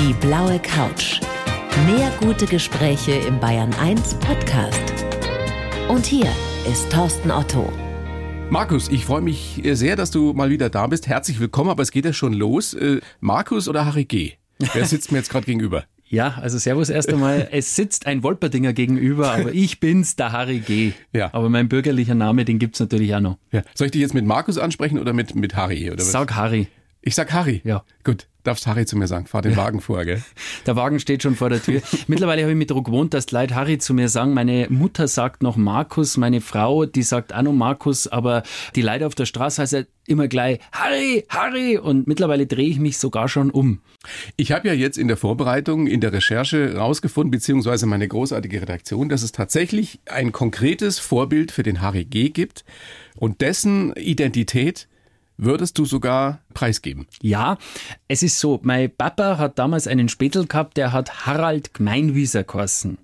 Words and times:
Die 0.00 0.14
blaue 0.14 0.58
Couch. 0.60 1.20
Mehr 1.84 2.10
gute 2.20 2.46
Gespräche 2.46 3.12
im 3.12 3.38
Bayern 3.38 3.70
1 3.74 4.14
Podcast. 4.14 4.80
Und 5.90 6.06
hier 6.06 6.26
ist 6.66 6.90
Thorsten 6.90 7.30
Otto. 7.30 7.70
Markus, 8.48 8.88
ich 8.88 9.04
freue 9.04 9.20
mich 9.20 9.60
sehr, 9.62 9.96
dass 9.96 10.10
du 10.10 10.32
mal 10.32 10.48
wieder 10.48 10.70
da 10.70 10.86
bist. 10.86 11.06
Herzlich 11.06 11.38
willkommen, 11.38 11.68
aber 11.68 11.82
es 11.82 11.90
geht 11.90 12.06
ja 12.06 12.14
schon 12.14 12.32
los. 12.32 12.72
Äh, 12.72 13.02
Markus 13.20 13.68
oder 13.68 13.84
Harry 13.84 14.06
G? 14.06 14.32
Wer 14.72 14.86
sitzt 14.86 15.12
mir 15.12 15.18
jetzt 15.18 15.28
gerade 15.28 15.44
gegenüber? 15.44 15.84
Ja, 16.12 16.38
also 16.40 16.58
Servus 16.58 16.88
erst 16.88 17.08
einmal. 17.10 17.46
Es 17.52 17.76
sitzt 17.76 18.06
ein 18.06 18.24
Wolperdinger 18.24 18.72
gegenüber, 18.72 19.30
aber 19.34 19.54
ich 19.54 19.78
bin's, 19.78 20.16
der 20.16 20.32
Harry 20.32 20.58
G. 20.58 20.90
Ja. 21.12 21.32
Aber 21.32 21.48
mein 21.50 21.68
bürgerlicher 21.68 22.16
Name, 22.16 22.44
den 22.44 22.58
gibt's 22.58 22.80
natürlich 22.80 23.14
auch 23.14 23.20
noch. 23.20 23.38
Ja. 23.52 23.62
Soll 23.76 23.84
ich 23.84 23.92
dich 23.92 24.00
jetzt 24.00 24.14
mit 24.14 24.26
Markus 24.26 24.58
ansprechen 24.58 24.98
oder 24.98 25.12
mit, 25.12 25.36
mit 25.36 25.54
Harry? 25.54 25.88
Oder 25.88 25.98
was? 26.00 26.10
Sag 26.10 26.34
Harry. 26.34 26.66
Ich 27.02 27.14
sag 27.14 27.32
Harry. 27.32 27.62
Ja. 27.64 27.82
Gut, 28.04 28.26
darfst 28.42 28.66
Harry 28.66 28.84
zu 28.84 28.96
mir 28.96 29.06
sagen. 29.06 29.26
Fahr 29.26 29.40
den 29.40 29.56
Wagen 29.56 29.80
vor, 29.80 30.04
gell? 30.04 30.22
Der 30.66 30.76
Wagen 30.76 31.00
steht 31.00 31.22
schon 31.22 31.34
vor 31.34 31.48
der 31.48 31.62
Tür. 31.62 31.80
Mittlerweile 32.08 32.42
habe 32.42 32.52
ich 32.52 32.58
mich 32.58 32.66
daran 32.66 32.84
gewohnt, 32.84 33.14
dass 33.14 33.30
Leute 33.30 33.54
Harry 33.54 33.78
zu 33.78 33.94
mir 33.94 34.10
sagen. 34.10 34.34
Meine 34.34 34.66
Mutter 34.68 35.08
sagt 35.08 35.42
noch 35.42 35.56
Markus, 35.56 36.18
meine 36.18 36.42
Frau, 36.42 36.84
die 36.84 37.02
sagt 37.02 37.34
auch 37.34 37.42
noch 37.42 37.54
Markus, 37.54 38.06
aber 38.06 38.42
die 38.76 38.82
Leute 38.82 39.06
auf 39.06 39.14
der 39.14 39.24
Straße 39.24 39.62
heißen 39.62 39.86
immer 40.06 40.28
gleich 40.28 40.60
Harry, 40.72 41.24
Harry 41.30 41.78
und 41.78 42.06
mittlerweile 42.06 42.46
drehe 42.46 42.68
ich 42.68 42.78
mich 42.78 42.98
sogar 42.98 43.28
schon 43.28 43.50
um. 43.50 43.80
Ich 44.36 44.52
habe 44.52 44.68
ja 44.68 44.74
jetzt 44.74 44.98
in 44.98 45.08
der 45.08 45.16
Vorbereitung, 45.16 45.86
in 45.86 46.00
der 46.00 46.12
Recherche 46.12 46.74
rausgefunden, 46.76 47.30
beziehungsweise 47.30 47.86
meine 47.86 48.08
großartige 48.08 48.60
Redaktion, 48.60 49.08
dass 49.08 49.22
es 49.22 49.32
tatsächlich 49.32 50.00
ein 50.06 50.32
konkretes 50.32 50.98
Vorbild 50.98 51.50
für 51.52 51.62
den 51.62 51.80
Harry 51.80 52.04
G 52.04 52.28
gibt 52.28 52.64
und 53.16 53.40
dessen 53.40 53.94
Identität 53.94 54.88
würdest 55.42 55.78
du 55.78 55.84
sogar 55.84 56.40
preisgeben. 56.54 57.06
Ja, 57.22 57.58
es 58.08 58.22
ist 58.22 58.38
so, 58.38 58.60
mein 58.62 58.94
Papa 58.94 59.38
hat 59.38 59.58
damals 59.58 59.86
einen 59.86 60.08
Spätel 60.08 60.46
gehabt, 60.46 60.76
der 60.76 60.92
hat 60.92 61.26
Harald 61.26 61.74
Gmeinwieser 61.74 62.44
geheißen. 62.44 62.98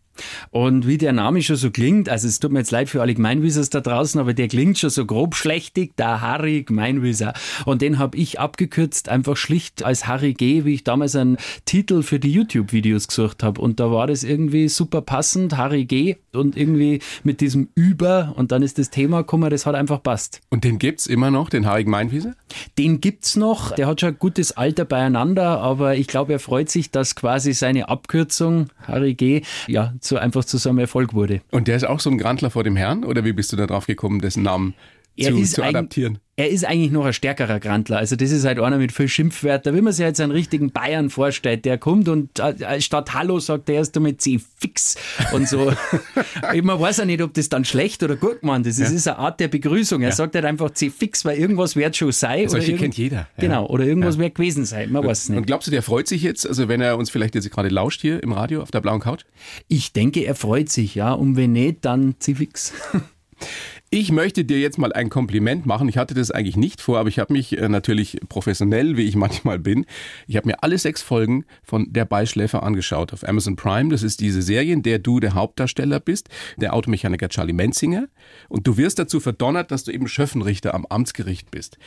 Und 0.50 0.86
wie 0.86 0.98
der 0.98 1.12
Name 1.12 1.42
schon 1.42 1.56
so 1.56 1.70
klingt, 1.70 2.08
also 2.08 2.28
es 2.28 2.40
tut 2.40 2.52
mir 2.52 2.60
jetzt 2.60 2.70
leid 2.70 2.88
für 2.88 3.00
alle 3.00 3.14
Gemeinwiesers 3.14 3.70
da 3.70 3.80
draußen, 3.80 4.20
aber 4.20 4.34
der 4.34 4.48
klingt 4.48 4.78
schon 4.78 4.90
so 4.90 5.06
grob 5.06 5.34
schlechtig, 5.34 5.96
der 5.96 6.20
Harry 6.20 6.62
Gemeinwieser. 6.62 7.34
Und 7.64 7.82
den 7.82 7.98
habe 7.98 8.16
ich 8.16 8.40
abgekürzt 8.40 9.08
einfach 9.08 9.36
schlicht 9.36 9.82
als 9.84 10.06
Harry 10.06 10.34
G., 10.34 10.64
wie 10.64 10.74
ich 10.74 10.84
damals 10.84 11.16
einen 11.16 11.36
Titel 11.64 12.02
für 12.02 12.18
die 12.18 12.32
YouTube-Videos 12.32 13.08
gesucht 13.08 13.42
habe. 13.42 13.60
Und 13.60 13.80
da 13.80 13.90
war 13.90 14.06
das 14.06 14.24
irgendwie 14.24 14.68
super 14.68 15.00
passend, 15.00 15.56
Harry 15.56 15.84
G. 15.84 16.16
und 16.32 16.56
irgendwie 16.56 17.00
mit 17.22 17.40
diesem 17.40 17.68
Über 17.74 18.34
und 18.36 18.52
dann 18.52 18.62
ist 18.62 18.78
das 18.78 18.90
Thema 18.90 19.18
gekommen, 19.18 19.50
das 19.50 19.66
hat 19.66 19.74
einfach 19.74 20.02
passt. 20.02 20.40
Und 20.50 20.64
den 20.64 20.78
gibt's 20.78 21.06
immer 21.06 21.30
noch, 21.30 21.48
den 21.48 21.66
Harry 21.66 21.84
Gemeinwieser? 21.84 22.34
Den 22.78 23.00
gibt's 23.00 23.36
noch, 23.36 23.72
der 23.72 23.86
hat 23.86 24.00
schon 24.00 24.10
ein 24.10 24.18
gutes 24.18 24.52
Alter 24.52 24.84
beieinander, 24.84 25.60
aber 25.60 25.96
ich 25.96 26.06
glaube, 26.06 26.32
er 26.32 26.38
freut 26.38 26.70
sich, 26.70 26.90
dass 26.90 27.14
quasi 27.14 27.52
seine 27.52 27.88
Abkürzung, 27.88 28.68
Harry 28.82 29.14
G., 29.14 29.42
ja, 29.66 29.94
zu 30.06 30.18
einfach 30.18 30.44
zu 30.44 30.58
so 30.58 30.70
einem 30.70 30.78
Erfolg 30.78 31.14
wurde. 31.14 31.40
Und 31.50 31.68
der 31.68 31.76
ist 31.76 31.84
auch 31.84 32.00
so 32.00 32.10
ein 32.10 32.18
Grantler 32.18 32.50
vor 32.50 32.64
dem 32.64 32.76
Herrn? 32.76 33.04
Oder 33.04 33.24
wie 33.24 33.32
bist 33.32 33.52
du 33.52 33.56
da 33.56 33.66
drauf 33.66 33.86
gekommen, 33.86 34.20
dessen 34.20 34.42
Namen 34.42 34.74
Er 35.16 35.32
zu, 35.32 35.38
ist 35.38 35.54
zu 35.54 35.62
adaptieren? 35.62 36.18
Er 36.38 36.50
ist 36.50 36.66
eigentlich 36.66 36.90
noch 36.90 37.06
ein 37.06 37.14
stärkerer 37.14 37.58
Grantler. 37.60 37.96
Also 37.96 38.14
das 38.14 38.30
ist 38.30 38.44
halt 38.44 38.60
einer 38.60 38.76
mit 38.76 38.92
viel 38.92 39.08
Schrimpfwörter. 39.08 39.74
Wie 39.74 39.80
man 39.80 39.94
sich 39.94 40.04
jetzt 40.04 40.20
einen 40.20 40.32
richtigen 40.32 40.70
Bayern 40.70 41.08
vorstellt, 41.08 41.64
der 41.64 41.78
kommt 41.78 42.08
und 42.08 42.38
äh, 42.38 42.78
statt 42.82 43.14
Hallo 43.14 43.38
sagt 43.38 43.70
er 43.70 43.76
erst 43.76 43.96
einmal 43.96 44.18
C 44.18 44.38
fix 44.58 44.96
und 45.32 45.48
so. 45.48 45.72
man 46.62 46.78
weiß 46.78 46.98
ja 46.98 47.06
nicht, 47.06 47.22
ob 47.22 47.32
das 47.32 47.48
dann 47.48 47.64
schlecht 47.64 48.02
oder 48.02 48.16
gut 48.16 48.42
gemeint 48.42 48.66
ist. 48.66 48.78
Es 48.78 48.90
ist 48.90 49.08
eine 49.08 49.16
Art 49.18 49.40
der 49.40 49.48
Begrüßung. 49.48 50.02
Er 50.02 50.12
sagt 50.12 50.34
halt 50.34 50.44
einfach 50.44 50.70
C 50.72 50.90
fix, 50.90 51.24
weil 51.24 51.38
irgendwas 51.38 51.74
wird 51.74 51.96
schon 51.96 52.12
sein. 52.12 52.50
Solche 52.50 52.72
oder 52.72 52.82
kennt 52.82 52.98
jeder, 52.98 53.16
ja. 53.16 53.26
Genau. 53.38 53.66
Oder 53.68 53.84
irgendwas 53.86 54.18
wird 54.18 54.34
gewesen 54.34 54.66
sein. 54.66 54.92
Man 54.92 55.06
weiß 55.06 55.22
es 55.22 55.28
Und 55.30 55.36
nicht. 55.36 55.46
glaubst 55.46 55.68
du, 55.68 55.70
der 55.70 55.82
freut 55.82 56.06
sich 56.06 56.22
jetzt, 56.22 56.46
also 56.46 56.68
wenn 56.68 56.82
er 56.82 56.98
uns 56.98 57.08
vielleicht 57.08 57.34
jetzt 57.34 57.50
gerade 57.50 57.70
lauscht 57.70 58.02
hier 58.02 58.22
im 58.22 58.32
Radio 58.32 58.60
auf 58.60 58.70
der 58.70 58.82
blauen 58.82 59.00
Couch? 59.00 59.22
Ich 59.68 59.94
denke, 59.94 60.20
er 60.20 60.34
freut 60.34 60.68
sich, 60.68 60.94
ja. 60.94 61.12
Und 61.12 61.36
wenn 61.36 61.52
nicht, 61.52 61.86
dann 61.86 62.16
C 62.18 62.34
fix. 62.34 62.74
Ich 63.98 64.12
möchte 64.12 64.44
dir 64.44 64.60
jetzt 64.60 64.76
mal 64.76 64.92
ein 64.92 65.08
Kompliment 65.08 65.64
machen. 65.64 65.88
Ich 65.88 65.96
hatte 65.96 66.12
das 66.12 66.30
eigentlich 66.30 66.58
nicht 66.58 66.82
vor, 66.82 66.98
aber 66.98 67.08
ich 67.08 67.18
habe 67.18 67.32
mich 67.32 67.56
äh, 67.56 67.66
natürlich 67.66 68.20
professionell, 68.28 68.98
wie 68.98 69.04
ich 69.04 69.16
manchmal 69.26 69.58
bin, 69.58 69.86
ich 70.26 70.36
habe 70.36 70.48
mir 70.48 70.62
alle 70.62 70.76
sechs 70.76 71.00
Folgen 71.00 71.46
von 71.62 71.90
Der 71.94 72.04
Beischläfer 72.04 72.62
angeschaut 72.62 73.14
auf 73.14 73.26
Amazon 73.26 73.56
Prime. 73.56 73.88
Das 73.88 74.02
ist 74.02 74.20
diese 74.20 74.42
Serie, 74.42 74.74
in 74.74 74.82
der 74.82 74.98
du 74.98 75.18
der 75.18 75.32
Hauptdarsteller 75.32 75.98
bist, 75.98 76.28
der 76.58 76.74
Automechaniker 76.74 77.30
Charlie 77.30 77.54
Menzinger. 77.54 78.08
Und 78.50 78.66
du 78.66 78.76
wirst 78.76 78.98
dazu 78.98 79.18
verdonnert, 79.18 79.70
dass 79.70 79.84
du 79.84 79.92
eben 79.92 80.08
Schöffenrichter 80.08 80.74
am 80.74 80.84
Amtsgericht 80.84 81.50
bist. 81.50 81.78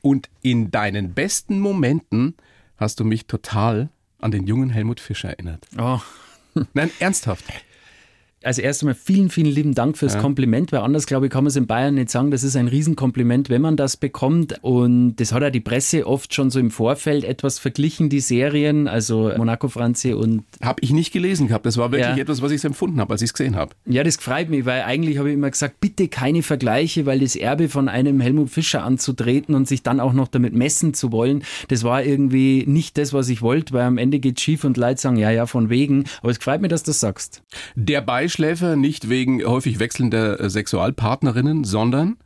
Und 0.00 0.30
in 0.40 0.72
deinen 0.72 1.14
besten 1.14 1.60
Momenten 1.60 2.34
hast 2.76 2.98
du 2.98 3.04
mich 3.04 3.26
total 3.26 3.88
an 4.18 4.32
den 4.32 4.48
jungen 4.48 4.70
Helmut 4.70 4.98
Fischer 4.98 5.28
erinnert. 5.28 5.64
Oh. 5.78 6.00
Nein, 6.74 6.90
ernsthaft. 6.98 7.44
Also 8.44 8.62
erst 8.62 8.82
einmal 8.82 8.94
vielen, 8.94 9.30
vielen 9.30 9.46
lieben 9.52 9.74
Dank 9.74 9.96
fürs 9.98 10.18
Kompliment, 10.18 10.72
weil 10.72 10.80
anders, 10.80 11.06
glaube 11.06 11.26
ich, 11.26 11.32
kann 11.32 11.44
man 11.44 11.48
es 11.48 11.56
in 11.56 11.66
Bayern 11.66 11.94
nicht 11.94 12.10
sagen. 12.10 12.30
Das 12.30 12.42
ist 12.42 12.56
ein 12.56 12.68
Riesenkompliment, 12.68 13.48
wenn 13.50 13.62
man 13.62 13.76
das 13.76 13.96
bekommt. 13.96 14.56
Und 14.62 15.16
das 15.16 15.32
hat 15.32 15.42
ja 15.42 15.50
die 15.50 15.60
Presse 15.60 16.06
oft 16.06 16.34
schon 16.34 16.50
so 16.50 16.58
im 16.58 16.70
Vorfeld 16.70 17.24
etwas 17.24 17.58
verglichen, 17.58 18.08
die 18.08 18.20
Serien, 18.20 18.88
also 18.88 19.30
Monaco 19.36 19.68
Franzi 19.68 20.12
und 20.12 20.44
Habe 20.62 20.80
ich 20.82 20.90
nicht 20.92 21.12
gelesen 21.12 21.48
gehabt. 21.48 21.66
Das 21.66 21.76
war 21.76 21.92
wirklich 21.92 22.16
Ja. 22.16 22.22
etwas, 22.22 22.42
was 22.42 22.50
ich 22.52 22.64
empfunden 22.64 23.00
habe, 23.00 23.12
als 23.12 23.22
ich 23.22 23.28
es 23.30 23.34
gesehen 23.34 23.56
habe. 23.56 23.74
ja, 23.86 24.02
das 24.04 24.16
freut 24.16 24.50
mich, 24.50 24.64
weil 24.66 24.82
eigentlich 24.82 25.18
habe 25.18 25.28
ich 25.28 25.34
immer 25.34 25.50
gesagt, 25.50 25.80
bitte 25.80 26.08
keine 26.08 26.42
Vergleiche, 26.42 27.06
weil 27.06 27.20
das 27.20 27.36
Erbe 27.36 27.68
von 27.68 27.88
einem 27.88 28.20
Helmut 28.20 28.50
Fischer 28.50 28.82
anzutreten 28.84 29.54
und 29.54 29.68
sich 29.68 29.82
dann 29.82 30.00
auch 30.00 30.12
noch 30.12 30.28
damit 30.28 30.54
messen 30.54 30.94
zu 30.94 31.12
wollen, 31.12 31.44
das 31.68 31.84
war 31.84 32.02
irgendwie 32.04 32.64
nicht 32.66 32.98
das, 32.98 33.12
was 33.12 33.28
ich 33.28 33.42
wollte, 33.42 33.72
weil 33.72 33.82
am 33.82 33.98
Ende 33.98 34.18
geht 34.18 34.40
schief 34.40 34.64
und 34.64 34.76
Leute 34.76 35.00
sagen, 35.00 35.16
ja, 35.16 35.30
ja, 35.30 35.46
von 35.46 35.70
wegen. 35.70 36.04
Aber 36.22 36.30
es 36.30 36.38
freut 36.38 36.60
mich, 36.60 36.70
dass 36.70 36.82
du 36.82 36.90
das 36.90 37.00
sagst. 37.00 37.42
Der 37.74 38.00
Beischläfer 38.32 38.76
nicht 38.76 39.10
wegen 39.10 39.44
häufig 39.44 39.78
wechselnder 39.78 40.40
äh, 40.40 40.48
Sexualpartnerinnen, 40.48 41.64
sondern 41.64 42.16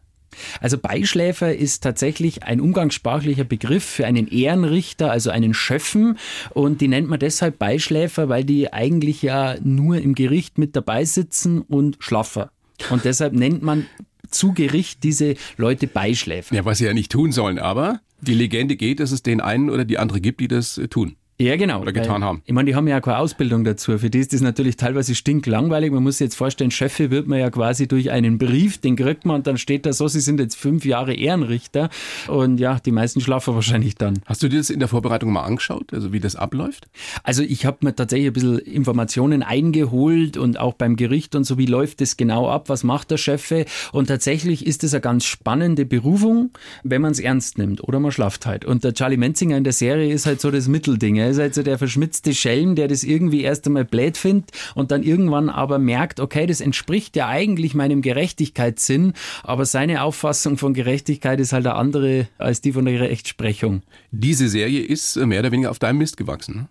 Also 0.61 0.79
Beischläfer 0.79 1.57
ist 1.57 1.83
tatsächlich 1.83 2.45
ein 2.45 2.61
umgangssprachlicher 2.61 3.43
Begriff 3.43 3.83
für 3.83 4.07
einen 4.07 4.29
Ehrenrichter, 4.29 5.11
also 5.11 5.31
einen 5.31 5.53
Schöffen. 5.53 6.17
Und 6.55 6.81
die 6.81 6.87
nennt 6.87 7.09
man 7.09 7.19
deshalb 7.19 7.59
Beischläfer, 7.59 8.29
weil 8.29 8.45
die 8.45 8.73
eigentlich 8.73 9.21
ja 9.23 9.57
nur 9.65 9.97
im 9.97 10.15
Gericht 10.15 10.59
mit 10.59 10.77
dabei 10.77 11.05
sitzen 11.05 11.63
und 11.63 11.97
schlaffer. 11.99 12.53
Und 12.91 13.05
deshalb 13.05 13.33
nennt 13.33 13.65
man 13.65 13.87
zu 14.31 14.53
Gericht 14.53 15.03
diese 15.03 15.35
Leute 15.57 15.89
Beischläfer. 15.89 16.55
ja, 16.55 16.65
was 16.65 16.79
sie 16.79 16.85
ja 16.85 16.95
nicht 16.95 17.11
tun 17.11 17.33
sollen, 17.33 17.59
aber 17.59 18.01
die 18.21 18.35
Legende 18.35 18.77
geht, 18.77 19.01
dass 19.01 19.11
es 19.11 19.25
den 19.25 19.41
einen 19.41 19.71
oder 19.71 19.85
die 19.85 19.99
andere 19.99 20.21
gibt, 20.21 20.39
die 20.39 20.49
das 20.49 20.79
äh, 20.79 20.87
tun. 20.87 21.17
Ja, 21.39 21.57
genau. 21.57 21.83
Oder 21.83 21.93
getan 21.93 22.25
haben. 22.25 22.41
Ich 22.47 22.55
meine, 22.55 22.71
die 22.71 22.75
haben 22.75 22.89
ja 22.89 22.99
auch 22.99 23.03
keine 23.03 23.19
Ausbildung 23.19 23.63
dazu. 23.63 23.99
Für 23.99 24.09
die 24.09 24.21
ist 24.21 24.33
das 24.33 24.41
natürlich 24.41 24.77
teilweise 24.77 25.15
stinklangweilig. 25.15 25.93
Man 25.93 26.03
muss 26.03 26.19
sich 26.19 26.27
jetzt 26.27 26.35
vorstellen, 26.35 26.71
Schöffe 26.71 27.11
wird 27.11 27.27
man 27.27 27.39
ja 27.39 27.51
quasi 27.51 27.87
durch 27.87 28.11
einen 28.11 28.39
Brief, 28.39 28.79
den 28.79 28.97
kriegt 28.97 29.27
man 29.27 29.37
und 29.37 29.47
dann 29.47 29.59
steht 29.59 29.85
da 29.85 29.93
so, 29.93 30.09
sie 30.09 30.21
sind 30.21 30.41
jetzt 30.41 30.57
fünf 30.57 30.87
Jahre 30.87 31.13
Ehrenrichter. 31.13 31.91
Und 32.27 32.59
ja, 32.59 32.79
die 32.79 32.91
meisten 32.91 33.21
schlafen 33.21 33.55
wahrscheinlich 33.55 33.97
dann. 33.97 34.21
Hast 34.25 34.43
du 34.43 34.49
dir 34.49 34.59
das 34.59 34.71
in 34.71 34.79
der 34.79 34.89
Vorbereitung 34.89 35.31
mal 35.31 35.43
angeschaut, 35.43 35.93
also 35.93 36.13
wie 36.13 36.21
das 36.21 36.37
abläuft? 36.37 36.89
Also 37.23 37.43
ich 37.43 37.67
habe 37.67 37.79
mir 37.83 37.95
tatsächlich 37.95 38.29
ein 38.29 38.33
bisschen 38.33 38.59
Informationen 38.59 39.43
eingeholt 39.43 40.39
und 40.39 40.59
auch 40.59 40.73
beim 40.73 40.97
Gericht 40.97 41.35
und 41.35 41.45
so, 41.45 41.59
wie 41.59 41.67
läuft 41.67 42.01
das 42.01 42.17
genau 42.17 42.49
ab, 42.49 42.71
was 42.71 42.83
macht 42.83 43.11
der 43.11 43.19
Chefe 43.19 43.67
und 43.93 44.07
tatsächlich 44.07 44.67
ist 44.67 44.85
es 44.85 44.95
eine 44.95 45.03
ganz 45.03 45.27
spannende 45.27 45.85
Berufung, 45.85 46.51
wenn 46.83 47.03
man 47.03 47.13
es 47.13 47.21
ernst 47.21 47.59
nimmt 47.59 47.85
oder 47.85 48.01
man 48.01 48.11
schlaft 48.11 48.47
halt. 48.47 48.65
Und 48.65 48.85
der 48.85 48.95
Charlie 48.95 49.19
Menzinger 49.19 49.59
in 49.59 49.65
der 49.65 49.75
Serie 49.75 50.13
ist 50.13 50.25
halt 50.25 50.41
so 50.41 50.51
das 50.51 50.67
Mittelding. 50.67 51.26
Er 51.27 51.33
ist 51.33 51.41
halt 51.41 51.55
so 51.55 51.65
der 51.65 51.77
verschmitzte 51.77 52.33
Schelm, 52.33 52.77
der 52.77 52.87
das 52.87 53.03
irgendwie 53.03 53.43
erst 53.43 53.67
einmal 53.67 53.85
blöd 53.85 54.17
findet 54.17 54.53
und 54.77 54.93
dann 54.93 55.03
irgendwann 55.03 55.51
aber 55.51 55.81
merkt, 55.81 56.21
okay, 56.21 56.47
das 56.47 56.61
entspricht 56.61 57.17
ja 57.17 57.27
eigentlich 57.27 57.75
meinem 57.75 58.01
Gerechtigkeitssinn, 58.01 59.13
aber 59.43 59.65
seine 59.65 60.03
Auffassung 60.03 60.57
von 60.57 60.73
Gerechtigkeit 60.73 61.41
ist 61.41 61.53
halt 61.53 61.67
eine 61.67 61.75
andere 61.75 62.29
als 62.39 62.61
die 62.61 62.71
von 62.71 62.85
der 62.85 63.01
Rechtsprechung. 63.01 63.83
Diese 64.13 64.49
Serie 64.49 64.83
ist 64.83 65.17
mehr 65.17 65.41
oder 65.41 65.51
weniger 65.51 65.73
auf 65.73 65.81
deinem 65.81 65.99
Mist 65.99 66.17
gewachsen. 66.17 66.69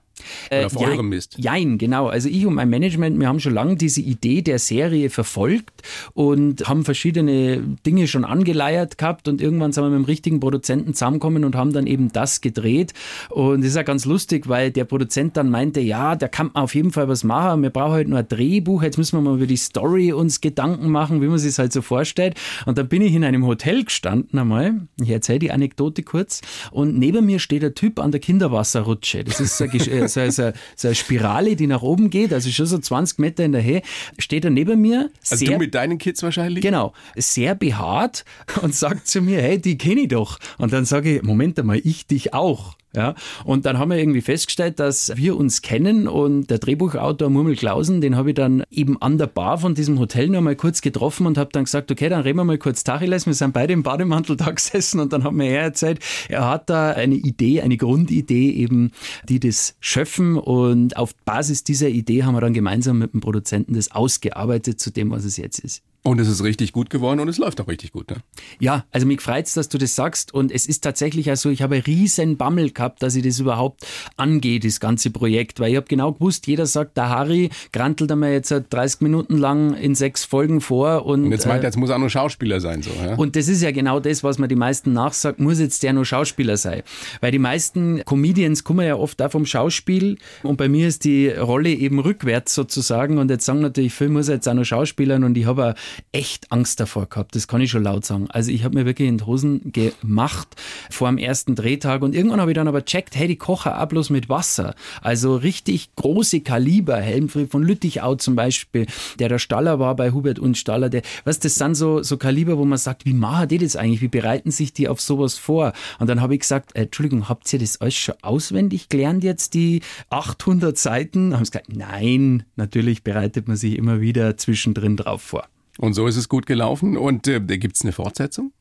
Ne? 0.52 0.58
Oder 0.58 0.66
auf 0.68 0.76
Äh, 0.76 0.80
jein- 0.80 0.90
eurem 0.92 1.10
Mist. 1.10 1.36
Jein, 1.38 1.78
genau. 1.78 2.08
Also 2.08 2.30
ich 2.30 2.46
und 2.46 2.54
mein 2.56 2.70
Management, 2.70 3.20
wir 3.20 3.28
haben 3.28 3.40
schon 3.40 3.54
lange 3.54 3.76
diese 3.76 4.02
Idee 4.02 4.42
der 4.42 4.60
Serie 4.60 5.10
verfolgt 5.10 5.82
und 6.14 6.68
haben 6.68 6.86
verschiedene 6.86 7.62
Dinge 7.86 8.08
schon 8.08 8.26
angeleiert 8.26 8.98
gehabt 8.98 9.28
und 9.28 9.42
irgendwann 9.42 9.72
sind 9.72 9.84
wir 9.84 9.90
mit 9.90 10.00
dem 10.00 10.06
richtigen 10.06 10.40
Produzenten 10.40 10.94
zusammengekommen 10.94 11.44
und 11.44 11.56
haben 11.56 11.74
dann 11.74 11.88
eben 11.88 12.12
das 12.12 12.42
gedreht. 12.42 12.94
Und 13.30 13.62
das 13.62 13.70
ist 13.70 13.76
ja 13.76 13.84
ganz 13.84 14.06
lustig, 14.06 14.48
weil 14.48 14.72
der 14.72 14.86
Produzent 14.86 15.38
dann 15.38 15.50
meinte, 15.50 15.80
ja, 15.82 16.16
da 16.16 16.28
kann 16.28 16.52
man 16.54 16.64
auf 16.64 16.76
jeden 16.76 16.92
Fall 16.92 17.08
was 17.08 17.24
machen. 17.24 17.62
Wir 17.64 17.70
brauchen 17.70 17.94
halt 17.94 18.08
nur 18.08 18.20
ein 18.20 18.28
Drehbuch. 18.28 18.84
Jetzt 18.84 18.98
müssen 18.98 19.18
wir 19.18 19.22
mal 19.22 19.36
über 19.36 19.48
die 19.48 19.58
Story 19.58 20.14
uns 20.14 20.42
Gedanken 20.42 20.90
machen, 20.90 21.22
wie 21.22 21.28
man 21.28 21.38
sich 21.40 21.58
halt 21.58 21.74
so 21.74 21.82
vorstellt. 21.82 22.36
Und 22.66 22.78
dann 22.78 22.88
bin 22.88 23.02
ich 23.02 23.14
in 23.14 23.24
einem 23.24 23.46
Hotel 23.46 23.84
gestanden 23.84 24.40
einmal. 24.40 24.76
Ich 25.02 25.10
erzähle 25.10 25.40
die 25.40 25.52
Anekdote 25.52 26.04
kurz. 26.04 26.42
Und 26.72 26.98
neben 26.98 27.26
mir 27.26 27.40
steht 27.40 27.64
ein 27.64 27.76
Typ 27.76 28.00
an 28.00 28.12
der 28.12 28.20
Kinderwasserrutsche. 28.22 29.24
Das 29.24 29.40
ist 29.40 29.58
so 29.58 29.66
eine, 30.08 30.32
so, 30.32 30.44
so, 30.44 30.52
so 30.76 30.88
eine 30.88 30.96
Spirale, 30.96 31.56
die 31.56 31.68
nach 31.68 31.82
oben 31.82 32.10
geht, 32.10 32.34
also 32.34 32.50
schon 32.50 32.66
so 32.66 32.78
20 32.78 33.20
Meter 33.20 33.44
in 33.44 33.52
der 33.52 33.64
Höhe. 33.64 33.82
Steht 34.18 34.46
er 34.46 34.52
neben 34.52 34.82
mir. 34.82 35.10
Also 35.30 35.46
sehr, 35.46 35.58
du 35.58 35.60
mit 35.60 35.76
deinen 35.76 35.98
Kids 35.98 36.24
wahrscheinlich? 36.24 36.64
Genau, 36.64 36.94
sehr 37.16 37.56
behaart 37.56 38.26
und 38.62 38.76
sagt 38.76 39.08
zu 39.08 39.22
mir, 39.22 39.42
hey, 39.42 39.60
die 39.60 39.78
kenne 39.78 40.02
ich 40.02 40.08
doch. 40.10 40.40
Und 40.58 40.74
dann 40.74 40.86
sage 40.86 41.18
ich, 41.18 41.24
Moment 41.24 41.60
einmal, 41.60 41.80
ich 41.84 42.08
dich 42.08 42.34
auch. 42.34 42.76
Ja? 42.96 43.16
Und 43.44 43.66
dann 43.66 43.78
haben 43.78 43.92
wir 43.92 43.98
irgendwie 43.98 44.22
festgestellt, 44.22 44.80
dass 44.80 45.16
wir 45.16 45.38
uns 45.38 45.62
kennen 45.62 46.08
und 46.08 46.50
der 46.50 46.60
Drehbuchautor 46.60 47.30
Murmel 47.30 47.56
Klausen, 47.56 48.02
den 48.02 48.16
habe 48.16 48.30
ich 48.30 48.36
dann 48.36 48.64
eben 48.72 49.02
an 49.02 49.18
der 49.18 49.28
Bar 49.28 49.58
von 49.58 49.76
diesem 49.76 50.00
Hotel 50.00 50.30
noch 50.30 50.42
mal 50.42 50.56
kurz 50.56 50.82
getroffen 50.82 51.28
und 51.28 51.38
habe 51.38 51.50
dann 51.52 51.66
gesagt, 51.66 51.92
okay, 51.92 52.10
dann 52.10 52.22
reden 52.22 52.38
wir 52.38 52.46
mal 52.46 52.58
kurz 52.58 52.84
Tacheles. 52.84 53.26
Wir 53.26 53.34
sind 53.34 53.54
beide 53.54 53.74
im 53.74 53.84
Bademantel 53.84 54.36
da 54.36 54.52
gesessen 54.52 55.00
und 55.00 55.14
dann 55.14 55.24
hat 55.24 55.34
mir 55.34 55.50
er 55.50 55.62
erzählt, 55.62 56.00
er 56.30 56.50
hat 56.50 56.70
da 56.70 56.92
eine 56.92 57.16
Idee, 57.16 57.62
eine 57.62 57.78
Grundidee 57.78 58.52
eben, 58.52 58.92
die 59.28 59.40
das 59.40 59.76
Schöpfen 59.80 60.38
und 60.38 60.98
auf 60.98 61.16
Basis 61.26 61.64
dieser 61.64 61.90
Idee 61.90 62.24
haben 62.24 62.36
wir 62.36 62.42
dann 62.42 62.54
gemeinsam 62.54 63.00
mit 63.00 63.14
dem 63.14 63.22
Produzenten 63.22 63.74
das 63.74 63.92
ausgearbeitet 63.92 64.80
zu 64.80 64.92
dem, 64.92 65.12
was 65.12 65.26
es 65.26 65.38
jetzt 65.38 65.60
ist. 65.60 65.84
Und 66.08 66.22
es 66.22 66.28
ist 66.28 66.44
richtig 66.44 66.72
gut 66.72 66.92
geworden 66.92 67.20
und 67.20 67.28
es 67.30 67.40
läuft 67.40 67.60
auch 67.60 67.68
richtig 67.68 67.92
gut. 67.92 68.12
Ne? 68.12 68.18
Ja, 68.60 68.86
also 68.92 69.08
mich 69.08 69.22
freut 69.22 69.48
es, 69.48 69.56
dass 69.56 69.70
du 69.70 69.80
das 69.80 69.96
sagst. 69.96 70.36
Und 70.36 70.52
es 70.52 70.68
ist 70.68 70.82
tatsächlich 70.82 71.32
auch 71.32 71.36
so, 71.36 71.50
ich 71.50 71.64
habe 71.64 71.76
einen 71.76 71.84
riesen 71.84 72.38
Bammel 72.38 72.70
gehabt, 72.70 73.02
dass 73.02 73.16
ich 73.16 73.24
das 73.24 73.40
überhaupt 73.40 73.88
angehe, 74.16 74.60
das 74.60 74.80
ganze 74.80 75.10
Projekt. 75.10 75.60
Weil 75.60 75.72
ich 75.72 75.78
habe 75.78 75.88
genau 75.88 76.12
gewusst, 76.12 76.46
jeder 76.46 76.68
sagt, 76.68 76.96
der 76.96 77.10
Harry 77.10 77.50
grantelt 77.74 78.12
einmal 78.12 78.34
jetzt 78.34 78.54
30 78.70 79.02
Minuten 79.02 79.40
lang 79.40 79.74
in 79.74 79.96
sechs 79.96 80.26
Folgen 80.26 80.62
vor. 80.62 81.08
Und, 81.08 81.24
und 81.24 81.32
jetzt 81.32 81.48
meint 81.48 81.64
er, 81.64 81.70
jetzt 81.70 81.78
muss 81.78 81.90
er 81.90 81.96
auch 81.96 82.00
nur 82.00 82.12
Schauspieler 82.12 82.60
sein. 82.60 82.84
So, 82.84 82.92
ja? 83.04 83.16
Und 83.16 83.36
das 83.36 83.48
ist 83.48 83.64
ja 83.64 83.72
genau 83.72 84.00
das, 84.00 84.24
was 84.24 84.38
man 84.38 84.48
die 84.48 84.56
meisten 84.56 84.94
nachsagt, 84.94 85.40
muss 85.40 85.60
jetzt 85.60 85.82
der 85.82 85.94
nur 85.94 86.06
Schauspieler 86.06 86.58
sein. 86.58 86.84
Weil 87.20 87.32
die 87.32 87.40
meisten 87.40 88.04
Comedians 88.06 88.64
kommen 88.64 88.86
ja 88.86 88.96
oft 88.96 89.20
auch 89.24 89.32
vom 89.32 89.48
Schauspiel. 89.48 90.20
Und 90.44 90.58
bei 90.58 90.70
mir 90.70 90.88
ist 90.88 91.04
die 91.04 91.30
Rolle 91.30 91.72
eben 91.72 91.98
rückwärts 91.98 92.54
sozusagen. 92.54 93.18
Und 93.18 93.32
jetzt 93.32 93.46
sagen 93.46 93.62
natürlich, 93.62 93.96
Film 93.96 94.14
muss 94.14 94.28
jetzt 94.28 94.48
auch 94.48 94.54
nur 94.54 94.66
Schauspielern. 94.66 95.24
Und 95.24 95.36
ich 95.36 95.48
habe 95.48 95.74
echt 96.12 96.52
Angst 96.52 96.80
davor 96.80 97.08
gehabt, 97.08 97.36
das 97.36 97.48
kann 97.48 97.62
ich 97.62 97.72
schon 97.72 97.84
laut 97.84 98.06
sagen. 98.06 98.28
Also 98.30 98.52
ich 98.52 98.64
habe 98.64 98.78
mir 98.78 98.86
wirklich 98.86 99.08
in 99.08 99.18
die 99.18 99.26
Hosen 99.26 99.72
gemacht 99.72 100.48
vor 100.90 101.10
dem 101.10 101.18
ersten 101.18 101.56
Drehtag 101.56 102.02
und 102.02 102.16
irgendwann 102.16 102.42
habe 102.42 102.52
ich 102.52 102.56
dann 102.56 102.68
aber 102.68 102.86
checkt, 102.86 103.16
hey, 103.16 103.28
die 103.28 103.36
kochen 103.36 103.74
auch 103.74 103.86
bloß 103.88 104.10
mit 104.10 104.30
Wasser. 104.30 104.76
Also 105.02 105.36
richtig 105.36 105.96
große 105.96 106.42
Kaliber, 106.42 106.98
Helmfried 106.98 107.52
von 107.52 107.64
Lüttichau 107.64 108.16
zum 108.16 108.36
Beispiel, 108.36 108.88
der 109.20 109.30
der 109.30 109.40
Staller 109.40 109.80
war 109.80 109.96
bei 109.96 110.12
Hubert 110.12 110.40
und 110.40 110.58
Staller, 110.58 110.90
der, 110.90 111.02
was, 111.24 111.40
das 111.40 111.56
sind 111.56 111.76
so, 111.76 112.04
so 112.04 112.18
Kaliber, 112.18 112.58
wo 112.58 112.66
man 112.66 112.78
sagt, 112.78 113.06
wie 113.06 113.14
machen 113.14 113.48
die 113.50 113.58
das 113.58 113.76
eigentlich? 113.76 114.02
Wie 114.02 114.08
bereiten 114.08 114.52
sich 114.52 114.74
die 114.74 114.88
auf 114.88 115.02
sowas 115.02 115.38
vor? 115.38 115.74
Und 116.00 116.08
dann 116.08 116.22
habe 116.22 116.34
ich 116.34 116.42
gesagt, 116.42 116.76
äh, 116.76 116.84
Entschuldigung, 116.84 117.30
habt 117.30 117.52
ihr 117.52 117.60
das 117.60 117.82
alles 117.82 117.96
schon 117.96 118.16
auswendig 118.22 118.90
gelernt 118.90 119.24
jetzt, 119.24 119.54
die 119.54 119.82
800 120.10 120.78
Seiten? 120.78 121.34
Haben 121.34 121.46
sie 121.46 121.52
gesagt, 121.52 121.76
nein, 121.76 122.44
natürlich 122.56 123.04
bereitet 123.04 123.48
man 123.48 123.58
sich 123.58 123.78
immer 123.78 124.02
wieder 124.02 124.38
zwischendrin 124.38 124.98
drauf 124.98 125.22
vor. 125.22 125.48
Und 125.78 125.94
so 125.94 126.08
ist 126.08 126.16
es 126.16 126.30
gut 126.30 126.46
gelaufen. 126.46 126.98
Und 126.98 127.28
äh, 127.28 127.40
gibt 127.40 127.76
es 127.76 127.82
eine 127.82 127.92
Fortsetzung? 127.92 128.54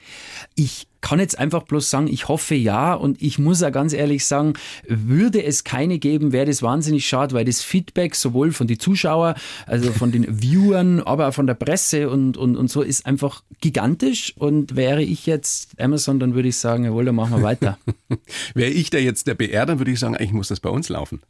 Ich 0.55 0.89
kann 1.05 1.21
jetzt 1.21 1.39
einfach 1.39 1.65
bloß 1.65 1.91
sagen, 1.91 2.09
ich 2.09 2.29
hoffe 2.29 2.55
ja. 2.55 2.95
Und 2.95 3.21
ich 3.21 3.39
muss 3.39 3.61
ja 3.61 3.69
ganz 3.69 3.93
ehrlich 3.93 4.25
sagen, 4.25 4.55
würde 4.89 5.45
es 5.45 5.63
keine 5.63 5.99
geben, 5.99 6.33
wäre 6.33 6.47
das 6.47 6.63
wahnsinnig 6.63 7.07
schade, 7.07 7.35
weil 7.35 7.45
das 7.45 7.61
Feedback 7.63 8.15
sowohl 8.15 8.53
von 8.53 8.67
den 8.67 8.81
Zuschauern, 8.81 9.35
also 9.67 9.93
von 9.93 10.13
den 10.13 10.25
Viewern, 10.43 11.01
aber 11.01 11.29
auch 11.29 11.35
von 11.35 11.47
der 11.47 11.55
Presse 11.55 12.09
und, 12.09 12.39
und, 12.39 12.57
und 12.57 12.71
so 12.71 12.81
ist 12.81 13.05
einfach 13.05 13.43
gigantisch. 13.61 14.33
Und 14.39 14.77
wäre 14.77 15.03
ich 15.03 15.27
jetzt 15.27 15.79
Amazon, 15.79 16.19
dann 16.21 16.35
würde 16.35 16.49
ich 16.49 16.57
sagen, 16.57 16.85
jawohl, 16.85 17.05
dann 17.05 17.17
machen 17.17 17.37
wir 17.37 17.43
weiter. 17.43 17.77
wäre 18.55 18.71
ich 18.71 18.89
da 18.89 18.97
jetzt 18.97 19.27
der 19.27 19.35
BR, 19.35 19.67
dann 19.67 19.79
würde 19.79 19.91
ich 19.91 20.01
sagen, 20.01 20.17
eigentlich 20.17 20.33
muss 20.33 20.49
das 20.49 20.61
bei 20.61 20.71
uns 20.71 20.89
laufen. 20.89 21.21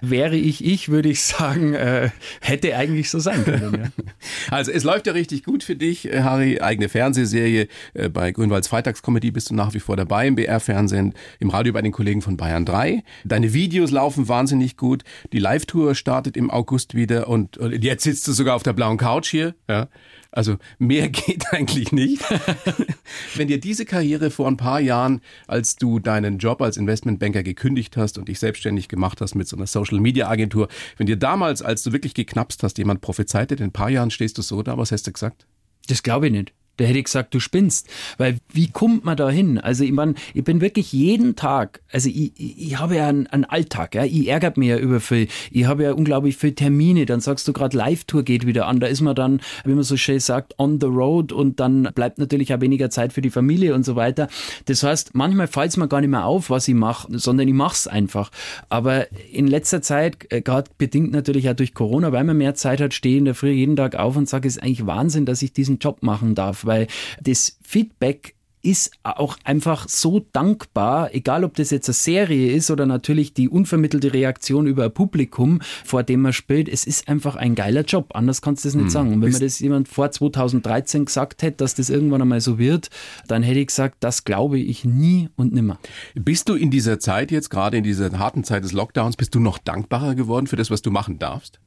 Wäre 0.00 0.36
ich 0.36 0.64
ich, 0.64 0.88
würde 0.88 1.10
ich 1.10 1.22
sagen, 1.22 1.74
äh, 1.74 2.08
hätte 2.40 2.74
eigentlich 2.76 3.10
so 3.10 3.18
sein 3.18 3.44
können. 3.44 3.74
Ja. 3.74 3.88
Also 4.50 4.72
es 4.72 4.84
läuft 4.84 5.06
ja 5.06 5.12
richtig 5.12 5.44
gut 5.44 5.62
für 5.62 5.76
dich, 5.76 6.10
äh, 6.10 6.22
Harry. 6.22 6.60
Eigene 6.60 6.88
Fernsehserie 6.88 7.68
äh, 7.92 8.08
bei 8.08 8.32
Grünwalds 8.32 8.68
Freitagskomödie 9.18 9.30
bist 9.30 9.50
du 9.50 9.54
nach 9.54 9.74
wie 9.74 9.80
vor 9.80 9.96
dabei 9.96 10.26
im 10.28 10.36
BR-Fernsehen, 10.36 11.14
im 11.40 11.50
Radio 11.50 11.72
bei 11.72 11.82
den 11.82 11.92
Kollegen 11.92 12.22
von 12.22 12.36
Bayern 12.36 12.64
3. 12.64 13.02
Deine 13.24 13.52
Videos 13.52 13.90
laufen 13.90 14.28
wahnsinnig 14.28 14.76
gut. 14.76 15.02
Die 15.32 15.38
Live-Tour 15.38 15.94
startet 15.94 16.36
im 16.36 16.50
August 16.50 16.94
wieder 16.94 17.28
und, 17.28 17.58
jetzt 17.80 18.04
sitzt 18.04 18.28
du 18.28 18.32
sogar 18.32 18.54
auf 18.54 18.62
der 18.62 18.72
blauen 18.72 18.96
Couch 18.96 19.28
hier. 19.30 19.54
Ja. 19.68 19.88
Also 20.30 20.56
mehr 20.78 21.08
geht 21.08 21.52
eigentlich 21.52 21.90
nicht. 21.90 22.22
Wenn 23.34 23.48
dir 23.48 23.58
diese 23.58 23.84
Karriere 23.84 24.30
vor 24.30 24.46
ein 24.46 24.56
paar 24.56 24.80
Jahren, 24.80 25.20
als 25.46 25.76
du 25.76 25.98
deinen 25.98 26.38
Job 26.38 26.62
als 26.62 26.76
Investmentbanker 26.76 27.42
gekündigt 27.42 27.96
hast 27.96 28.18
und 28.18 28.28
dich 28.28 28.38
selbstständig 28.38 28.88
gemacht 28.88 29.20
hast 29.20 29.34
mit 29.34 29.48
so 29.48 29.56
einer 29.56 29.66
Social 29.66 30.00
Media 30.00 30.28
Agentur, 30.28 30.68
wenn 30.96 31.06
dir 31.06 31.16
damals, 31.16 31.62
als 31.62 31.82
du 31.82 31.92
wirklich 31.92 32.14
geknapst 32.14 32.62
hast, 32.62 32.78
jemand 32.78 33.00
prophezeit 33.00 33.50
hat, 33.50 33.60
in 33.60 33.66
ein 33.66 33.72
paar 33.72 33.90
Jahren 33.90 34.10
stehst 34.10 34.38
du 34.38 34.42
so 34.42 34.62
da, 34.62 34.78
was 34.78 34.92
hast 34.92 35.06
du 35.06 35.12
gesagt? 35.12 35.46
Das 35.88 36.02
glaube 36.02 36.26
ich 36.26 36.32
nicht. 36.32 36.52
Da 36.78 36.84
hätte 36.84 36.98
ich 36.98 37.04
gesagt, 37.04 37.34
du 37.34 37.40
spinnst. 37.40 37.88
Weil 38.16 38.38
wie 38.52 38.70
kommt 38.70 39.04
man 39.04 39.16
da 39.16 39.28
hin? 39.28 39.58
Also 39.58 39.84
ich 39.84 39.92
meine, 39.92 40.14
ich 40.32 40.44
bin 40.44 40.60
wirklich 40.60 40.92
jeden 40.92 41.36
Tag, 41.36 41.80
also 41.92 42.08
ich, 42.08 42.32
ich, 42.36 42.78
habe 42.78 42.96
ja 42.96 43.08
einen, 43.08 43.26
einen 43.26 43.44
Alltag, 43.44 43.94
ja. 43.94 44.04
ich 44.04 44.28
ärgere 44.28 44.52
mich 44.56 44.68
ja 44.68 44.78
über 44.78 45.00
viel. 45.00 45.28
Ich 45.50 45.66
habe 45.66 45.82
ja 45.82 45.92
unglaublich 45.92 46.36
viele 46.36 46.54
Termine. 46.54 47.04
Dann 47.04 47.20
sagst 47.20 47.46
du 47.48 47.52
gerade, 47.52 47.76
Live-Tour 47.76 48.22
geht 48.22 48.46
wieder 48.46 48.66
an. 48.66 48.80
Da 48.80 48.86
ist 48.86 49.00
man 49.00 49.14
dann, 49.14 49.40
wie 49.64 49.74
man 49.74 49.82
so 49.82 49.96
schön 49.96 50.20
sagt, 50.20 50.58
on 50.58 50.80
the 50.80 50.86
road 50.86 51.32
und 51.32 51.60
dann 51.60 51.90
bleibt 51.94 52.18
natürlich 52.18 52.54
auch 52.54 52.60
weniger 52.60 52.90
Zeit 52.90 53.12
für 53.12 53.20
die 53.20 53.30
Familie 53.30 53.74
und 53.74 53.84
so 53.84 53.96
weiter. 53.96 54.28
Das 54.66 54.82
heißt, 54.82 55.14
manchmal 55.14 55.48
fällt 55.48 55.70
es 55.70 55.76
mir 55.76 55.88
gar 55.88 56.00
nicht 56.00 56.10
mehr 56.10 56.24
auf, 56.24 56.48
was 56.48 56.68
ich 56.68 56.74
mache, 56.74 57.08
sondern 57.18 57.48
ich 57.48 57.54
mache 57.54 57.74
es 57.74 57.86
einfach. 57.88 58.30
Aber 58.68 59.06
in 59.32 59.46
letzter 59.48 59.82
Zeit, 59.82 60.30
äh, 60.30 60.40
gerade 60.40 60.70
bedingt 60.78 61.10
natürlich 61.10 61.50
auch 61.50 61.54
durch 61.54 61.74
Corona, 61.74 62.12
weil 62.12 62.24
man 62.24 62.36
mehr 62.36 62.54
Zeit 62.54 62.80
hat, 62.80 62.94
stehe 62.94 63.18
in 63.18 63.24
der 63.24 63.34
Früh 63.34 63.50
jeden 63.50 63.76
Tag 63.76 63.96
auf 63.96 64.16
und 64.16 64.28
sage, 64.28 64.46
es 64.46 64.56
ist 64.56 64.62
eigentlich 64.62 64.86
Wahnsinn, 64.86 65.26
dass 65.26 65.42
ich 65.42 65.52
diesen 65.52 65.78
Job 65.78 66.02
machen 66.02 66.34
darf 66.34 66.67
weil 66.68 66.86
das 67.20 67.58
Feedback 67.62 68.36
ist 68.62 68.92
auch 69.02 69.38
einfach 69.44 69.88
so 69.88 70.26
dankbar, 70.32 71.14
egal 71.14 71.44
ob 71.44 71.54
das 71.54 71.70
jetzt 71.70 71.88
eine 71.88 71.94
Serie 71.94 72.52
ist 72.52 72.70
oder 72.70 72.86
natürlich 72.86 73.32
die 73.32 73.48
unvermittelte 73.48 74.12
Reaktion 74.12 74.66
über 74.66 74.84
ein 74.84 74.92
Publikum, 74.92 75.60
vor 75.84 76.02
dem 76.02 76.22
man 76.22 76.32
spielt. 76.32 76.68
Es 76.68 76.84
ist 76.84 77.08
einfach 77.08 77.36
ein 77.36 77.54
geiler 77.54 77.82
Job. 77.82 78.10
Anders 78.14 78.42
kannst 78.42 78.64
du 78.64 78.68
es 78.68 78.74
nicht 78.74 78.84
hm. 78.84 78.90
sagen. 78.90 79.12
Und 79.14 79.22
wenn 79.22 79.32
mir 79.32 79.38
das 79.38 79.60
jemand 79.60 79.88
vor 79.88 80.10
2013 80.10 81.04
gesagt 81.04 81.42
hätte, 81.42 81.58
dass 81.58 81.74
das 81.74 81.88
irgendwann 81.88 82.22
einmal 82.22 82.40
so 82.40 82.58
wird, 82.58 82.90
dann 83.26 83.42
hätte 83.42 83.60
ich 83.60 83.68
gesagt, 83.68 83.96
das 84.00 84.24
glaube 84.24 84.58
ich 84.58 84.84
nie 84.84 85.28
und 85.36 85.52
nimmer. 85.52 85.78
Bist 86.14 86.48
du 86.48 86.54
in 86.54 86.70
dieser 86.70 86.98
Zeit 86.98 87.30
jetzt, 87.30 87.50
gerade 87.50 87.78
in 87.78 87.84
dieser 87.84 88.18
harten 88.18 88.44
Zeit 88.44 88.64
des 88.64 88.72
Lockdowns, 88.72 89.16
bist 89.16 89.34
du 89.34 89.40
noch 89.40 89.58
dankbarer 89.58 90.14
geworden 90.14 90.46
für 90.46 90.56
das, 90.56 90.70
was 90.70 90.82
du 90.82 90.90
machen 90.90 91.18
darfst? 91.18 91.60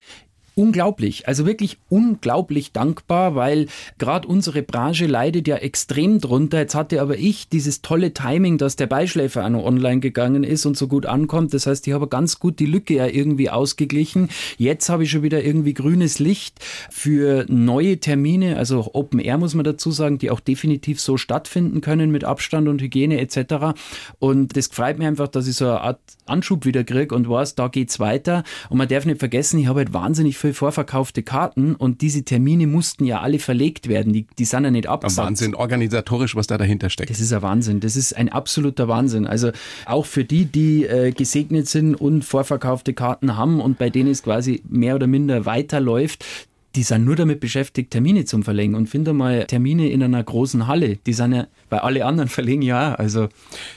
Unglaublich, 0.55 1.27
also 1.27 1.45
wirklich 1.45 1.77
unglaublich 1.89 2.71
dankbar, 2.71 3.35
weil 3.35 3.67
gerade 3.97 4.27
unsere 4.27 4.61
Branche 4.61 5.05
leidet 5.05 5.47
ja 5.47 5.55
extrem 5.57 6.19
drunter. 6.19 6.59
Jetzt 6.59 6.75
hatte 6.75 7.01
aber 7.01 7.17
ich 7.17 7.49
dieses 7.49 7.81
tolle 7.81 8.13
Timing, 8.13 8.57
dass 8.57 8.75
der 8.75 8.87
Beischläfer 8.87 9.45
auch 9.45 9.49
noch 9.49 9.63
online 9.63 10.01
gegangen 10.01 10.43
ist 10.43 10.65
und 10.65 10.77
so 10.77 10.87
gut 10.87 11.05
ankommt. 11.05 11.53
Das 11.53 11.67
heißt, 11.67 11.87
ich 11.87 11.93
habe 11.93 12.07
ganz 12.07 12.39
gut 12.39 12.59
die 12.59 12.65
Lücke 12.65 12.95
ja 12.95 13.07
irgendwie 13.07 13.49
ausgeglichen. 13.49 14.29
Jetzt 14.57 14.89
habe 14.89 15.03
ich 15.03 15.11
schon 15.11 15.23
wieder 15.23 15.43
irgendwie 15.43 15.73
grünes 15.73 16.19
Licht 16.19 16.59
für 16.89 17.45
neue 17.47 17.99
Termine, 17.99 18.57
also 18.57 18.89
Open 18.93 19.19
Air 19.19 19.37
muss 19.37 19.55
man 19.55 19.63
dazu 19.63 19.91
sagen, 19.91 20.17
die 20.17 20.31
auch 20.31 20.39
definitiv 20.39 20.99
so 20.99 21.17
stattfinden 21.17 21.81
können 21.81 22.11
mit 22.11 22.23
Abstand 22.23 22.67
und 22.67 22.81
Hygiene 22.81 23.19
etc. 23.19 23.77
Und 24.19 24.57
das 24.57 24.67
freut 24.67 24.97
mich 24.97 25.07
einfach, 25.07 25.27
dass 25.27 25.47
ich 25.47 25.55
so 25.55 25.65
eine 25.65 25.81
Art 25.81 25.99
Anschub 26.31 26.65
wieder 26.65 26.83
kriege 26.83 27.13
und 27.13 27.29
weiß, 27.29 27.55
da 27.55 27.67
geht's 27.67 27.99
weiter. 27.99 28.43
Und 28.69 28.77
man 28.77 28.87
darf 28.87 29.05
nicht 29.05 29.19
vergessen, 29.19 29.59
ich 29.59 29.67
habe 29.67 29.79
halt 29.79 29.93
wahnsinnig 29.93 30.37
viel 30.37 30.53
vorverkaufte 30.53 31.23
Karten 31.23 31.75
und 31.75 32.01
diese 32.01 32.23
Termine 32.23 32.67
mussten 32.67 33.05
ja 33.05 33.21
alle 33.21 33.39
verlegt 33.39 33.87
werden. 33.87 34.13
Die, 34.13 34.25
die 34.39 34.45
sind 34.45 34.63
ja 34.63 34.71
nicht 34.71 34.87
abgesagt. 34.87 35.27
Wahnsinn, 35.27 35.55
organisatorisch, 35.55 36.35
was 36.35 36.47
da 36.47 36.57
dahinter 36.57 36.89
steckt. 36.89 37.09
Das 37.09 37.19
ist 37.19 37.33
ein 37.33 37.41
Wahnsinn. 37.41 37.79
Das 37.79 37.95
ist 37.95 38.15
ein 38.17 38.29
absoluter 38.29 38.87
Wahnsinn. 38.87 39.27
Also 39.27 39.51
auch 39.85 40.05
für 40.05 40.23
die, 40.23 40.45
die 40.45 40.85
äh, 40.85 41.11
gesegnet 41.11 41.67
sind 41.67 41.95
und 41.95 42.23
vorverkaufte 42.23 42.93
Karten 42.93 43.37
haben 43.37 43.61
und 43.61 43.77
bei 43.77 43.89
denen 43.89 44.11
es 44.11 44.23
quasi 44.23 44.61
mehr 44.67 44.95
oder 44.95 45.07
minder 45.07 45.45
weiterläuft, 45.45 46.25
die 46.75 46.83
sind 46.83 47.03
nur 47.03 47.15
damit 47.15 47.39
beschäftigt, 47.39 47.91
Termine 47.91 48.25
zu 48.25 48.41
verlegen. 48.41 48.75
Und 48.75 48.87
finde 48.87 49.13
mal 49.13 49.45
Termine 49.45 49.89
in 49.89 50.01
einer 50.01 50.23
großen 50.23 50.67
Halle. 50.67 50.97
Die 51.05 51.13
sind 51.13 51.33
ja 51.33 51.47
bei 51.69 51.79
alle 51.79 52.05
anderen 52.05 52.29
verlegen 52.29 52.61
ja. 52.61 52.95
Also. 52.95 53.27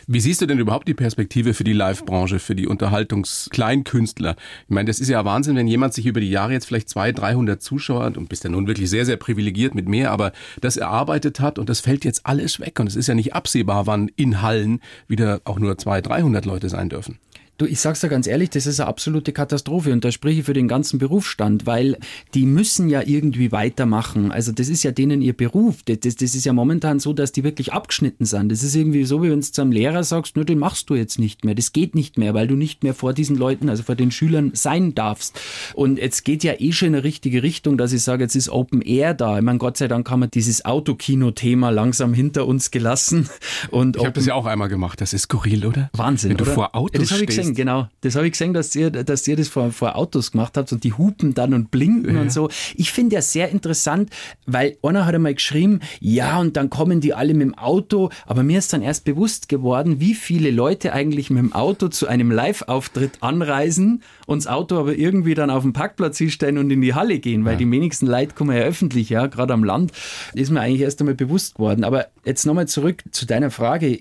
Wie 0.07 0.21
siehst 0.21 0.41
du 0.41 0.47
denn 0.47 0.59
überhaupt 0.59 0.87
die 0.87 0.95
Perspektive 0.95 1.55
für 1.55 1.65
die 1.65 1.73
Live-Branche, 1.73 2.39
für 2.39 2.55
die 2.55 2.67
Unterhaltungskleinkünstler? 2.67 4.37
Ich 4.65 4.71
meine, 4.71 4.87
das 4.87 5.01
ist 5.01 5.09
ja 5.09 5.25
Wahnsinn, 5.25 5.57
wenn 5.57 5.67
jemand 5.67 5.95
sich 5.95 6.07
über 6.07 6.21
die 6.21 6.31
Jahre 6.31 6.53
jetzt 6.53 6.67
vielleicht 6.67 6.89
200, 6.89 7.19
300 7.19 7.63
Zuschauer 7.63 8.13
und 8.17 8.29
bist 8.29 8.45
ja 8.45 8.51
nun 8.51 8.67
wirklich 8.67 8.89
sehr, 8.91 9.05
sehr 9.05 9.17
privilegiert 9.17 9.75
mit 9.75 9.89
mehr, 9.89 10.11
aber 10.11 10.33
das 10.61 10.77
erarbeitet 10.77 11.41
hat 11.41 11.59
und 11.59 11.69
das 11.69 11.81
fällt 11.81 12.05
jetzt 12.05 12.27
alles 12.27 12.61
weg. 12.61 12.79
Und 12.79 12.87
es 12.87 12.97
ist 12.97 13.09
ja 13.09 13.15
nicht 13.15 13.35
absehbar, 13.35 13.87
wann 13.87 14.09
in 14.17 14.43
Hallen 14.43 14.81
wieder 15.09 15.41
auch 15.45 15.59
nur 15.59 15.77
200, 15.77 16.07
300 16.07 16.45
Leute 16.45 16.69
sein 16.69 16.89
dürfen. 16.89 17.19
Du, 17.57 17.67
ich 17.67 17.79
sag's 17.79 18.01
dir 18.01 18.09
ganz 18.09 18.27
ehrlich, 18.27 18.51
das 18.51 18.67
ist 18.67 18.81
eine 18.81 18.89
absolute 18.89 19.33
Katastrophe 19.33 19.93
und 19.93 20.05
da 20.05 20.11
spreche 20.11 20.41
ich 20.41 20.47
für 20.47 20.55
den 20.55 20.67
ganzen 20.67 20.99
Berufsstand, 20.99 21.67
weil 21.67 21.99
die 22.35 22.47
müssen 22.47 22.89
ja 22.89 23.01
irgendwie 23.01 23.53
weitermachen. 23.53 24.33
Also 24.33 24.51
das 24.51 24.69
ist 24.69 24.83
ja 24.83 24.91
denen 24.91 25.23
ihr 25.23 25.35
Beruf. 25.35 25.85
Das, 25.85 26.01
das, 26.01 26.17
das 26.17 26.35
ist 26.35 26.47
ja 26.47 26.53
momentan 26.53 26.99
so, 26.99 27.13
dass 27.13 27.31
die 27.31 27.45
wirklich 27.45 27.73
abgeschnitten 27.73 28.25
sind. 28.25 28.51
Das 28.51 28.65
ist 28.65 28.75
irgendwie 28.75 29.05
so, 29.05 29.23
wie 29.23 29.31
wenn 29.31 29.41
du 29.41 29.47
zu 29.47 29.63
einem 29.63 29.71
Lehrer 29.71 30.03
sagst, 30.03 30.35
nur 30.35 30.45
den 30.45 30.59
machst 30.59 30.91
du 30.91 30.97
jetzt 30.97 31.21
nicht 31.21 31.45
mehr. 31.45 31.55
Das 31.55 31.73
geht 31.73 31.95
nicht 31.95 32.19
mehr, 32.19 32.35
weil 32.35 32.49
du 32.49 32.57
nicht 32.57 32.83
mehr 32.83 32.93
vor 32.93 33.13
diesen 33.13 33.37
Leuten, 33.37 33.69
also 33.69 33.85
vor 33.85 33.95
den 33.95 34.11
Schülern 34.11 34.51
sein 34.55 34.97
darfst. 34.97 35.39
Und 35.75 35.99
jetzt 35.99 36.25
geht 36.25 36.43
ja 36.43 36.55
eh 36.59 36.73
schon 36.73 36.89
in 36.89 36.95
eine 36.97 37.05
richtige 37.05 37.45
Richtung, 37.45 37.79
dass 37.79 37.93
ich 37.93 38.03
sage, 38.03 38.25
jetzt 38.25 38.35
ist 38.35 38.49
Open 38.49 38.83
Air 38.83 39.15
da. 39.15 39.39
Ich 39.39 39.45
meine, 39.45 39.59
Gott 39.59 39.77
sei 39.77 39.87
Dank 39.87 40.11
haben 40.11 40.21
wir 40.21 40.27
dieses 40.27 40.65
Autokino-Thema 40.65 41.71
langsam 41.71 42.15
hinter 42.15 42.49
uns 42.49 42.73
gelassen. 42.73 43.29
Und 43.71 43.95
ich 43.97 44.03
habe 44.03 44.13
das 44.13 44.27
ja 44.27 44.35
auch 44.35 44.47
einmal 44.47 44.69
gemacht. 44.69 45.01
Das 45.01 45.13
ist 45.13 45.23
skurril, 45.23 45.65
oder? 45.65 45.89
Wahnsinn, 45.93 46.31
Wenn 46.31 46.39
du 46.39 46.45
oder? 46.45 46.53
vor 46.53 46.75
Autos 46.75 47.13
ich 47.13 47.44
gesehen, 47.51 47.67
genau. 47.67 47.89
Das 48.01 48.17
habe 48.17 48.27
ich 48.27 48.33
gesehen, 48.33 48.53
dass 48.53 48.75
ihr, 48.75 48.91
dass 48.91 49.27
ihr 49.27 49.37
das 49.37 49.49
vor, 49.49 49.71
vor 49.71 49.97
Autos 49.97 50.33
gemacht 50.33 50.57
habt 50.57 50.73
und 50.73 50.85
die 50.85 50.93
hupen 50.93 51.35
dann 51.35 51.55
und 51.55 51.71
blinken 51.71 52.17
ja. 52.17 52.21
und 52.21 52.33
so. 52.33 52.49
Ich 52.75 52.93
finde 52.93 53.17
ja 53.17 53.23
sehr 53.23 53.51
interessant, 53.51 54.11
weil 54.47 54.77
einer 54.83 55.07
hat 55.07 55.15
einmal 55.15 55.35
geschrieben, 55.35 55.81
ja, 56.01 56.39
und 56.39 56.57
dann 56.57 56.71
kommen 56.71 57.01
die 57.01 57.15
alle 57.15 57.35
mit 57.35 57.43
dem 57.43 57.55
Auto, 57.55 58.11
aber 58.27 58.43
mir 58.43 58.59
ist 58.59 58.73
dann 58.73 58.83
erst 58.83 59.05
bewusst 59.05 59.49
geworden, 59.49 60.01
wie 60.01 60.15
viele 60.15 60.51
Leute 60.51 60.93
eigentlich 60.93 61.31
mit 61.31 61.43
dem 61.43 61.53
Auto 61.53 61.89
zu 61.89 62.07
einem 62.07 62.31
Live-Auftritt 62.31 63.23
anreisen 63.23 64.03
und 64.27 64.45
das 64.45 64.47
Auto 64.47 64.79
aber 64.79 64.97
irgendwie 64.97 65.35
dann 65.35 65.51
auf 65.51 65.63
dem 65.63 65.73
Parkplatz 65.73 66.19
hinstellen 66.19 66.59
und 66.59 66.71
in 66.71 66.81
die 66.81 66.95
Halle 66.95 67.19
gehen, 67.19 67.45
weil 67.45 67.53
ja. 67.53 67.59
die 67.59 67.71
wenigsten 67.71 68.07
Leute 68.07 68.35
kommen 68.35 68.57
ja 68.57 68.63
öffentlich, 68.63 69.09
ja, 69.11 69.27
gerade 69.27 69.53
am 69.53 69.65
Land, 69.65 69.93
ist 70.35 70.51
mir 70.51 70.61
eigentlich 70.61 70.83
erst 70.83 71.01
einmal 71.01 71.15
bewusst 71.15 71.57
geworden. 71.57 71.85
Aber 71.85 72.07
jetzt 72.25 72.47
nochmal 72.47 72.69
zurück 72.69 73.03
zu 73.11 73.27
deiner 73.27 73.51
Frage 73.51 74.01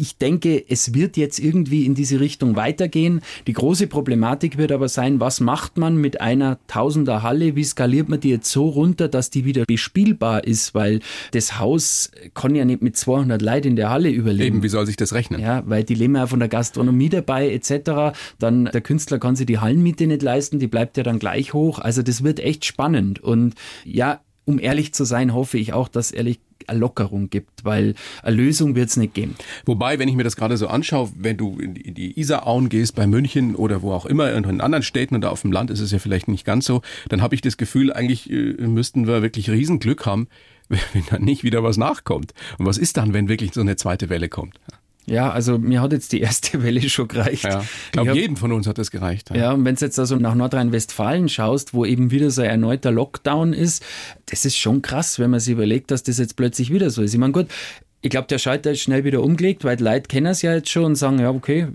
ich 0.00 0.16
denke, 0.16 0.64
es 0.66 0.94
wird 0.94 1.18
jetzt 1.18 1.38
irgendwie 1.38 1.84
in 1.84 1.94
diese 1.94 2.20
Richtung 2.20 2.56
weitergehen. 2.56 3.20
Die 3.46 3.52
große 3.52 3.86
Problematik 3.86 4.56
wird 4.56 4.72
aber 4.72 4.88
sein, 4.88 5.20
was 5.20 5.40
macht 5.40 5.76
man 5.76 5.96
mit 5.96 6.22
einer 6.22 6.58
Tausender 6.68 7.22
Halle? 7.22 7.54
Wie 7.54 7.64
skaliert 7.64 8.08
man 8.08 8.18
die 8.18 8.30
jetzt 8.30 8.50
so 8.50 8.66
runter, 8.66 9.08
dass 9.08 9.28
die 9.28 9.44
wieder 9.44 9.66
bespielbar 9.66 10.44
ist? 10.44 10.74
Weil 10.74 11.00
das 11.32 11.58
Haus 11.58 12.10
kann 12.32 12.54
ja 12.54 12.64
nicht 12.64 12.80
mit 12.80 12.96
200 12.96 13.42
Leuten 13.42 13.68
in 13.68 13.76
der 13.76 13.90
Halle 13.90 14.08
überleben. 14.08 14.56
Eben, 14.56 14.62
wie 14.62 14.70
soll 14.70 14.86
sich 14.86 14.96
das 14.96 15.12
rechnen? 15.12 15.38
Ja, 15.38 15.62
weil 15.66 15.84
die 15.84 15.94
leben 15.94 16.16
ja 16.16 16.26
von 16.26 16.38
der 16.38 16.48
Gastronomie 16.48 17.10
dabei 17.10 17.52
etc. 17.52 18.16
Dann 18.38 18.64
der 18.64 18.80
Künstler 18.80 19.18
kann 19.18 19.36
sich 19.36 19.44
die 19.44 19.58
Hallenmiete 19.58 20.06
nicht 20.06 20.22
leisten, 20.22 20.58
die 20.58 20.66
bleibt 20.66 20.96
ja 20.96 21.02
dann 21.02 21.18
gleich 21.18 21.52
hoch. 21.52 21.78
Also 21.78 22.02
das 22.02 22.24
wird 22.24 22.40
echt 22.40 22.64
spannend. 22.64 23.20
Und 23.20 23.54
ja, 23.84 24.20
um 24.46 24.58
ehrlich 24.58 24.94
zu 24.94 25.04
sein, 25.04 25.34
hoffe 25.34 25.58
ich 25.58 25.74
auch, 25.74 25.88
dass 25.88 26.10
ehrlich 26.10 26.40
Lockerung 26.70 27.30
gibt, 27.30 27.64
weil 27.64 27.94
eine 28.22 28.36
Lösung 28.36 28.74
wird 28.74 28.90
es 28.90 28.96
nicht 28.96 29.14
geben. 29.14 29.36
Wobei, 29.64 29.98
wenn 29.98 30.08
ich 30.08 30.14
mir 30.14 30.24
das 30.24 30.36
gerade 30.36 30.56
so 30.56 30.68
anschaue, 30.68 31.10
wenn 31.16 31.36
du 31.36 31.58
in 31.58 31.74
die, 31.74 31.80
in 31.82 31.94
die 31.94 32.18
Isarauen 32.18 32.68
gehst, 32.68 32.94
bei 32.94 33.06
München 33.06 33.54
oder 33.54 33.82
wo 33.82 33.92
auch 33.92 34.06
immer, 34.06 34.32
in 34.32 34.60
anderen 34.60 34.82
Städten 34.82 35.14
und 35.14 35.24
auf 35.24 35.42
dem 35.42 35.52
Land 35.52 35.70
ist 35.70 35.80
es 35.80 35.90
ja 35.90 35.98
vielleicht 35.98 36.28
nicht 36.28 36.44
ganz 36.44 36.66
so, 36.66 36.82
dann 37.08 37.22
habe 37.22 37.34
ich 37.34 37.40
das 37.40 37.56
Gefühl, 37.56 37.92
eigentlich 37.92 38.30
äh, 38.30 38.54
müssten 38.66 39.06
wir 39.06 39.22
wirklich 39.22 39.50
Riesenglück 39.50 40.06
haben, 40.06 40.28
wenn 40.68 41.04
dann 41.10 41.22
nicht 41.22 41.44
wieder 41.44 41.62
was 41.62 41.76
nachkommt. 41.76 42.34
Und 42.58 42.66
was 42.66 42.78
ist 42.78 42.96
dann, 42.96 43.12
wenn 43.12 43.28
wirklich 43.28 43.52
so 43.52 43.60
eine 43.60 43.76
zweite 43.76 44.08
Welle 44.08 44.28
kommt? 44.28 44.58
Ja, 45.10 45.32
also 45.32 45.58
mir 45.58 45.82
hat 45.82 45.92
jetzt 45.92 46.12
die 46.12 46.20
erste 46.20 46.62
Welle 46.62 46.88
schon 46.88 47.08
gereicht. 47.08 47.44
Ja, 47.44 47.62
ich 47.62 47.92
glaube, 47.92 48.12
jedem 48.12 48.36
von 48.36 48.52
uns 48.52 48.68
hat 48.68 48.78
das 48.78 48.92
gereicht. 48.92 49.30
Ja, 49.30 49.36
ja 49.36 49.52
und 49.52 49.64
wenn 49.64 49.74
du 49.74 49.84
jetzt 49.84 49.98
also 49.98 50.16
nach 50.16 50.36
Nordrhein-Westfalen 50.36 51.28
schaust, 51.28 51.74
wo 51.74 51.84
eben 51.84 52.12
wieder 52.12 52.30
so 52.30 52.42
ein 52.42 52.50
erneuter 52.50 52.92
Lockdown 52.92 53.52
ist, 53.52 53.84
das 54.26 54.44
ist 54.44 54.56
schon 54.56 54.82
krass, 54.82 55.18
wenn 55.18 55.30
man 55.30 55.40
sich 55.40 55.52
überlegt, 55.52 55.90
dass 55.90 56.04
das 56.04 56.18
jetzt 56.18 56.36
plötzlich 56.36 56.72
wieder 56.72 56.90
so 56.90 57.02
ist. 57.02 57.12
Ich 57.12 57.18
meine, 57.18 57.32
gut, 57.32 57.48
ich 58.02 58.08
glaube, 58.08 58.28
der 58.28 58.38
Schalter 58.38 58.72
ist 58.72 58.80
schnell 58.80 59.04
wieder 59.04 59.22
umgelegt, 59.22 59.62
weil 59.64 59.76
die 59.76 59.84
Leute 59.84 60.08
kennen 60.08 60.26
es 60.26 60.40
ja 60.40 60.54
jetzt 60.54 60.70
schon 60.70 60.84
und 60.84 60.94
sagen, 60.96 61.18
ja, 61.18 61.30
okay, 61.30 61.68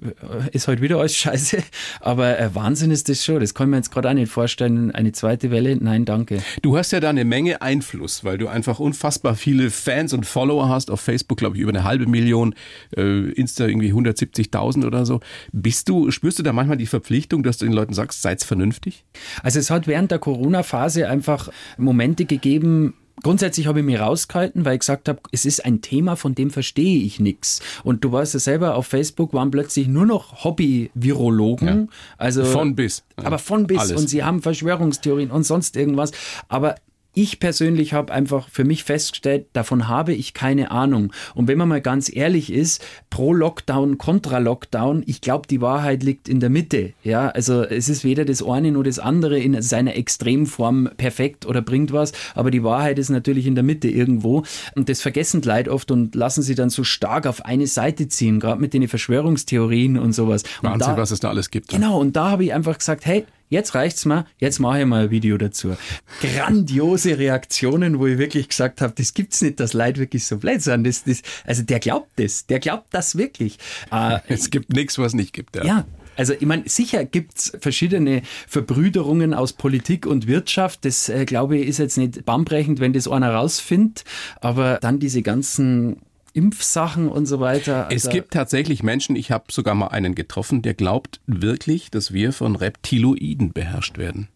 ist 0.52 0.68
halt 0.68 0.82
wieder 0.82 0.98
alles 0.98 1.16
scheiße. 1.18 1.60
Aber 2.00 2.40
äh, 2.40 2.54
Wahnsinn 2.56 2.90
ist 2.90 3.10
das 3.10 3.24
schon. 3.24 3.40
Das 3.40 3.54
kann 3.54 3.70
man 3.70 3.80
jetzt 3.80 3.92
gerade 3.92 4.10
auch 4.10 4.14
nicht 4.14 4.32
vorstellen. 4.32 4.90
Eine 4.92 5.12
zweite 5.12 5.52
Welle, 5.52 5.76
nein, 5.76 6.06
danke. 6.06 6.42
Du 6.64 6.78
hast 6.78 6.92
ja 6.92 7.00
da 7.00 7.10
eine 7.10 7.26
Menge 7.26 7.62
Einfluss, 7.62 8.24
weil 8.24 8.40
du 8.40 8.48
einfach 8.48 8.80
unfassbar 8.80 9.36
viele 9.36 9.70
Fans 9.70 10.14
und 10.14 10.26
Follower 10.26 10.68
hast. 10.68 10.90
Auf 10.90 11.02
Facebook, 11.02 11.38
glaube 11.38 11.58
ich, 11.58 11.62
über 11.62 11.72
eine 11.72 11.84
halbe 11.84 12.08
Million, 12.08 12.56
äh, 12.98 13.30
Insta 13.32 13.68
irgendwie 13.68 13.94
170.000 13.94 14.86
oder 14.86 15.06
so. 15.06 15.20
Bist 15.52 15.90
du, 15.90 16.10
spürst 16.10 16.40
du 16.40 16.44
da 16.44 16.54
manchmal 16.54 16.78
die 16.78 16.88
Verpflichtung, 16.88 17.44
dass 17.44 17.60
du 17.60 17.66
den 17.66 17.74
Leuten 17.74 17.94
sagst, 17.94 18.24
seid 18.24 18.44
vernünftig? 18.44 19.06
Also 19.44 19.60
es 19.60 19.70
hat 19.70 19.88
während 19.88 20.10
der 20.10 20.20
Corona-Phase 20.20 21.08
einfach 21.08 21.50
Momente 21.78 22.26
gegeben, 22.26 22.96
Grundsätzlich 23.24 23.68
habe 23.68 23.80
ich 23.80 23.86
mich 23.86 24.00
rausgehalten, 24.00 24.66
weil 24.66 24.74
ich 24.74 24.82
gesagt 24.82 25.08
habe, 25.08 25.20
es 25.32 25.46
ist 25.46 25.64
ein 25.64 25.82
Thema, 25.82 26.16
von 26.16 26.36
dem 26.36 26.52
verstehe 26.52 27.02
ich 27.04 27.20
nichts. 27.20 27.62
Und 27.84 28.04
du 28.04 28.12
weißt 28.12 28.34
ja 28.34 28.40
selber, 28.40 28.76
auf 28.76 28.88
Facebook 28.88 29.34
waren 29.34 29.52
plötzlich 29.52 29.88
nur 29.88 30.06
noch 30.06 30.44
Hobby-Virologen. 30.44 31.68
Ja. 31.68 31.88
Also, 32.18 32.44
von 32.46 32.76
bis. 32.76 33.04
Aber 33.16 33.40
von 33.40 33.68
bis. 33.68 33.80
Alles. 33.80 34.02
Und 34.02 34.10
sie 34.10 34.24
haben 34.24 34.42
Verschwörungstheorien 34.42 35.32
und 35.32 35.44
sonst 35.44 35.76
irgendwas. 35.78 36.12
Aber 36.50 36.76
ich 37.16 37.40
persönlich 37.40 37.94
habe 37.94 38.14
einfach 38.14 38.50
für 38.50 38.64
mich 38.64 38.84
festgestellt, 38.84 39.48
davon 39.54 39.88
habe 39.88 40.14
ich 40.14 40.34
keine 40.34 40.72
Ahnung. 40.72 41.12
Und 41.34 41.48
wenn 41.48 41.58
man 41.58 41.70
mal 41.70 41.82
ganz 41.82 42.14
ehrlich 42.14 42.52
ist, 42.52 42.86
pro 43.10 43.34
Lockdown, 43.34 43.98
kontra 43.98 44.38
Lockdown, 44.38 45.04
ich 45.06 45.22
glaube, 45.22 45.48
die 45.48 45.62
Wahrheit 45.62 46.04
liegt 46.04 46.30
in 46.30 46.40
der 46.40 46.50
Mitte. 46.50 46.94
Ja, 47.04 47.30
also 47.30 47.64
es 47.64 47.90
ist 47.90 48.04
weder 48.04 48.26
das 48.26 48.44
eine 48.44 48.72
noch 48.72 48.84
das 48.84 49.00
andere 49.00 49.40
in 49.40 49.62
seiner 49.62 49.96
Extremform 49.96 50.90
perfekt 50.98 51.46
oder 51.46 51.62
bringt 51.62 51.94
was, 51.94 52.12
aber 52.36 52.52
die 52.52 52.64
Wahrheit 52.64 53.00
ist 53.00 53.10
natürlich 53.10 53.48
in 53.48 53.56
der 53.56 53.64
Mitte 53.64 53.88
irgendwo. 53.88 54.44
Und 54.76 54.90
das 54.90 55.02
vergessen 55.02 55.42
Leute 55.42 55.72
oft 55.72 55.92
und 55.92 56.16
lassen 56.16 56.42
sie 56.42 56.56
dann 56.56 56.70
so 56.70 56.84
stark 56.84 57.28
auf 57.28 57.46
eine 57.46 57.68
Seite 57.68 58.08
ziehen, 58.08 58.40
gerade 58.40 58.60
mit 58.60 58.74
den 58.74 58.88
Verschwörungstheorien 58.88 59.98
und 59.98 60.14
sowas. 60.14 60.44
Wahnsinn, 60.62 60.80
da, 60.80 60.98
was 60.98 61.12
es 61.12 61.20
da 61.20 61.30
alles 61.30 61.50
gibt. 61.50 61.70
Genau, 61.70 62.00
und 62.00 62.16
da 62.16 62.32
habe 62.32 62.44
ich 62.44 62.54
einfach 62.54 62.78
gesagt, 62.78 63.06
hey, 63.06 63.26
jetzt 63.50 63.76
reicht's 63.76 64.06
mal, 64.06 64.26
jetzt 64.38 64.60
mache 64.60 64.82
ich 64.82 64.86
mal 64.86 65.04
ein 65.06 65.12
Video 65.12 65.38
dazu. 65.38 65.76
Grandiose 66.22 67.18
Reaktionen, 67.18 68.00
wo 68.00 68.08
ich 68.08 68.18
wirklich 68.18 68.50
gesagt 68.50 68.82
habe, 68.82 68.94
das 68.98 69.14
gibt's 69.14 69.42
nicht, 69.42 69.60
dass 69.60 69.74
Leute 69.74 70.00
wirklich 70.00 70.26
so 70.26 70.38
blöd 70.38 70.62
sind. 70.62 70.86
Das, 70.86 71.04
das, 71.04 71.22
also 71.46 71.64
der 71.64 71.80
glaubt 71.80 72.10
das, 72.18 72.46
der 72.48 72.60
glaubt 72.60 72.88
das 72.92 73.18
wirklich. 73.18 73.58
Äh, 73.92 74.20
es 74.28 74.50
gibt 74.50 74.74
nichts, 74.74 74.98
was 74.98 75.14
nicht 75.14 75.34
gibt. 75.34 75.56
Ja. 75.56 75.64
ja. 75.64 75.86
Also 76.18 76.34
ich 76.34 76.46
meine, 76.46 76.64
sicher 76.68 77.04
gibt's 77.06 77.52
verschiedene 77.60 78.22
Verbrüderungen 78.48 79.34
aus 79.34 79.54
Politik 79.54 80.06
und 80.06 80.28
Wirtschaft. 80.28 80.86
Das, 80.86 81.10
äh, 81.10 81.26
glaube 81.26 81.58
ich, 81.58 81.68
ist 81.68 81.80
jetzt 81.80 81.98
nicht 81.98 82.26
bahnbrechend, 82.26 82.80
wenn 82.80 82.94
das 82.94 83.08
einer 83.08 83.34
rausfindet. 83.34 84.06
Aber 84.40 84.80
dann 84.82 85.00
diese 85.00 85.22
ganzen 85.22 85.98
Impfsachen 86.36 87.08
und 87.08 87.26
so 87.26 87.40
weiter. 87.40 87.88
Also 87.88 88.08
es 88.08 88.14
gibt 88.14 88.34
tatsächlich 88.34 88.84
Menschen, 88.84 89.16
ich 89.16 89.32
habe 89.32 89.46
sogar 89.52 89.74
mal 89.74 89.88
einen 89.88 90.16
getroffen, 90.16 90.62
der 90.62 90.74
glaubt 90.74 91.22
wirklich, 91.28 91.90
dass 91.92 92.12
wir 92.12 92.34
von 92.34 92.56
Reptiloiden 92.56 93.54
beherrscht 93.54 93.98
werden. 93.98 94.28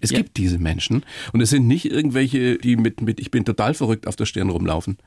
Es 0.00 0.10
ja. 0.10 0.18
gibt 0.18 0.36
diese 0.36 0.58
Menschen 0.58 1.04
und 1.32 1.40
es 1.40 1.50
sind 1.50 1.66
nicht 1.66 1.90
irgendwelche, 1.90 2.58
die 2.58 2.76
mit, 2.76 3.00
mit 3.00 3.18
ich 3.18 3.30
bin 3.30 3.44
total 3.44 3.74
verrückt 3.74 4.06
auf 4.06 4.14
der 4.14 4.26
Stirn 4.26 4.50
rumlaufen. 4.50 4.98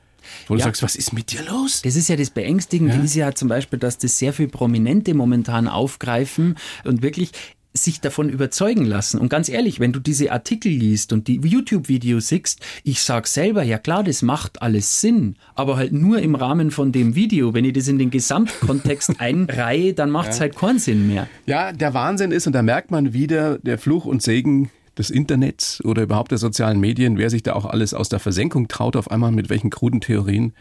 Wo 0.46 0.54
du 0.54 0.60
ja. 0.60 0.66
sagst, 0.66 0.82
was 0.82 0.96
ist 0.96 1.12
mit 1.12 1.32
dir 1.32 1.42
los? 1.44 1.82
Das 1.82 1.96
ist 1.96 2.08
ja 2.08 2.16
das 2.16 2.30
Beängstigende, 2.30 2.94
ja. 2.94 3.02
ist 3.02 3.14
ja 3.14 3.34
zum 3.34 3.48
Beispiel, 3.48 3.78
dass 3.78 3.98
das 3.98 4.18
sehr 4.18 4.32
viele 4.32 4.48
Prominente 4.48 5.14
momentan 5.14 5.68
aufgreifen 5.68 6.56
und 6.84 7.02
wirklich 7.02 7.32
sich 7.74 8.00
davon 8.00 8.28
überzeugen 8.28 8.84
lassen. 8.84 9.18
Und 9.18 9.28
ganz 9.28 9.48
ehrlich, 9.48 9.80
wenn 9.80 9.92
du 9.92 10.00
diese 10.00 10.32
Artikel 10.32 10.70
liest 10.70 11.12
und 11.12 11.28
die 11.28 11.40
YouTube-Videos 11.42 12.28
siehst, 12.28 12.60
ich 12.84 13.02
sag 13.02 13.26
selber, 13.26 13.62
ja 13.62 13.78
klar, 13.78 14.04
das 14.04 14.22
macht 14.22 14.62
alles 14.62 15.00
Sinn, 15.00 15.36
aber 15.54 15.76
halt 15.76 15.92
nur 15.92 16.20
im 16.20 16.34
Rahmen 16.34 16.70
von 16.70 16.92
dem 16.92 17.14
Video. 17.14 17.54
Wenn 17.54 17.64
ich 17.64 17.72
das 17.72 17.88
in 17.88 17.98
den 17.98 18.10
Gesamtkontext 18.10 19.14
einreihe, 19.18 19.94
dann 19.94 20.10
macht 20.10 20.30
es 20.30 20.36
ja. 20.36 20.42
halt 20.42 20.56
keinen 20.56 20.78
Sinn 20.78 21.06
mehr. 21.06 21.28
Ja, 21.46 21.72
der 21.72 21.94
Wahnsinn 21.94 22.30
ist, 22.30 22.46
und 22.46 22.52
da 22.52 22.62
merkt 22.62 22.90
man 22.90 23.12
wieder 23.12 23.58
der 23.58 23.78
Fluch 23.78 24.04
und 24.04 24.22
Segen 24.22 24.70
des 24.98 25.08
Internets 25.08 25.82
oder 25.84 26.02
überhaupt 26.02 26.32
der 26.32 26.38
sozialen 26.38 26.78
Medien, 26.78 27.16
wer 27.16 27.30
sich 27.30 27.42
da 27.42 27.54
auch 27.54 27.64
alles 27.64 27.94
aus 27.94 28.10
der 28.10 28.18
Versenkung 28.18 28.68
traut, 28.68 28.94
auf 28.96 29.10
einmal 29.10 29.32
mit 29.32 29.48
welchen 29.48 29.70
kruden 29.70 30.02
Theorien 30.02 30.52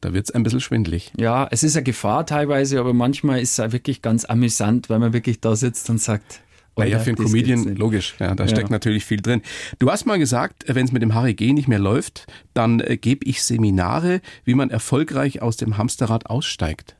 da 0.00 0.12
wird 0.12 0.28
es 0.28 0.34
ein 0.34 0.42
bisschen 0.42 0.60
schwindlig. 0.60 1.12
Ja, 1.16 1.48
es 1.50 1.62
ist 1.62 1.76
eine 1.76 1.84
Gefahr 1.84 2.26
teilweise, 2.26 2.78
aber 2.80 2.92
manchmal 2.92 3.40
ist 3.40 3.58
es 3.58 3.72
wirklich 3.72 4.02
ganz 4.02 4.24
amüsant, 4.24 4.90
weil 4.90 4.98
man 4.98 5.12
wirklich 5.12 5.40
da 5.40 5.56
sitzt 5.56 5.88
und 5.90 6.00
sagt, 6.00 6.40
naja, 6.76 6.98
für 6.98 7.10
einen 7.10 7.16
Comedian, 7.16 7.76
logisch, 7.76 8.16
ja, 8.18 8.34
da 8.34 8.46
steckt 8.46 8.68
ja. 8.68 8.72
natürlich 8.72 9.04
viel 9.04 9.20
drin. 9.20 9.42
Du 9.78 9.90
hast 9.90 10.04
mal 10.04 10.18
gesagt, 10.18 10.64
wenn 10.66 10.84
es 10.84 10.92
mit 10.92 11.02
dem 11.02 11.14
Harry 11.14 11.34
G 11.34 11.52
nicht 11.52 11.68
mehr 11.68 11.78
läuft, 11.78 12.26
dann 12.54 12.80
äh, 12.80 12.96
gebe 12.96 13.24
ich 13.26 13.42
Seminare, 13.42 14.20
wie 14.44 14.54
man 14.54 14.70
erfolgreich 14.70 15.40
aus 15.40 15.56
dem 15.56 15.78
Hamsterrad 15.78 16.26
aussteigt. 16.26 16.96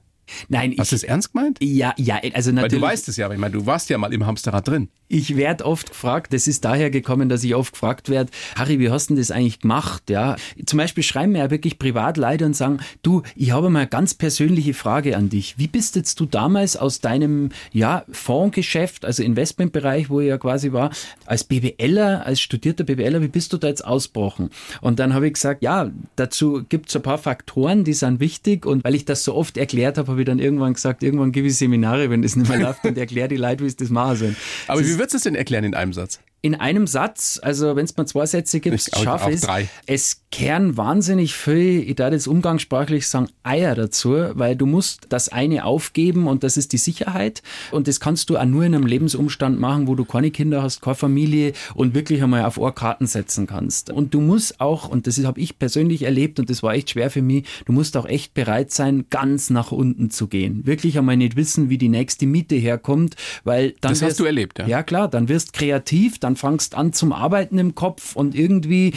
Nein, 0.49 0.75
Hast 0.79 0.93
du 0.93 0.97
es 0.97 1.05
ernst 1.05 1.33
gemeint? 1.33 1.59
Ja, 1.61 1.95
ja, 1.97 2.21
also 2.35 2.51
natürlich. 2.53 2.73
Weil 2.73 2.81
du 2.81 2.87
weißt 2.87 3.09
es 3.09 3.17
ja, 3.17 3.27
aber 3.27 3.35
ich 3.35 3.41
meine, 3.41 3.53
du 3.53 3.67
warst 3.67 3.91
ja 3.91 3.99
mal 3.99 4.13
im 4.13 4.27
Hamsterrad 4.27 4.67
drin. 4.67 4.89
Ich 5.09 5.37
werde 5.37 5.65
oft 5.65 5.91
gefragt, 5.91 6.33
das 6.33 6.49
ist 6.49 6.65
daher 6.65 6.91
gekommen, 6.91 7.29
dass 7.29 7.45
ich 7.45 7.55
oft 7.55 7.75
gefragt 7.75 8.09
werde, 8.09 8.31
Harry, 8.57 8.81
wie 8.81 8.91
hast 8.91 9.09
du 9.09 9.15
denn 9.15 9.21
das 9.21 9.31
eigentlich 9.31 9.61
gemacht? 9.61 10.11
Ja, 10.11 10.37
zum 10.67 10.79
Beispiel 10.79 11.05
schreiben 11.05 11.33
mir 11.33 11.39
ja 11.39 11.51
wirklich 11.51 11.79
privat 11.79 12.17
Leute 12.17 12.45
und 12.45 12.57
sagen, 12.57 12.81
du, 13.03 13.23
ich 13.37 13.53
habe 13.53 13.71
mal 13.71 13.81
eine 13.81 13.89
ganz 13.89 14.15
persönliche 14.15 14.75
Frage 14.75 15.17
an 15.17 15.29
dich. 15.29 15.59
Wie 15.59 15.69
bist 15.69 15.95
jetzt 15.95 16.19
du 16.19 16.27
damals 16.27 16.77
aus 16.77 17.01
deinem, 17.01 17.51
ja, 17.73 18.05
Fondsgeschäft, 18.11 19.05
also 19.05 19.23
Investmentbereich, 19.23 20.11
wo 20.11 20.21
ich 20.21 20.29
ja 20.29 20.39
quasi 20.39 20.73
war, 20.73 20.91
als 21.25 21.45
BWLer, 21.45 22.27
als 22.27 22.41
studierter 22.41 22.83
BWLer, 22.83 23.23
wie 23.23 23.29
bist 23.29 23.53
du 23.53 23.59
da 23.59 23.69
jetzt 23.69 23.85
ausbrochen? 23.85 24.51
Und 24.81 24.99
dann 24.99 25.15
habe 25.15 25.29
ich 25.29 25.35
gesagt, 25.35 25.63
ja, 25.63 25.91
dazu 26.17 26.65
gibt 26.69 26.89
es 26.89 26.97
ein 26.97 27.03
paar 27.03 27.19
Faktoren, 27.19 27.85
die 27.85 27.93
sind 27.93 28.19
wichtig 28.19 28.67
und 28.67 28.83
weil 28.83 28.97
ich 28.97 29.05
das 29.05 29.23
so 29.23 29.35
oft 29.35 29.57
erklärt 29.57 29.99
habe, 29.99 30.16
habe 30.17 30.23
ich 30.23 30.27
dann 30.27 30.39
irgendwann 30.39 30.73
gesagt, 30.73 31.03
irgendwann 31.03 31.31
gebe 31.31 31.47
ich 31.49 31.59
Seminare, 31.59 32.09
wenn 32.09 32.23
das 32.23 32.37
nicht 32.37 32.49
mehr 32.49 32.59
läuft 32.59 32.85
und 32.85 32.97
erkläre 32.97 33.29
die 33.29 33.37
Leute, 33.37 33.65
wie 33.65 33.69
es 33.69 33.77
das 33.77 33.91
machen 33.91 34.17
sollen. 34.17 34.37
Aber 34.67 34.81
wie 34.81 34.95
würdest 34.95 35.13
du 35.13 35.17
es 35.19 35.23
denn 35.25 35.35
erklären 35.35 35.65
in 35.65 35.75
einem 35.75 35.93
Satz? 35.93 36.21
In 36.43 36.55
einem 36.55 36.87
Satz, 36.87 37.41
also 37.43 37.75
wenn 37.75 37.87
es 37.87 37.97
mal 37.97 38.07
zwei 38.07 38.25
Sätze 38.25 38.61
gibt, 38.61 38.81
schaffe 38.81 39.31
ich 39.31 39.43
es. 39.43 39.49
Es 39.87 40.23
kehren 40.31 40.77
wahnsinnig 40.77 41.35
viel, 41.35 41.81
ich 41.81 41.97
darf 41.97 42.13
jetzt 42.13 42.29
umgangssprachlich 42.29 43.09
sagen, 43.09 43.29
Eier 43.43 43.75
dazu, 43.75 44.11
weil 44.35 44.55
du 44.55 44.67
musst 44.67 45.07
das 45.09 45.29
eine 45.29 45.65
aufgeben 45.65 46.29
und 46.29 46.45
das 46.45 46.57
ist 46.57 46.73
die 46.73 46.77
Sicherheit. 46.77 47.43
Und 47.73 47.89
das 47.89 47.99
kannst 47.99 48.31
du 48.31 48.37
auch 48.37 48.45
nur 48.45 48.65
in 48.65 48.75
einem 48.75 48.87
Lebensumstand 48.87 49.59
machen, 49.59 49.89
wo 49.89 49.97
du 49.97 50.05
keine 50.05 50.31
Kinder 50.31 50.63
hast, 50.63 50.83
keine 50.83 50.95
Familie 50.95 51.53
und 51.75 51.95
wirklich 51.95 52.23
einmal 52.23 52.45
auf 52.45 52.59
Ohrkarten 52.59 53.09
setzen 53.09 53.47
kannst. 53.47 53.91
Und 53.91 54.15
du 54.15 54.21
musst 54.21 54.61
auch, 54.61 54.89
und 54.89 55.07
das 55.09 55.19
habe 55.25 55.41
ich 55.41 55.59
persönlich 55.59 56.03
erlebt 56.03 56.39
und 56.39 56.49
das 56.49 56.63
war 56.63 56.75
echt 56.75 56.91
schwer 56.91 57.11
für 57.11 57.23
mich, 57.23 57.45
du 57.65 57.73
musst 57.73 57.97
auch 57.97 58.07
echt 58.07 58.35
bereit 58.35 58.71
sein, 58.71 59.07
ganz 59.11 59.51
nach 59.51 59.73
unten 59.73 60.06
zu 60.11 60.29
gehen. 60.29 60.67
Wirklich 60.67 60.99
einmal 60.99 61.17
nicht 61.17 61.37
wissen, 61.37 61.71
wie 61.71 61.79
die 61.79 61.89
nächste 61.89 62.27
Miete 62.27 62.55
herkommt, 62.55 63.17
weil 63.45 63.75
dann. 63.81 63.93
Das 63.93 64.03
hast 64.03 64.21
du 64.21 64.25
erlebt, 64.25 64.59
ja? 64.59 64.67
Ja, 64.67 64.83
klar, 64.83 65.09
dann 65.09 65.29
wirst 65.29 65.53
kreativ, 65.53 66.19
dann 66.19 66.37
fangst 66.37 66.75
an 66.75 66.93
zum 66.93 67.13
Arbeiten 67.13 67.59
im 67.59 67.75
Kopf 67.75 68.17
und 68.17 68.35
irgendwie 68.35 68.93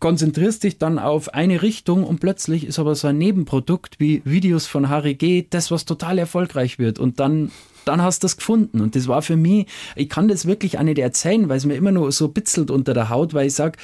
konzentrierst 0.00 0.64
dich 0.64 0.78
dann 0.78 0.98
auf 0.98 1.34
eine 1.34 1.62
Richtung 1.62 2.02
und 2.04 2.18
plötzlich 2.20 2.66
ist 2.66 2.78
aber 2.78 2.94
so 2.94 3.08
ein 3.08 3.18
Nebenprodukt 3.18 4.00
wie 4.00 4.22
Videos 4.24 4.66
von 4.66 4.88
Harry 4.88 5.14
G. 5.14 5.46
das, 5.48 5.70
was 5.70 5.84
total 5.84 6.18
erfolgreich 6.18 6.78
wird 6.78 6.98
und 6.98 7.20
dann 7.20 7.52
dann 7.84 8.02
hast 8.02 8.22
du 8.22 8.26
es 8.26 8.36
gefunden. 8.36 8.82
Und 8.82 8.96
das 8.96 9.08
war 9.08 9.22
für 9.22 9.36
mich, 9.36 9.66
ich 9.96 10.10
kann 10.10 10.28
das 10.28 10.44
wirklich 10.44 10.78
auch 10.78 10.82
nicht 10.82 10.98
erzählen, 10.98 11.48
weil 11.48 11.56
es 11.56 11.64
mir 11.64 11.74
immer 11.74 11.90
nur 11.90 12.12
so 12.12 12.28
bitzelt 12.28 12.70
unter 12.70 12.92
der 12.92 13.08
Haut, 13.08 13.32
weil 13.32 13.46
ich 13.46 13.54
sage, 13.54 13.78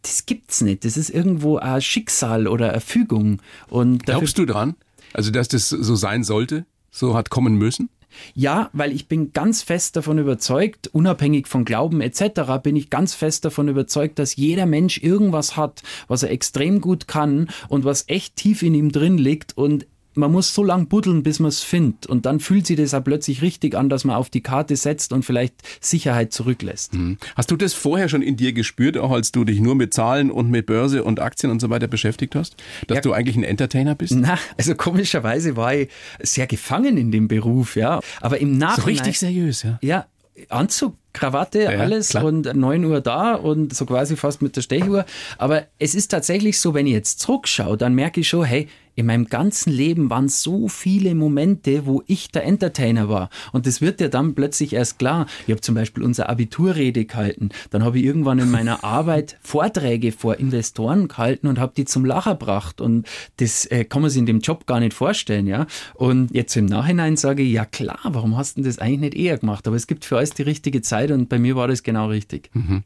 das 0.00 0.24
gibt's 0.26 0.60
nicht. 0.60 0.84
Das 0.84 0.96
ist 0.96 1.10
irgendwo 1.10 1.58
ein 1.58 1.82
Schicksal 1.82 2.46
oder 2.46 2.70
eine 2.70 2.80
Fügung. 2.80 3.40
Und 3.68 4.06
Glaubst 4.06 4.38
du 4.38 4.46
dran? 4.46 4.76
Also, 5.14 5.30
dass 5.30 5.48
das 5.48 5.70
so 5.70 5.96
sein 5.96 6.24
sollte? 6.24 6.66
So 6.90 7.16
hat 7.16 7.30
kommen 7.30 7.56
müssen? 7.56 7.88
Ja, 8.34 8.70
weil 8.72 8.92
ich 8.92 9.08
bin 9.08 9.32
ganz 9.32 9.62
fest 9.62 9.96
davon 9.96 10.18
überzeugt, 10.18 10.88
unabhängig 10.88 11.48
von 11.48 11.64
Glauben 11.64 12.00
etc., 12.00 12.62
bin 12.62 12.76
ich 12.76 12.90
ganz 12.90 13.14
fest 13.14 13.44
davon 13.44 13.68
überzeugt, 13.68 14.18
dass 14.18 14.36
jeder 14.36 14.66
Mensch 14.66 14.98
irgendwas 15.02 15.56
hat, 15.56 15.82
was 16.06 16.22
er 16.22 16.30
extrem 16.30 16.80
gut 16.80 17.08
kann 17.08 17.48
und 17.68 17.84
was 17.84 18.04
echt 18.08 18.36
tief 18.36 18.62
in 18.62 18.74
ihm 18.74 18.92
drin 18.92 19.18
liegt 19.18 19.56
und 19.56 19.86
man 20.14 20.32
muss 20.32 20.54
so 20.54 20.62
lang 20.62 20.86
buddeln, 20.88 21.22
bis 21.22 21.40
man 21.40 21.48
es 21.48 21.60
findet. 21.60 22.06
Und 22.06 22.26
dann 22.26 22.40
fühlt 22.40 22.66
sich 22.66 22.76
das 22.76 22.94
auch 22.94 23.04
plötzlich 23.04 23.42
richtig 23.42 23.74
an, 23.74 23.88
dass 23.88 24.04
man 24.04 24.16
auf 24.16 24.30
die 24.30 24.42
Karte 24.42 24.76
setzt 24.76 25.12
und 25.12 25.24
vielleicht 25.24 25.54
Sicherheit 25.80 26.32
zurücklässt. 26.32 26.94
Mhm. 26.94 27.18
Hast 27.36 27.50
du 27.50 27.56
das 27.56 27.74
vorher 27.74 28.08
schon 28.08 28.22
in 28.22 28.36
dir 28.36 28.52
gespürt, 28.52 28.96
auch 28.96 29.10
als 29.10 29.32
du 29.32 29.44
dich 29.44 29.60
nur 29.60 29.74
mit 29.74 29.94
Zahlen 29.94 30.30
und 30.30 30.50
mit 30.50 30.66
Börse 30.66 31.04
und 31.04 31.20
Aktien 31.20 31.50
und 31.50 31.60
so 31.60 31.70
weiter 31.70 31.86
beschäftigt 31.86 32.34
hast? 32.34 32.56
Dass 32.86 32.96
ja, 32.96 33.02
du 33.02 33.12
eigentlich 33.12 33.36
ein 33.36 33.44
Entertainer 33.44 33.94
bist? 33.94 34.14
Na, 34.16 34.38
also 34.56 34.74
komischerweise 34.74 35.56
war 35.56 35.74
ich 35.74 35.88
sehr 36.22 36.46
gefangen 36.46 36.96
in 36.96 37.10
dem 37.10 37.28
Beruf, 37.28 37.76
ja. 37.76 38.00
Aber 38.20 38.38
im 38.38 38.58
Nachhinein. 38.58 38.84
So 38.84 38.88
richtig 38.88 39.18
seriös, 39.18 39.62
ja. 39.62 39.78
Ja, 39.82 40.06
Anzug, 40.48 40.96
Krawatte, 41.12 41.62
ja, 41.62 41.68
alles 41.70 42.10
klar. 42.10 42.24
und 42.24 42.52
9 42.54 42.84
Uhr 42.84 43.00
da 43.00 43.34
und 43.34 43.74
so 43.74 43.86
quasi 43.86 44.16
fast 44.16 44.42
mit 44.42 44.56
der 44.56 44.62
Stechuhr. 44.62 45.04
Aber 45.38 45.66
es 45.78 45.94
ist 45.94 46.08
tatsächlich 46.08 46.58
so, 46.58 46.74
wenn 46.74 46.86
ich 46.86 46.92
jetzt 46.92 47.20
zurückschaue, 47.20 47.76
dann 47.76 47.94
merke 47.94 48.20
ich 48.20 48.28
schon, 48.28 48.44
hey, 48.44 48.68
in 48.94 49.06
meinem 49.06 49.26
ganzen 49.26 49.72
Leben 49.72 50.10
waren 50.10 50.28
so 50.28 50.68
viele 50.68 51.14
Momente, 51.14 51.86
wo 51.86 52.02
ich 52.06 52.30
der 52.30 52.44
Entertainer 52.44 53.08
war. 53.08 53.30
Und 53.52 53.66
das 53.66 53.80
wird 53.80 54.00
ja 54.00 54.08
dann 54.08 54.34
plötzlich 54.34 54.72
erst 54.72 54.98
klar. 54.98 55.26
Ich 55.46 55.50
habe 55.50 55.60
zum 55.60 55.74
Beispiel 55.74 56.02
unsere 56.02 56.28
Abiturrede 56.28 57.04
gehalten. 57.04 57.50
Dann 57.70 57.84
habe 57.84 57.98
ich 57.98 58.04
irgendwann 58.04 58.38
in 58.38 58.50
meiner 58.50 58.84
Arbeit 58.84 59.38
Vorträge 59.42 60.12
vor 60.12 60.38
Investoren 60.38 61.08
gehalten 61.08 61.46
und 61.46 61.58
habe 61.58 61.72
die 61.76 61.84
zum 61.84 62.04
Lacher 62.04 62.32
gebracht. 62.32 62.80
Und 62.80 63.06
das 63.38 63.66
äh, 63.66 63.84
kann 63.84 64.02
man 64.02 64.10
sich 64.10 64.20
in 64.20 64.26
dem 64.26 64.40
Job 64.40 64.66
gar 64.66 64.80
nicht 64.80 64.94
vorstellen. 64.94 65.46
ja. 65.46 65.66
Und 65.94 66.32
jetzt 66.32 66.56
im 66.56 66.66
Nachhinein 66.66 67.16
sage 67.16 67.42
ich, 67.42 67.52
ja 67.52 67.64
klar, 67.64 68.00
warum 68.04 68.36
hast 68.36 68.58
du 68.58 68.62
das 68.62 68.78
eigentlich 68.78 69.00
nicht 69.00 69.14
eher 69.14 69.38
gemacht? 69.38 69.66
Aber 69.66 69.76
es 69.76 69.86
gibt 69.86 70.04
für 70.04 70.16
alles 70.16 70.30
die 70.30 70.42
richtige 70.42 70.82
Zeit 70.82 71.10
und 71.10 71.28
bei 71.28 71.38
mir 71.38 71.56
war 71.56 71.68
das 71.68 71.82
genau 71.82 72.08
richtig. 72.08 72.50
Mhm. 72.54 72.84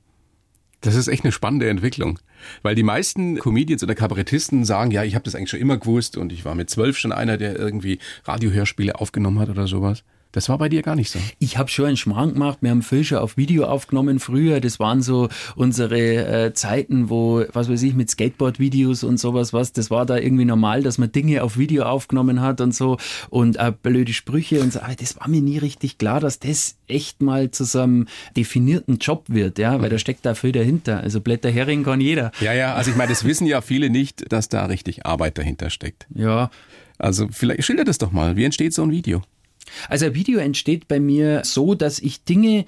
Das 0.80 0.94
ist 0.94 1.08
echt 1.08 1.24
eine 1.24 1.32
spannende 1.32 1.68
Entwicklung. 1.68 2.20
Weil 2.62 2.74
die 2.74 2.82
meisten 2.82 3.38
Comedians 3.38 3.82
oder 3.82 3.94
Kabarettisten 3.94 4.64
sagen, 4.64 4.90
ja, 4.90 5.02
ich 5.02 5.14
habe 5.14 5.24
das 5.24 5.34
eigentlich 5.34 5.50
schon 5.50 5.60
immer 5.60 5.76
gewusst 5.76 6.16
und 6.16 6.32
ich 6.32 6.44
war 6.44 6.54
mit 6.54 6.70
zwölf 6.70 6.96
schon 6.96 7.12
einer, 7.12 7.36
der 7.36 7.56
irgendwie 7.56 7.98
Radiohörspiele 8.24 8.94
aufgenommen 8.94 9.40
hat 9.40 9.48
oder 9.48 9.66
sowas. 9.66 10.04
Das 10.32 10.50
war 10.50 10.58
bei 10.58 10.68
dir 10.68 10.82
gar 10.82 10.94
nicht 10.94 11.10
so. 11.10 11.18
Ich 11.38 11.56
habe 11.56 11.70
schon 11.70 11.86
einen 11.86 11.96
Schmarrn 11.96 12.34
gemacht. 12.34 12.58
Wir 12.60 12.70
haben 12.70 12.82
Fischer 12.82 13.22
auf 13.22 13.38
Video 13.38 13.64
aufgenommen 13.64 14.18
früher. 14.18 14.60
Das 14.60 14.78
waren 14.78 15.00
so 15.00 15.28
unsere 15.56 16.46
äh, 16.46 16.52
Zeiten, 16.52 17.08
wo, 17.08 17.44
was 17.52 17.70
weiß 17.70 17.82
ich, 17.82 17.94
mit 17.94 18.10
Skateboard-Videos 18.10 19.04
und 19.04 19.18
sowas 19.18 19.54
was. 19.54 19.72
Das 19.72 19.90
war 19.90 20.04
da 20.04 20.18
irgendwie 20.18 20.44
normal, 20.44 20.82
dass 20.82 20.98
man 20.98 21.10
Dinge 21.10 21.42
auf 21.42 21.56
Video 21.56 21.84
aufgenommen 21.84 22.42
hat 22.42 22.60
und 22.60 22.74
so 22.74 22.98
und 23.30 23.56
äh, 23.56 23.72
blöde 23.82 24.12
Sprüche 24.12 24.60
und 24.60 24.72
so. 24.72 24.80
Aber 24.80 24.94
das 24.94 25.18
war 25.18 25.28
mir 25.28 25.40
nie 25.40 25.58
richtig 25.58 25.96
klar, 25.96 26.20
dass 26.20 26.38
das 26.38 26.76
echt 26.88 27.22
mal 27.22 27.50
zu 27.50 27.64
so 27.64 27.80
einem 27.80 28.06
definierten 28.36 28.98
Job 28.98 29.24
wird, 29.28 29.58
ja, 29.58 29.80
weil 29.80 29.88
da 29.88 29.98
steckt 29.98 30.26
da 30.26 30.34
viel 30.34 30.52
dahinter. 30.52 31.00
Also 31.00 31.22
Blätter 31.22 31.50
Hering 31.50 31.84
kann 31.84 32.02
jeder. 32.02 32.32
Ja, 32.40 32.52
ja. 32.52 32.74
Also 32.74 32.90
ich 32.90 32.96
meine, 32.96 33.10
das 33.10 33.24
wissen 33.24 33.46
ja 33.46 33.62
viele 33.62 33.88
nicht, 33.88 34.30
dass 34.30 34.50
da 34.50 34.66
richtig 34.66 35.06
Arbeit 35.06 35.38
dahinter 35.38 35.70
steckt. 35.70 36.06
Ja. 36.14 36.50
Also 36.98 37.28
vielleicht 37.30 37.64
schildert 37.64 37.88
es 37.88 37.96
doch 37.96 38.12
mal. 38.12 38.36
Wie 38.36 38.44
entsteht 38.44 38.74
so 38.74 38.82
ein 38.82 38.90
Video? 38.90 39.22
Also 39.88 40.06
ein 40.06 40.14
Video 40.14 40.38
entsteht 40.38 40.88
bei 40.88 41.00
mir 41.00 41.42
so, 41.44 41.74
dass 41.74 41.98
ich 41.98 42.24
Dinge 42.24 42.64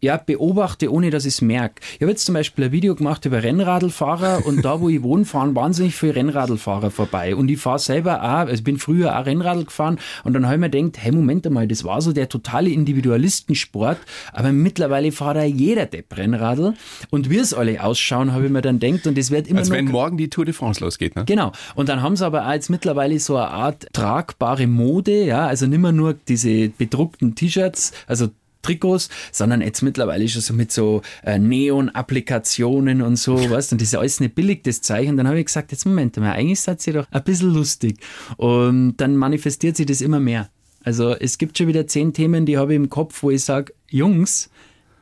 ja, 0.00 0.16
beobachte, 0.16 0.92
ohne 0.92 1.10
dass 1.10 1.24
ich 1.24 1.34
es 1.34 1.40
merke. 1.40 1.80
Ich 1.94 2.02
habe 2.02 2.10
jetzt 2.10 2.24
zum 2.24 2.34
Beispiel 2.34 2.66
ein 2.66 2.72
Video 2.72 2.94
gemacht 2.94 3.24
über 3.24 3.42
Rennradlfahrer 3.42 4.46
und 4.46 4.64
da, 4.64 4.80
wo 4.80 4.88
ich 4.88 5.02
wohne, 5.02 5.24
fahren 5.24 5.54
wahnsinnig 5.54 5.96
viele 5.96 6.16
Rennradlfahrer 6.16 6.90
vorbei. 6.90 7.34
Und 7.34 7.50
ich 7.50 7.58
fahre 7.58 7.78
selber 7.78 8.22
auch, 8.22 8.46
also 8.46 8.54
ich 8.54 8.64
bin 8.64 8.78
früher 8.78 9.18
auch 9.18 9.26
Rennradl 9.26 9.64
gefahren 9.64 9.98
und 10.22 10.34
dann 10.34 10.46
habe 10.46 10.54
ich 10.54 10.60
mir 10.60 10.70
gedacht, 10.70 11.02
hey, 11.02 11.12
Moment 11.12 11.46
einmal, 11.46 11.66
das 11.66 11.84
war 11.84 12.00
so 12.00 12.12
der 12.12 12.28
totale 12.28 12.70
Individualistensport, 12.70 13.98
aber 14.32 14.52
mittlerweile 14.52 15.10
fahrt 15.10 15.36
ja 15.36 15.44
jeder 15.44 15.86
Depp 15.86 16.16
Rennradl 16.16 16.74
und 17.10 17.30
wie 17.30 17.38
es 17.38 17.52
alle 17.52 17.82
ausschauen, 17.82 18.32
habe 18.32 18.46
ich 18.46 18.52
mir 18.52 18.62
dann 18.62 18.78
gedacht 18.78 19.06
und 19.08 19.18
das 19.18 19.30
wird 19.30 19.48
immer 19.48 19.60
Als 19.60 19.70
wenn 19.70 19.86
morgen 19.86 20.16
die 20.16 20.30
Tour 20.30 20.44
de 20.44 20.54
France 20.54 20.82
losgeht, 20.82 21.16
ne? 21.16 21.24
Genau. 21.26 21.52
Und 21.74 21.88
dann 21.88 22.02
haben 22.02 22.16
sie 22.16 22.24
aber 22.24 22.46
auch 22.46 22.52
jetzt 22.52 22.70
mittlerweile 22.70 23.18
so 23.18 23.36
eine 23.36 23.48
Art 23.48 23.86
tragbare 23.92 24.66
Mode, 24.66 25.24
ja, 25.24 25.46
also 25.46 25.66
nicht 25.66 25.80
mehr 25.80 25.92
nur 25.92 26.14
diese 26.14 26.68
bedruckten 26.68 27.34
T-Shirts, 27.34 27.92
also 28.06 28.28
Trikots, 28.68 29.08
sondern 29.32 29.62
jetzt 29.62 29.82
mittlerweile 29.82 30.28
schon 30.28 30.42
so 30.42 30.52
mit 30.52 30.70
so 30.70 31.02
äh, 31.24 31.38
Neon-Applikationen 31.38 33.02
und 33.02 33.16
so, 33.16 33.34
weißt 33.50 33.72
Und 33.72 33.80
das 33.80 33.88
ist 33.88 33.94
alles 33.94 34.20
nicht 34.20 34.34
billig, 34.34 34.62
das 34.62 34.82
Zeichen. 34.82 35.16
Dann 35.16 35.26
habe 35.26 35.38
ich 35.38 35.46
gesagt, 35.46 35.72
jetzt 35.72 35.86
Moment 35.86 36.16
mal, 36.18 36.32
eigentlich 36.32 36.60
seid 36.60 36.86
ihr 36.86 36.92
doch 36.92 37.06
ein 37.10 37.24
bisschen 37.24 37.52
lustig. 37.52 37.98
Und 38.36 38.96
dann 38.98 39.16
manifestiert 39.16 39.76
sich 39.76 39.86
das 39.86 40.00
immer 40.00 40.20
mehr. 40.20 40.50
Also 40.84 41.14
es 41.14 41.38
gibt 41.38 41.58
schon 41.58 41.66
wieder 41.66 41.86
zehn 41.86 42.12
Themen, 42.12 42.46
die 42.46 42.58
habe 42.58 42.72
ich 42.72 42.76
im 42.76 42.88
Kopf, 42.88 43.22
wo 43.22 43.30
ich 43.30 43.44
sage, 43.44 43.72
Jungs, 43.88 44.50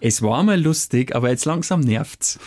es 0.00 0.22
war 0.22 0.42
mal 0.42 0.60
lustig, 0.60 1.14
aber 1.14 1.30
jetzt 1.30 1.44
langsam 1.44 1.80
nervt's. 1.80 2.38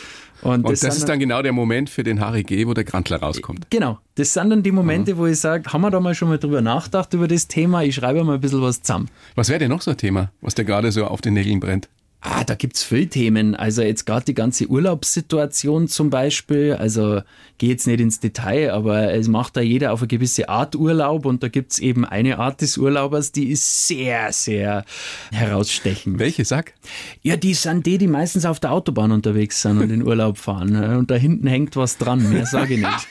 Und, 0.42 0.66
und 0.66 0.72
das, 0.72 0.80
das 0.82 0.98
ist 0.98 1.10
dann 1.10 1.20
genau 1.20 1.42
der 1.42 1.52
Moment 1.52 1.90
für 1.90 2.04
den 2.04 2.20
Harry 2.20 2.44
G., 2.44 2.66
wo 2.66 2.74
der 2.74 2.84
Grantler 2.84 3.18
rauskommt. 3.18 3.70
Genau. 3.70 4.00
Das 4.16 4.34
sind 4.34 4.50
dann 4.50 4.64
die 4.64 4.72
Momente, 4.72 5.16
mhm. 5.16 5.18
wo 5.18 5.26
ich 5.26 5.40
sage, 5.40 5.72
haben 5.72 5.82
wir 5.82 5.92
da 5.92 6.00
mal 6.00 6.16
schon 6.16 6.30
mal 6.30 6.38
drüber 6.38 6.62
nachgedacht 6.62 7.14
über 7.14 7.28
das 7.28 7.48
Thema? 7.48 7.84
Ich 7.84 7.96
schreibe 7.96 8.24
mal 8.24 8.36
ein 8.36 8.42
bisschen 8.42 8.62
was 8.62 8.82
zusammen. 8.82 9.10
Was 9.36 9.50
wäre 9.50 9.60
denn 9.60 9.70
noch 9.70 9.82
so 9.82 9.92
ein 9.92 9.98
Thema, 9.98 10.32
was 10.42 10.56
dir 10.56 10.66
gerade 10.66 10.92
so 10.92 11.06
auf 11.06 11.22
den 11.22 11.34
Nägeln 11.34 11.60
brennt? 11.60 11.90
Ah, 12.22 12.44
da 12.44 12.56
gibt's 12.56 12.84
viele 12.84 13.08
Themen. 13.08 13.56
Also 13.56 13.82
jetzt 13.82 14.06
gerade 14.06 14.26
die 14.26 14.34
ganze 14.34 14.68
Urlaubssituation 14.68 15.88
zum 15.88 16.10
Beispiel. 16.10 16.74
Also 16.74 17.22
gehe 17.58 17.70
jetzt 17.70 17.88
nicht 17.88 18.02
ins 18.02 18.20
Detail, 18.20 18.72
aber 18.72 19.14
es 19.14 19.30
macht 19.30 19.56
da 19.56 19.62
jeder 19.62 19.94
auf 19.94 20.02
eine 20.02 20.10
gewisse 20.10 20.50
Art 20.50 20.76
Urlaub 20.76 21.26
und 21.26 21.44
da 21.44 21.48
gibt's 21.48 21.80
eben 21.80 22.04
eine 22.04 22.38
Art 22.38 22.60
des 22.60 22.78
Urlaubers, 22.78 23.32
die 23.32 23.50
ist 23.50 23.88
sehr, 23.88 24.34
sehr 24.34 24.84
herausstechend. 25.32 26.20
Welche, 26.20 26.44
sag? 26.44 26.74
Ja, 27.22 27.38
die 27.38 27.54
sind 27.54 27.86
die, 27.86 27.98
die 27.98 28.08
meistens 28.08 28.46
auf 28.46 28.60
der 28.60 28.74
Autobahn 28.74 29.12
unterwegs 29.12 29.62
sind 29.62 29.78
und 29.78 29.90
in 29.90 30.06
Urlaub 30.06 30.38
fahren. 30.38 30.76
Und 30.98 31.10
da 31.10 31.16
hinten 31.16 31.48
hängt 31.48 31.78
was 31.78 31.98
dran, 31.98 32.30
mehr 32.30 32.46
sage 32.46 32.74
ich 32.74 32.82
nicht. 32.82 33.08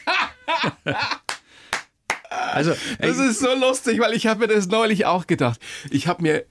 Also, 2.52 2.72
das 3.00 3.18
ist 3.18 3.40
so 3.40 3.54
lustig, 3.54 4.00
weil 4.00 4.14
ich 4.14 4.26
habe 4.26 4.40
mir 4.40 4.48
das 4.48 4.68
neulich 4.68 5.06
auch 5.06 5.26
gedacht. 5.26 5.60
Ich 5.90 6.06
habe 6.06 6.22
mir, 6.22 6.44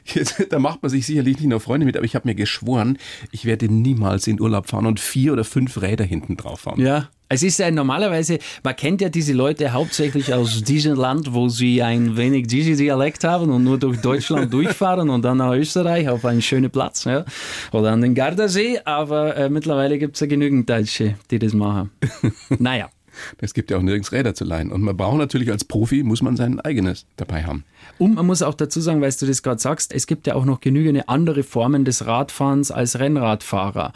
da 0.50 0.58
macht 0.58 0.82
man 0.82 0.90
sich 0.90 1.06
sicherlich 1.06 1.38
nicht 1.38 1.48
nur 1.48 1.60
Freunde 1.60 1.86
mit, 1.86 1.96
aber 1.96 2.04
ich 2.04 2.14
habe 2.14 2.28
mir 2.28 2.34
geschworen, 2.34 2.98
ich 3.30 3.44
werde 3.44 3.72
niemals 3.72 4.26
in 4.26 4.40
Urlaub 4.40 4.68
fahren 4.68 4.86
und 4.86 5.00
vier 5.00 5.32
oder 5.32 5.44
fünf 5.44 5.80
Räder 5.80 6.04
hinten 6.04 6.36
drauf 6.36 6.60
fahren. 6.60 6.80
Ja. 6.80 7.08
Es 7.26 7.42
ist 7.42 7.58
ja 7.58 7.70
normalerweise, 7.70 8.38
man 8.62 8.76
kennt 8.76 9.00
ja 9.00 9.08
diese 9.08 9.32
Leute 9.32 9.72
hauptsächlich 9.72 10.34
aus 10.34 10.62
diesem 10.62 10.94
Land, 10.94 11.32
wo 11.32 11.48
sie 11.48 11.82
ein 11.82 12.18
wenig 12.18 12.46
diese 12.46 12.76
Dialekt 12.76 13.24
haben 13.24 13.50
und 13.50 13.64
nur 13.64 13.78
durch 13.78 14.00
Deutschland 14.00 14.52
durchfahren 14.52 15.08
und 15.08 15.22
dann 15.22 15.38
nach 15.38 15.52
Österreich 15.54 16.08
auf 16.08 16.24
einen 16.26 16.42
schönen 16.42 16.70
Platz 16.70 17.04
ja, 17.04 17.24
oder 17.72 17.92
an 17.92 18.02
den 18.02 18.14
Gardasee. 18.14 18.80
Aber 18.84 19.36
äh, 19.36 19.48
mittlerweile 19.48 19.98
gibt 19.98 20.16
es 20.16 20.20
ja 20.20 20.26
genügend 20.26 20.68
Deutsche, 20.68 21.14
die 21.30 21.38
das 21.38 21.54
machen. 21.54 21.90
naja. 22.58 22.90
Es 23.38 23.54
gibt 23.54 23.70
ja 23.70 23.78
auch 23.78 23.82
nirgends 23.82 24.12
Räder 24.12 24.34
zu 24.34 24.44
leihen. 24.44 24.70
Und 24.72 24.82
man 24.82 24.96
braucht 24.96 25.18
natürlich 25.18 25.50
als 25.50 25.64
Profi, 25.64 26.02
muss 26.02 26.22
man 26.22 26.36
sein 26.36 26.60
eigenes 26.60 27.06
dabei 27.16 27.44
haben. 27.44 27.64
Und 27.98 28.14
man 28.14 28.26
muss 28.26 28.42
auch 28.42 28.54
dazu 28.54 28.80
sagen, 28.80 29.00
weil 29.00 29.12
du 29.12 29.26
das 29.26 29.42
gerade 29.42 29.60
sagst, 29.60 29.92
es 29.92 30.06
gibt 30.06 30.26
ja 30.26 30.34
auch 30.34 30.44
noch 30.44 30.60
genügend 30.60 31.08
andere 31.08 31.42
Formen 31.42 31.84
des 31.84 32.06
Radfahrens 32.06 32.70
als 32.70 32.98
Rennradfahrer. 32.98 33.92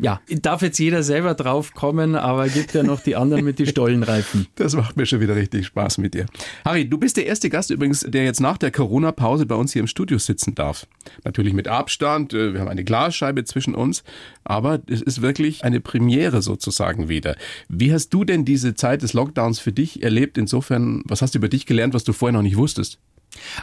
Ja, 0.00 0.20
darf 0.28 0.62
jetzt 0.62 0.78
jeder 0.78 1.02
selber 1.02 1.34
drauf 1.34 1.74
kommen, 1.74 2.14
aber 2.14 2.46
es 2.46 2.54
gibt 2.54 2.74
ja 2.74 2.82
noch 2.82 3.00
die 3.00 3.16
anderen 3.16 3.44
mit 3.44 3.58
den 3.58 3.66
Stollenreifen. 3.66 4.46
Das 4.56 4.74
macht 4.74 4.96
mir 4.96 5.06
schon 5.06 5.20
wieder 5.20 5.36
richtig 5.36 5.66
Spaß 5.66 5.98
mit 5.98 6.14
dir. 6.14 6.26
Harry, 6.64 6.88
du 6.88 6.98
bist 6.98 7.16
der 7.16 7.26
erste 7.26 7.50
Gast 7.50 7.70
übrigens, 7.70 8.00
der 8.00 8.24
jetzt 8.24 8.40
nach 8.40 8.56
der 8.56 8.70
Corona-Pause 8.70 9.44
bei 9.44 9.54
uns 9.54 9.72
hier 9.72 9.80
im 9.80 9.86
Studio 9.86 10.18
sitzen 10.18 10.54
darf. 10.54 10.86
Natürlich 11.24 11.52
mit 11.52 11.68
Abstand, 11.68 12.32
äh, 12.32 12.54
wir 12.54 12.60
haben 12.60 12.68
eine 12.68 12.84
Glasscheibe 12.84 13.44
zwischen 13.44 13.74
uns, 13.74 14.02
aber 14.44 14.80
es 14.88 15.02
ist 15.02 15.20
wirklich 15.20 15.62
eine 15.62 15.80
Premiere 15.80 16.40
sozusagen 16.40 17.08
wieder. 17.08 17.36
Wie 17.68 17.92
hast 17.92 18.10
du 18.10 18.24
denn 18.24 18.44
diese 18.46 18.74
Zeit 18.74 19.02
des 19.02 19.12
Lockdowns 19.12 19.58
für 19.58 19.72
dich 19.72 20.02
erlebt? 20.02 20.38
Insofern, 20.38 21.02
was 21.04 21.20
hast 21.20 21.34
du 21.34 21.38
über 21.38 21.50
dich 21.50 21.66
gelernt, 21.66 21.92
was 21.92 22.04
du 22.04 22.14
vorher 22.14 22.32
noch 22.32 22.42
nicht 22.42 22.56
wusstest? 22.56 22.98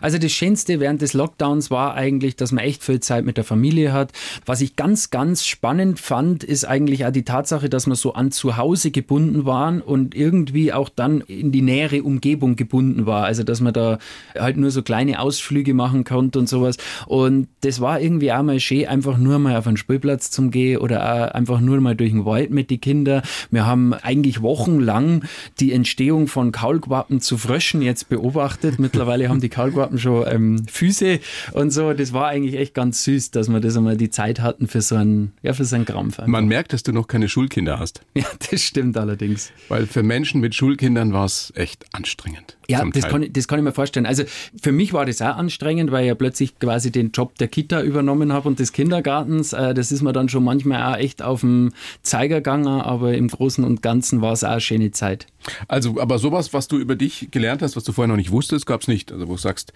Also 0.01 0.17
das 0.17 0.31
Schönste 0.31 0.79
während 0.79 1.01
des 1.01 1.13
Lockdowns 1.13 1.69
war 1.69 1.95
eigentlich, 1.95 2.35
dass 2.35 2.51
man 2.51 2.63
echt 2.63 2.83
viel 2.83 2.99
Zeit 2.99 3.25
mit 3.25 3.37
der 3.37 3.43
Familie 3.43 3.93
hat. 3.93 4.11
Was 4.45 4.61
ich 4.61 4.75
ganz, 4.75 5.09
ganz 5.09 5.45
spannend 5.45 5.99
fand, 5.99 6.43
ist 6.43 6.65
eigentlich 6.65 7.05
auch 7.05 7.11
die 7.11 7.23
Tatsache, 7.23 7.69
dass 7.69 7.87
wir 7.87 7.95
so 7.95 8.13
an 8.13 8.31
zu 8.31 8.57
Hause 8.57 8.91
gebunden 8.91 9.45
waren 9.45 9.81
und 9.81 10.15
irgendwie 10.15 10.71
auch 10.71 10.89
dann 10.89 11.21
in 11.21 11.51
die 11.51 11.61
nähere 11.61 12.03
Umgebung 12.03 12.55
gebunden 12.55 13.05
war. 13.05 13.25
Also 13.25 13.43
dass 13.43 13.61
man 13.61 13.73
da 13.73 13.97
halt 14.37 14.57
nur 14.57 14.71
so 14.71 14.81
kleine 14.81 15.19
Ausflüge 15.19 15.73
machen 15.73 16.03
konnte 16.03 16.39
und 16.39 16.47
sowas. 16.47 16.77
Und 17.05 17.47
das 17.61 17.81
war 17.81 17.99
irgendwie 17.99 18.31
auch 18.31 18.43
mal 18.43 18.59
schön, 18.59 18.87
einfach 18.87 19.17
nur 19.17 19.39
mal 19.39 19.57
auf 19.57 19.67
einen 19.67 19.77
Spielplatz 19.77 20.31
zum 20.31 20.51
gehen 20.51 20.77
oder 20.77 21.35
einfach 21.35 21.59
nur 21.59 21.81
mal 21.81 21.95
durch 21.95 22.11
den 22.11 22.25
Wald 22.25 22.51
mit 22.51 22.69
den 22.69 22.79
Kindern. 22.79 23.23
Wir 23.51 23.65
haben 23.65 23.93
eigentlich 23.93 24.41
wochenlang 24.41 25.23
die 25.59 25.73
Entstehung 25.73 26.27
von 26.27 26.51
Kaulquappen 26.51 27.19
zu 27.19 27.37
Fröschen 27.37 27.81
jetzt 27.81 28.09
beobachtet. 28.09 28.79
Mittlerweile 28.79 29.29
haben 29.29 29.41
die 29.41 29.49
Kaul 29.49 29.62
Kaulquappen 29.63 29.97
schon 29.97 30.25
ähm, 30.27 30.65
Füße 30.67 31.19
und 31.53 31.71
so. 31.71 31.93
Das 31.93 32.13
war 32.13 32.27
eigentlich 32.27 32.55
echt 32.55 32.73
ganz 32.73 33.03
süß, 33.03 33.31
dass 33.31 33.49
wir 33.49 33.59
das 33.59 33.77
einmal 33.77 33.97
die 33.97 34.09
Zeit 34.09 34.41
hatten 34.41 34.67
für 34.67 34.81
so 34.81 34.95
einen, 34.95 35.33
ja, 35.41 35.53
für 35.53 35.65
so 35.65 35.75
einen 35.75 35.85
Krampf. 35.85 36.19
Einfach. 36.19 36.27
Man 36.27 36.47
merkt, 36.47 36.73
dass 36.73 36.83
du 36.83 36.91
noch 36.91 37.07
keine 37.07 37.29
Schulkinder 37.29 37.79
hast. 37.79 38.01
Ja, 38.15 38.27
das 38.51 38.61
stimmt 38.61 38.95
allerdings. 38.95 39.51
Weil 39.67 39.85
für 39.85 40.03
Menschen 40.03 40.39
mit 40.39 40.55
Schulkindern 40.55 41.13
war 41.13 41.25
es 41.25 41.51
echt 41.55 41.85
anstrengend. 41.93 42.57
Ja, 42.69 42.85
das 42.85 43.07
kann, 43.07 43.25
das 43.29 43.47
kann 43.47 43.59
ich 43.59 43.65
mir 43.65 43.73
vorstellen. 43.73 44.05
Also 44.05 44.23
für 44.61 44.71
mich 44.71 44.93
war 44.93 45.05
das 45.05 45.21
auch 45.21 45.35
anstrengend, 45.35 45.91
weil 45.91 46.03
ich 46.03 46.07
ja 46.07 46.15
plötzlich 46.15 46.57
quasi 46.59 46.91
den 46.91 47.11
Job 47.11 47.37
der 47.39 47.47
Kita 47.49 47.81
übernommen 47.81 48.31
habe 48.31 48.47
und 48.47 48.59
des 48.59 48.71
Kindergartens. 48.71 49.51
Äh, 49.51 49.73
das 49.73 49.91
ist 49.91 50.01
mir 50.03 50.13
dann 50.13 50.29
schon 50.29 50.43
manchmal 50.43 50.93
auch 50.93 50.97
echt 50.97 51.21
auf 51.21 51.41
dem 51.41 51.71
Zeiger 52.01 52.37
gegangen, 52.37 52.67
aber 52.67 53.13
im 53.15 53.27
Großen 53.27 53.63
und 53.63 53.81
Ganzen 53.81 54.21
war 54.21 54.33
es 54.33 54.43
auch 54.43 54.51
eine 54.51 54.61
schöne 54.61 54.91
Zeit. 54.91 55.27
Also, 55.67 55.99
aber 55.99 56.19
sowas, 56.19 56.53
was 56.53 56.67
du 56.67 56.77
über 56.77 56.95
dich 56.95 57.29
gelernt 57.31 57.61
hast, 57.61 57.75
was 57.75 57.83
du 57.83 57.91
vorher 57.91 58.07
noch 58.07 58.17
nicht 58.17 58.31
wusstest, 58.31 58.65
gab 58.65 58.81
es 58.81 58.87
nicht. 58.87 59.11
Also, 59.11 59.27
wo 59.27 59.33
du 59.33 59.39
sagst, 59.39 59.73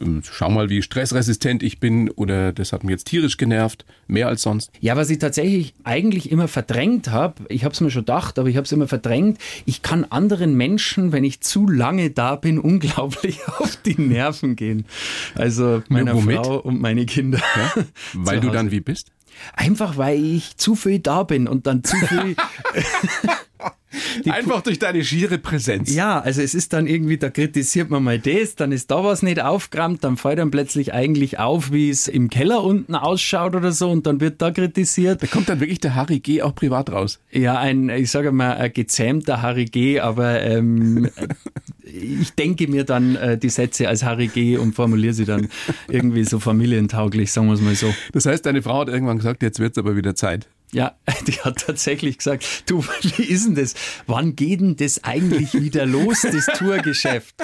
ähm, 0.00 0.22
schau 0.24 0.50
mal, 0.50 0.68
wie 0.70 0.82
stressresistent 0.82 1.62
ich 1.62 1.80
bin 1.80 2.10
oder 2.10 2.52
das 2.52 2.72
hat 2.72 2.84
mich 2.84 2.92
jetzt 2.92 3.04
tierisch 3.04 3.36
genervt, 3.36 3.84
mehr 4.06 4.28
als 4.28 4.42
sonst. 4.42 4.70
Ja, 4.80 4.96
was 4.96 5.10
ich 5.10 5.18
tatsächlich 5.18 5.74
eigentlich 5.84 6.30
immer 6.30 6.48
verdrängt 6.48 7.10
habe, 7.10 7.44
ich 7.48 7.64
habe 7.64 7.74
es 7.74 7.80
mir 7.80 7.90
schon 7.90 8.02
gedacht, 8.02 8.38
aber 8.38 8.48
ich 8.48 8.56
habe 8.56 8.64
es 8.64 8.72
immer 8.72 8.88
verdrängt, 8.88 9.38
ich 9.66 9.82
kann 9.82 10.04
anderen 10.04 10.54
Menschen, 10.54 11.12
wenn 11.12 11.24
ich 11.24 11.40
zu 11.40 11.68
lange 11.68 12.10
da 12.10 12.36
bin, 12.36 12.58
unglaublich 12.70 13.46
auf 13.46 13.76
die 13.76 14.00
Nerven 14.00 14.56
gehen. 14.56 14.86
Also 15.34 15.82
meiner 15.88 16.14
ja, 16.14 16.42
Frau 16.42 16.58
und 16.58 16.80
meine 16.80 17.06
Kinder. 17.06 17.40
Ja? 17.56 17.84
Weil 18.14 18.40
du 18.40 18.50
dann 18.50 18.70
wie 18.70 18.80
bist? 18.80 19.10
Einfach 19.54 19.96
weil 19.96 20.22
ich 20.22 20.56
zu 20.58 20.74
viel 20.74 20.98
da 20.98 21.22
bin 21.22 21.48
und 21.48 21.66
dann 21.66 21.82
zu 21.82 21.96
viel. 21.96 22.36
Einfach 24.28 24.62
durch 24.62 24.78
deine 24.78 25.04
schiere 25.04 25.38
Präsenz. 25.38 25.92
Ja, 25.92 26.20
also 26.20 26.42
es 26.42 26.54
ist 26.54 26.72
dann 26.72 26.86
irgendwie, 26.86 27.18
da 27.18 27.30
kritisiert 27.30 27.90
man 27.90 28.04
mal 28.04 28.18
das, 28.18 28.54
dann 28.54 28.72
ist 28.72 28.90
da 28.90 29.02
was 29.02 29.22
nicht 29.22 29.40
aufgerammt, 29.40 30.04
dann 30.04 30.16
fällt 30.16 30.38
dann 30.38 30.50
plötzlich 30.50 30.94
eigentlich 30.94 31.38
auf, 31.38 31.72
wie 31.72 31.90
es 31.90 32.06
im 32.06 32.30
Keller 32.30 32.62
unten 32.62 32.94
ausschaut 32.94 33.54
oder 33.54 33.72
so 33.72 33.90
und 33.90 34.06
dann 34.06 34.20
wird 34.20 34.40
da 34.42 34.50
kritisiert. 34.50 35.22
Da 35.22 35.26
kommt 35.26 35.48
dann 35.48 35.60
wirklich 35.60 35.80
der 35.80 35.94
Harry 35.94 36.20
G. 36.20 36.42
auch 36.42 36.54
privat 36.54 36.90
raus. 36.90 37.18
Ja, 37.32 37.58
ein, 37.58 37.88
ich 37.88 38.10
sage 38.10 38.32
mal, 38.32 38.54
ein 38.54 38.72
gezähmter 38.72 39.42
Harry 39.42 39.64
G., 39.64 40.00
aber 40.00 40.40
ähm, 40.40 41.08
ich 41.82 42.32
denke 42.34 42.68
mir 42.68 42.84
dann 42.84 43.16
äh, 43.16 43.38
die 43.38 43.50
Sätze 43.50 43.88
als 43.88 44.04
Harry 44.04 44.28
G. 44.28 44.56
und 44.56 44.74
formuliere 44.74 45.14
sie 45.14 45.24
dann 45.24 45.48
irgendwie 45.88 46.24
so 46.24 46.38
familientauglich, 46.38 47.32
sagen 47.32 47.48
wir 47.48 47.54
es 47.54 47.60
mal 47.60 47.74
so. 47.74 47.92
Das 48.12 48.26
heißt, 48.26 48.46
deine 48.46 48.62
Frau 48.62 48.80
hat 48.80 48.88
irgendwann 48.88 49.18
gesagt, 49.18 49.42
jetzt 49.42 49.58
wird 49.58 49.72
es 49.72 49.78
aber 49.78 49.96
wieder 49.96 50.14
Zeit. 50.14 50.48
Ja, 50.72 50.94
die 51.26 51.32
hat 51.32 51.58
tatsächlich 51.66 52.18
gesagt, 52.18 52.64
du, 52.66 52.84
wie 53.02 53.24
ist 53.24 53.46
denn 53.46 53.54
das? 53.54 53.74
Wann 54.06 54.36
geht 54.36 54.60
denn 54.60 54.76
das 54.76 55.04
eigentlich 55.04 55.54
wieder 55.54 55.86
los, 55.86 56.22
das 56.22 56.46
Tourgeschäft? 56.58 57.34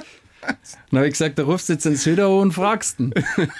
Dann 0.91 0.99
habe 0.99 1.09
ich 1.09 1.15
gesagt, 1.15 1.41
da 1.41 1.43
rufst 1.43 1.69
du 1.69 1.73
jetzt 1.73 1.87
den 1.87 1.97
Söder 1.97 2.31
und 2.31 2.53
fragst 2.53 3.01
ihn. 3.01 3.13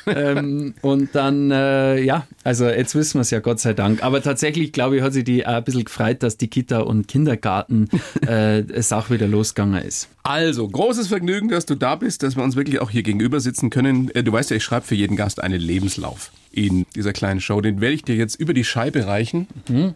ähm, 0.07 0.75
und 0.83 1.17
dann, 1.17 1.51
äh, 1.51 2.01
ja, 2.01 2.29
also 2.45 2.67
jetzt 2.67 2.95
wissen 2.95 3.15
wir 3.15 3.23
es 3.23 3.31
ja, 3.31 3.41
Gott 3.41 3.59
sei 3.59 3.73
Dank. 3.73 4.05
Aber 4.05 4.23
tatsächlich, 4.23 4.73
glaube 4.73 4.97
ich, 4.97 5.03
hat 5.03 5.13
sich 5.13 5.25
die 5.25 5.45
auch 5.45 5.55
ein 5.55 5.65
bisschen 5.65 5.85
gefreut, 5.85 6.23
dass 6.23 6.37
die 6.37 6.47
Kita- 6.47 6.81
und 6.81 7.09
Kindergarten 7.09 7.89
äh, 8.21 8.63
wieder 8.63 9.27
losgegangen 9.27 9.83
ist. 9.83 10.09
Also, 10.23 10.69
großes 10.69 11.09
Vergnügen, 11.09 11.49
dass 11.49 11.67
du 11.67 11.75
da 11.75 11.97
bist, 11.97 12.23
dass 12.23 12.37
wir 12.37 12.45
uns 12.45 12.55
wirklich 12.55 12.81
auch 12.81 12.91
hier 12.91 13.03
gegenüber 13.03 13.41
sitzen 13.41 13.71
können. 13.71 14.11
Äh, 14.15 14.23
du 14.23 14.31
weißt 14.31 14.51
ja, 14.51 14.57
ich 14.57 14.65
schreibe 14.65 14.87
für 14.87 14.95
jeden 14.95 15.17
Gast 15.17 15.43
einen 15.43 15.61
Lebenslauf 15.61 16.31
in 16.57 16.87
dieser 16.95 17.13
kleinen 17.13 17.41
Show. 17.41 17.61
Den 17.61 17.81
werde 17.81 17.95
ich 17.95 18.03
dir 18.03 18.17
jetzt 18.17 18.37
über 18.37 18.55
die 18.55 18.65
Scheibe 18.65 19.07
reichen. 19.07 19.47
Mhm. 19.69 19.95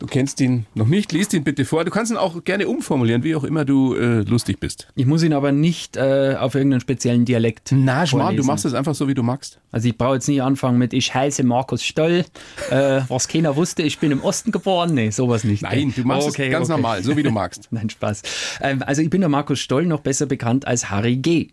Du 0.00 0.06
kennst 0.06 0.40
ihn 0.40 0.66
noch 0.74 0.88
nicht, 0.88 1.12
liest 1.12 1.32
ihn 1.34 1.44
bitte 1.44 1.64
vor. 1.64 1.84
Du 1.84 1.90
kannst 1.90 2.10
ihn 2.10 2.18
auch 2.18 2.42
gerne 2.42 2.66
umformulieren, 2.66 3.22
wie 3.22 3.36
auch 3.36 3.44
immer 3.44 3.64
du 3.64 3.94
äh, 3.94 4.22
lustig 4.22 4.58
bist. 4.58 4.88
Ich 4.96 5.06
muss 5.06 5.22
ihn 5.22 5.32
aber 5.32 5.52
nicht 5.52 5.96
äh, 5.96 6.34
auf 6.38 6.56
irgendeinen 6.56 6.80
speziellen 6.80 7.24
Dialekt. 7.24 7.70
Na, 7.72 8.04
Schmarrn, 8.04 8.36
du 8.36 8.42
machst 8.42 8.64
es 8.64 8.74
einfach 8.74 8.94
so, 8.94 9.06
wie 9.06 9.14
du 9.14 9.22
magst. 9.22 9.60
Also 9.70 9.88
ich 9.88 9.96
brauche 9.96 10.14
jetzt 10.14 10.28
nicht 10.28 10.42
anfangen 10.42 10.78
mit 10.78 10.92
Ich 10.92 11.14
heiße 11.14 11.44
Markus 11.44 11.84
Stoll, 11.84 12.24
äh, 12.70 13.00
was 13.08 13.28
keiner 13.28 13.54
wusste, 13.54 13.82
ich 13.82 14.00
bin 14.00 14.10
im 14.10 14.22
Osten 14.22 14.50
geboren. 14.50 14.94
Nee, 14.94 15.10
sowas 15.10 15.44
nicht. 15.44 15.62
Nein, 15.62 15.94
du 15.96 16.02
machst 16.02 16.28
okay, 16.28 16.46
es 16.46 16.52
ganz 16.52 16.68
okay. 16.68 16.80
normal, 16.80 17.02
so 17.04 17.16
wie 17.16 17.22
du 17.22 17.30
magst. 17.30 17.68
Nein, 17.70 17.88
Spaß. 17.88 18.22
Ähm, 18.62 18.82
also 18.84 19.00
ich 19.00 19.10
bin 19.10 19.20
der 19.20 19.30
Markus 19.30 19.60
Stoll, 19.60 19.86
noch 19.86 20.00
besser 20.00 20.26
bekannt 20.26 20.66
als 20.66 20.90
Harry 20.90 21.16
G. 21.16 21.50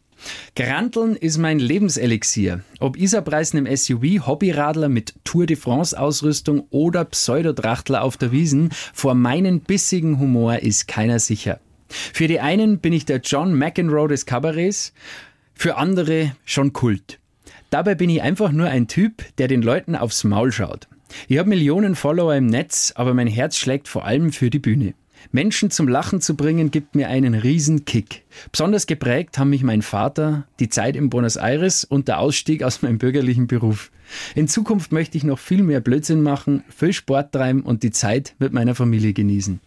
Granteln 0.56 1.16
ist 1.16 1.38
mein 1.38 1.60
Lebenselixier. 1.60 2.62
Ob 2.80 2.98
Isarpreisen 2.98 3.66
im 3.66 3.76
SUV, 3.76 4.28
Hobbyradler 4.28 4.90
mit 4.90 5.16
Tour 5.24 5.46
de 5.46 5.56
France 5.56 5.98
Ausrüstung 6.00 6.68
oder 6.70 7.06
Pseudotrachtler 7.06 8.04
auf 8.04 8.18
der 8.18 8.32
Wiesen, 8.32 8.70
vor 8.94 9.16
meinen 9.16 9.62
bissigen 9.62 10.20
Humor 10.20 10.60
ist 10.60 10.88
keiner 10.88 11.20
sicher. 11.20 11.60
Für 11.88 12.28
die 12.28 12.40
einen 12.40 12.80
bin 12.80 12.94
ich 12.94 13.06
der 13.06 13.22
John 13.24 13.54
McEnroe 13.54 14.08
des 14.08 14.26
Kabarets, 14.26 14.94
für 15.54 15.78
andere 15.78 16.36
schon 16.46 16.74
Kult. 16.74 17.20
Dabei 17.70 17.96
bin 17.96 18.10
ich 18.10 18.22
einfach 18.22 18.52
nur 18.52 18.68
ein 18.68 18.88
Typ, 18.88 19.24
der 19.38 19.48
den 19.48 19.62
Leuten 19.62 19.96
aufs 19.96 20.24
Maul 20.24 20.52
schaut. 20.52 20.88
Ich 21.28 21.38
habe 21.38 21.50
Millionen 21.50 21.96
Follower 21.96 22.36
im 22.36 22.48
Netz, 22.48 22.94
aber 22.96 23.14
mein 23.14 23.28
Herz 23.28 23.58
schlägt 23.58 23.88
vor 23.88 24.06
allem 24.06 24.32
für 24.32 24.50
die 24.50 24.60
Bühne. 24.60 24.94
Menschen 25.32 25.72
zum 25.72 25.88
Lachen 25.88 26.22
zu 26.22 26.36
bringen, 26.36 26.72
gibt 26.72 26.96
mir 26.96 27.08
einen 27.10 27.34
riesen 27.34 27.86
Kick. 27.86 28.24
Besonders 28.52 28.88
geprägt 28.88 29.38
haben 29.38 29.50
mich 29.50 29.64
mein 29.64 29.82
Vater, 29.82 30.46
die 30.60 30.70
Zeit 30.70 30.96
in 30.96 31.10
Buenos 31.10 31.36
Aires 31.36 31.84
und 31.84 32.08
der 32.08 32.20
Ausstieg 32.20 32.64
aus 32.64 32.82
meinem 32.82 32.98
bürgerlichen 32.98 33.48
Beruf. 33.48 33.92
In 34.36 34.48
Zukunft 34.48 34.92
möchte 34.92 35.18
ich 35.18 35.24
noch 35.24 35.40
viel 35.40 35.64
mehr 35.64 35.80
Blödsinn 35.80 36.22
machen, 36.22 36.64
viel 36.70 36.94
Sport 36.94 37.32
treiben 37.32 37.62
und 37.62 37.84
die 37.84 37.92
Zeit 37.92 38.36
mit 38.40 38.54
meiner 38.54 38.76
Familie 38.76 39.14
genießen. 39.14 39.60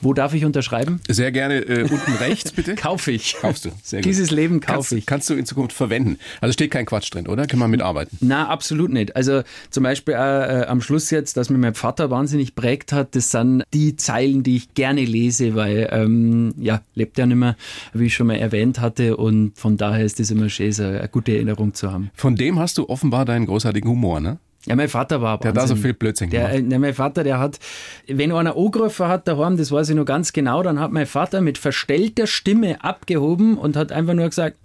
Wo 0.00 0.14
darf 0.14 0.34
ich 0.34 0.44
unterschreiben? 0.44 1.00
Sehr 1.08 1.32
gerne 1.32 1.56
äh, 1.58 1.82
unten 1.82 2.12
rechts, 2.20 2.52
bitte. 2.52 2.74
Kaufe 2.74 3.12
ich. 3.12 3.36
Kaufst 3.40 3.64
du. 3.64 3.70
Sehr 3.82 4.00
gut. 4.00 4.06
Dieses 4.06 4.30
Leben 4.30 4.60
kaufe 4.60 4.74
kannst, 4.74 4.92
ich. 4.92 5.06
Kannst 5.06 5.30
du 5.30 5.34
in 5.34 5.46
Zukunft 5.46 5.74
verwenden. 5.74 6.18
Also 6.40 6.52
steht 6.52 6.70
kein 6.70 6.86
Quatsch 6.86 7.12
drin, 7.12 7.26
oder? 7.26 7.46
Kann 7.46 7.58
man 7.58 7.70
mitarbeiten? 7.70 8.16
Na, 8.20 8.48
absolut 8.48 8.90
nicht. 8.92 9.16
Also 9.16 9.42
zum 9.70 9.82
Beispiel 9.82 10.14
äh, 10.14 10.66
am 10.66 10.80
Schluss 10.80 11.10
jetzt, 11.10 11.36
dass 11.36 11.50
mir 11.50 11.58
mein 11.58 11.74
Vater 11.74 12.10
wahnsinnig 12.10 12.54
prägt 12.54 12.92
hat, 12.92 13.14
das 13.14 13.30
sind 13.30 13.64
die 13.74 13.96
Zeilen, 13.96 14.42
die 14.42 14.56
ich 14.56 14.74
gerne 14.74 15.04
lese, 15.04 15.54
weil 15.54 15.88
ähm, 15.92 16.54
ja, 16.58 16.82
lebt 16.94 17.18
ja 17.18 17.26
nicht 17.26 17.36
mehr, 17.36 17.56
wie 17.92 18.06
ich 18.06 18.14
schon 18.14 18.26
mal 18.28 18.36
erwähnt 18.36 18.80
hatte. 18.80 19.16
Und 19.16 19.52
von 19.56 19.76
daher 19.76 20.04
ist 20.04 20.20
das 20.20 20.30
immer 20.30 20.48
schön, 20.48 20.72
so 20.72 20.84
eine 20.84 21.08
gute 21.08 21.32
Erinnerung 21.34 21.74
zu 21.74 21.90
haben. 21.92 22.10
Von 22.14 22.36
dem 22.36 22.58
hast 22.58 22.78
du 22.78 22.88
offenbar 22.88 23.24
deinen 23.24 23.46
großartigen 23.46 23.90
Humor, 23.90 24.20
ne? 24.20 24.38
Ja, 24.68 24.76
mein 24.76 24.88
Vater 24.88 25.22
war 25.22 25.38
Der 25.38 25.48
hat 25.48 25.56
da 25.56 25.66
so 25.66 25.76
viel 25.76 25.94
Blödsinn 25.94 26.30
gemacht. 26.30 26.52
Der, 26.52 26.58
äh, 26.58 26.78
mein 26.78 26.94
Vater, 26.94 27.24
der 27.24 27.38
hat, 27.38 27.58
wenn 28.06 28.32
einer 28.32 28.56
angerufen 28.56 29.08
hat 29.08 29.26
daheim, 29.26 29.56
das 29.56 29.72
weiß 29.72 29.88
ich 29.88 29.96
noch 29.96 30.04
ganz 30.04 30.32
genau, 30.32 30.62
dann 30.62 30.78
hat 30.78 30.92
mein 30.92 31.06
Vater 31.06 31.40
mit 31.40 31.56
verstellter 31.56 32.26
Stimme 32.26 32.84
abgehoben 32.84 33.56
und 33.56 33.76
hat 33.76 33.92
einfach 33.92 34.14
nur 34.14 34.28
gesagt, 34.28 34.56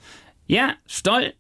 ja, 0.46 0.74
Stoll. 0.88 1.34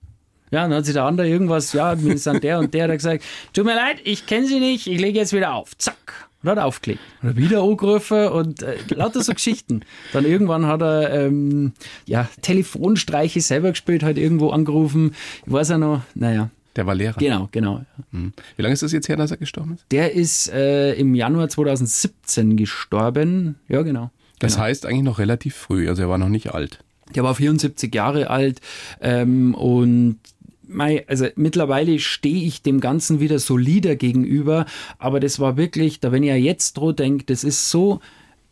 Ja, 0.52 0.62
dann 0.62 0.73
hat 0.76 0.86
sich 0.86 0.93
der 0.93 1.04
andere 1.04 1.28
irgendwas, 1.28 1.73
ja, 1.73 2.02
wir 2.02 2.17
sind 2.17 2.43
der 2.43 2.60
und 2.60 2.73
der, 2.73 2.88
hat 2.88 2.91
gesagt, 2.91 3.23
tut 3.54 3.65
mir 3.65 3.76
leid, 3.76 3.97
ich 4.04 4.28
kenne 4.28 4.47
Sie 4.47 4.60
nicht, 4.60 4.88
ich 4.88 4.99
lege 4.99 5.19
jetzt 5.19 5.34
wieder 5.34 5.54
auf. 5.54 5.78
Zack. 5.78 6.30
Und 6.43 6.49
hat 6.49 6.60
aufgelegt. 6.60 7.02
Und 7.21 7.30
hat 7.30 7.38
wieder 7.38 7.63
angerufen 7.63 8.28
und 8.28 8.62
äh, 8.62 8.76
lauter 8.89 9.23
so 9.23 9.34
Geschichten. 9.34 9.82
Dann 10.13 10.26
irgendwann 10.26 10.67
hat 10.67 10.82
er 10.82 11.12
ähm, 11.12 11.73
ja, 12.06 12.30
Telefonstreiche 12.41 13.41
selber 13.41 13.71
gespielt, 13.71 14.04
hat 14.04 14.17
irgendwo 14.17 14.52
angerufen. 14.52 15.15
Ich 15.45 15.52
weiß 15.52 15.69
ja 15.69 15.78
noch, 15.78 16.02
naja, 16.15 16.49
der 16.76 16.86
war 16.88 16.96
Lehrer. 16.96 17.18
Genau, 17.20 17.50
genau. 17.52 17.86
Mhm. 18.12 18.34
Wie 18.56 18.62
lange 18.62 18.74
ist 18.74 18.84
das 18.84 18.92
jetzt 18.92 19.10
her, 19.10 19.18
dass 19.18 19.32
er 19.32 19.38
gestorben 19.38 19.76
ist? 19.76 19.86
Der 19.92 20.14
ist 20.14 20.50
äh, 20.52 20.94
im 20.94 21.16
Januar 21.16 21.50
2017 21.50 22.58
gestorben. 22.58 23.56
Ja, 23.68 23.82
genau. 23.82 24.12
Das 24.40 24.54
genau. 24.54 24.66
heißt 24.66 24.86
eigentlich 24.86 25.04
noch 25.04 25.20
relativ 25.20 25.56
früh, 25.56 25.88
also 25.88 26.02
er 26.02 26.10
war 26.10 26.18
noch 26.18 26.30
nicht 26.30 26.54
alt. 26.54 26.80
Der 27.16 27.24
war 27.24 27.36
74 27.36 27.94
Jahre 27.94 28.30
alt 28.30 28.60
ähm, 29.02 29.54
und 29.54 30.18
also 31.08 31.28
mittlerweile 31.36 32.00
stehe 32.00 32.46
ich 32.46 32.62
dem 32.64 32.80
Ganzen 32.80 33.20
wieder 33.20 33.38
solider 33.38 33.96
gegenüber, 33.96 34.66
aber 34.98 35.20
das 35.20 35.40
war 35.40 35.56
wirklich, 35.56 36.00
da 36.00 36.12
wenn 36.12 36.24
ich 36.24 36.30
ja 36.30 36.36
jetzt 36.36 36.78
drüber 36.78 36.94
denke, 36.94 37.26
das 37.26 37.44
ist 37.44 37.70
so 37.70 38.00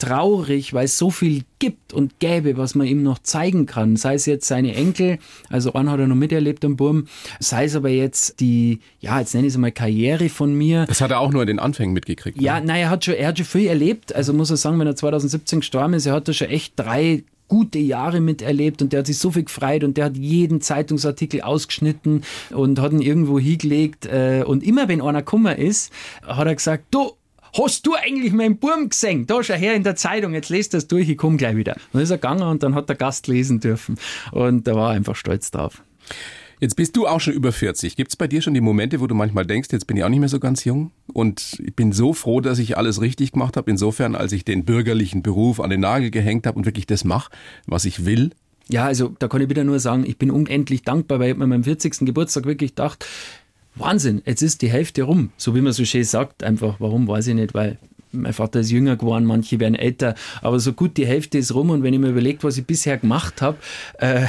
traurig, 0.02 0.74
weil 0.74 0.86
es 0.86 0.98
so 0.98 1.12
viel 1.12 1.44
gibt 1.60 1.94
und 1.94 2.20
gäbe, 2.20 2.58
was 2.58 2.74
man 2.74 2.88
ihm 2.88 3.04
noch 3.04 3.20
zeigen 3.20 3.68
kann. 3.68 3.96
Sei 3.96 4.16
es 4.16 4.26
jetzt 4.26 4.48
seine 4.48 4.74
Enkel, 4.74 5.20
also 5.50 5.74
einen 5.74 5.92
hat 5.92 6.00
er 6.00 6.08
noch 6.08 6.16
miterlebt 6.16 6.66
am 6.66 6.76
Burm, 6.76 7.06
sei 7.40 7.66
es 7.66 7.76
aber 7.76 7.90
jetzt 7.90 8.40
die, 8.40 8.80
ja, 9.00 9.20
jetzt 9.20 9.36
nenne 9.36 9.48
ich 9.48 9.54
es 9.54 9.58
mal 9.58 9.72
Karriere 9.72 10.30
von 10.30 10.54
mir. 10.56 10.86
Das 10.88 11.02
hat 11.02 11.12
er 11.12 11.20
auch 11.20 11.32
nur 11.32 11.44
in 11.44 11.48
den 11.48 11.60
Anfängen 11.60 11.94
mitgekriegt. 11.94 12.42
Ja, 12.42 12.60
ne? 12.60 12.66
nein, 12.66 12.82
er 12.82 12.90
hat 12.90 13.06
schon, 13.06 13.14
er 13.14 13.28
hat 13.28 13.38
schon 13.38 13.46
viel 13.46 13.68
erlebt. 13.68 14.16
Also 14.16 14.34
muss 14.34 14.50
er 14.50 14.58
sagen, 14.58 14.80
wenn 14.80 14.88
er 14.88 14.96
2017 14.96 15.60
gestorben 15.60 15.94
ist, 15.94 16.08
er 16.08 16.14
hat 16.14 16.28
da 16.28 16.34
schon 16.34 16.50
echt 16.50 16.74
drei 16.76 17.24
gute 17.48 17.80
Jahre 17.80 18.22
miterlebt 18.22 18.82
und 18.82 18.94
der 18.94 19.00
hat 19.00 19.08
sich 19.08 19.18
so 19.18 19.30
viel 19.30 19.44
gefreut 19.44 19.84
und 19.84 19.98
der 19.98 20.06
hat 20.06 20.16
jeden 20.16 20.62
Zeitungsartikel 20.62 21.42
ausgeschnitten 21.42 22.24
und 22.52 22.80
hat 22.80 22.94
ihn 22.94 23.02
irgendwo 23.02 23.40
hingelegt. 23.40 24.06
Äh, 24.06 24.46
und 24.48 24.64
immer 24.64 24.88
wenn 24.88 25.02
einer 25.02 25.22
Kummer 25.22 25.58
ist, 25.58 25.92
hat 26.26 26.48
er 26.48 26.56
gesagt, 26.56 26.86
du, 26.92 27.12
Hast 27.58 27.86
du 27.86 27.96
eigentlich 27.96 28.32
meinen 28.34 28.58
Burm 28.58 28.90
gesehen? 28.90 29.28
Da 29.28 29.44
schau 29.44 29.54
her 29.54 29.76
in 29.76 29.84
der 29.84 29.96
Zeitung, 29.96 30.34
jetzt 30.34 30.50
lest 30.50 30.74
das 30.74 30.88
durch, 30.88 31.10
ich 31.10 31.18
komme 31.18 31.38
gleich 31.38 31.56
wieder. 31.56 31.74
Und 31.74 31.94
dann 31.94 32.02
ist 32.04 32.12
er 32.12 32.18
gegangen 32.18 32.44
und 32.44 32.64
dann 32.64 32.76
hat 32.76 32.88
der 32.88 32.96
Gast 32.96 33.28
lesen 33.28 33.60
dürfen. 33.60 33.98
Und 34.32 34.68
da 34.68 34.76
war 34.76 34.92
er 34.92 34.96
einfach 34.96 35.16
stolz 35.16 35.52
drauf. 35.52 35.84
Jetzt 36.62 36.76
bist 36.76 36.96
du 36.96 37.08
auch 37.08 37.20
schon 37.20 37.34
über 37.34 37.52
40. 37.52 37.96
Gibt 37.96 38.12
es 38.12 38.16
bei 38.16 38.28
dir 38.28 38.42
schon 38.42 38.54
die 38.54 38.62
Momente, 38.62 39.02
wo 39.02 39.08
du 39.08 39.16
manchmal 39.16 39.48
denkst, 39.48 39.70
jetzt 39.72 39.88
bin 39.88 39.98
ich 39.98 40.04
auch 40.04 40.10
nicht 40.10 40.20
mehr 40.20 40.30
so 40.30 40.40
ganz 40.40 40.64
jung 40.64 40.92
und 41.12 41.58
ich 41.60 41.76
bin 41.76 41.92
so 41.92 42.14
froh, 42.14 42.40
dass 42.40 42.60
ich 42.60 42.78
alles 42.78 43.02
richtig 43.02 43.32
gemacht 43.32 43.58
habe, 43.58 43.72
insofern, 43.72 44.16
als 44.16 44.32
ich 44.32 44.46
den 44.46 44.64
bürgerlichen 44.64 45.24
Beruf 45.24 45.60
an 45.60 45.72
den 45.72 45.80
Nagel 45.80 46.12
gehängt 46.12 46.46
habe 46.46 46.60
und 46.60 46.66
wirklich 46.66 46.86
das 46.86 47.04
mache, 47.04 47.32
was 47.66 47.86
ich 47.86 48.06
will? 48.06 48.30
Ja, 48.70 48.86
also 48.86 49.14
da 49.18 49.28
kann 49.28 49.42
ich 49.42 49.50
wieder 49.50 49.64
nur 49.64 49.80
sagen, 49.80 50.06
ich 50.06 50.18
bin 50.20 50.30
unendlich 50.30 50.84
dankbar, 50.84 51.20
weil 51.20 51.32
ich 51.32 51.38
mir 51.38 51.48
meinem 51.48 51.64
40. 51.64 52.06
Geburtstag 52.06 52.46
wirklich 52.46 52.72
gedacht, 52.72 53.06
Wahnsinn, 53.76 54.22
jetzt 54.26 54.42
ist 54.42 54.62
die 54.62 54.70
Hälfte 54.70 55.04
rum. 55.04 55.32
So 55.38 55.56
wie 55.56 55.62
man 55.62 55.74
so 55.74 55.86
schön 55.86 56.04
sagt, 56.04 56.44
einfach, 56.44 56.76
warum 56.80 57.08
weiß 57.08 57.28
ich 57.28 57.36
nicht, 57.36 57.54
weil 57.54 57.78
mein 58.12 58.34
Vater 58.34 58.60
ist 58.60 58.72
jünger 58.72 58.98
geworden, 58.98 59.26
manche 59.26 59.60
werden 59.60 59.76
älter, 59.76 60.16
aber 60.42 60.60
so 60.60 60.74
gut 60.74 60.98
die 60.98 61.06
Hälfte 61.06 61.38
ist 61.38 61.54
rum 61.54 61.70
und 61.70 61.84
wenn 61.84 61.94
ich 61.94 62.00
mir 62.00 62.10
überlege, 62.10 62.44
was 62.44 62.58
ich 62.58 62.66
bisher 62.66 62.98
gemacht 62.98 63.42
habe, 63.42 63.58
äh, 64.00 64.26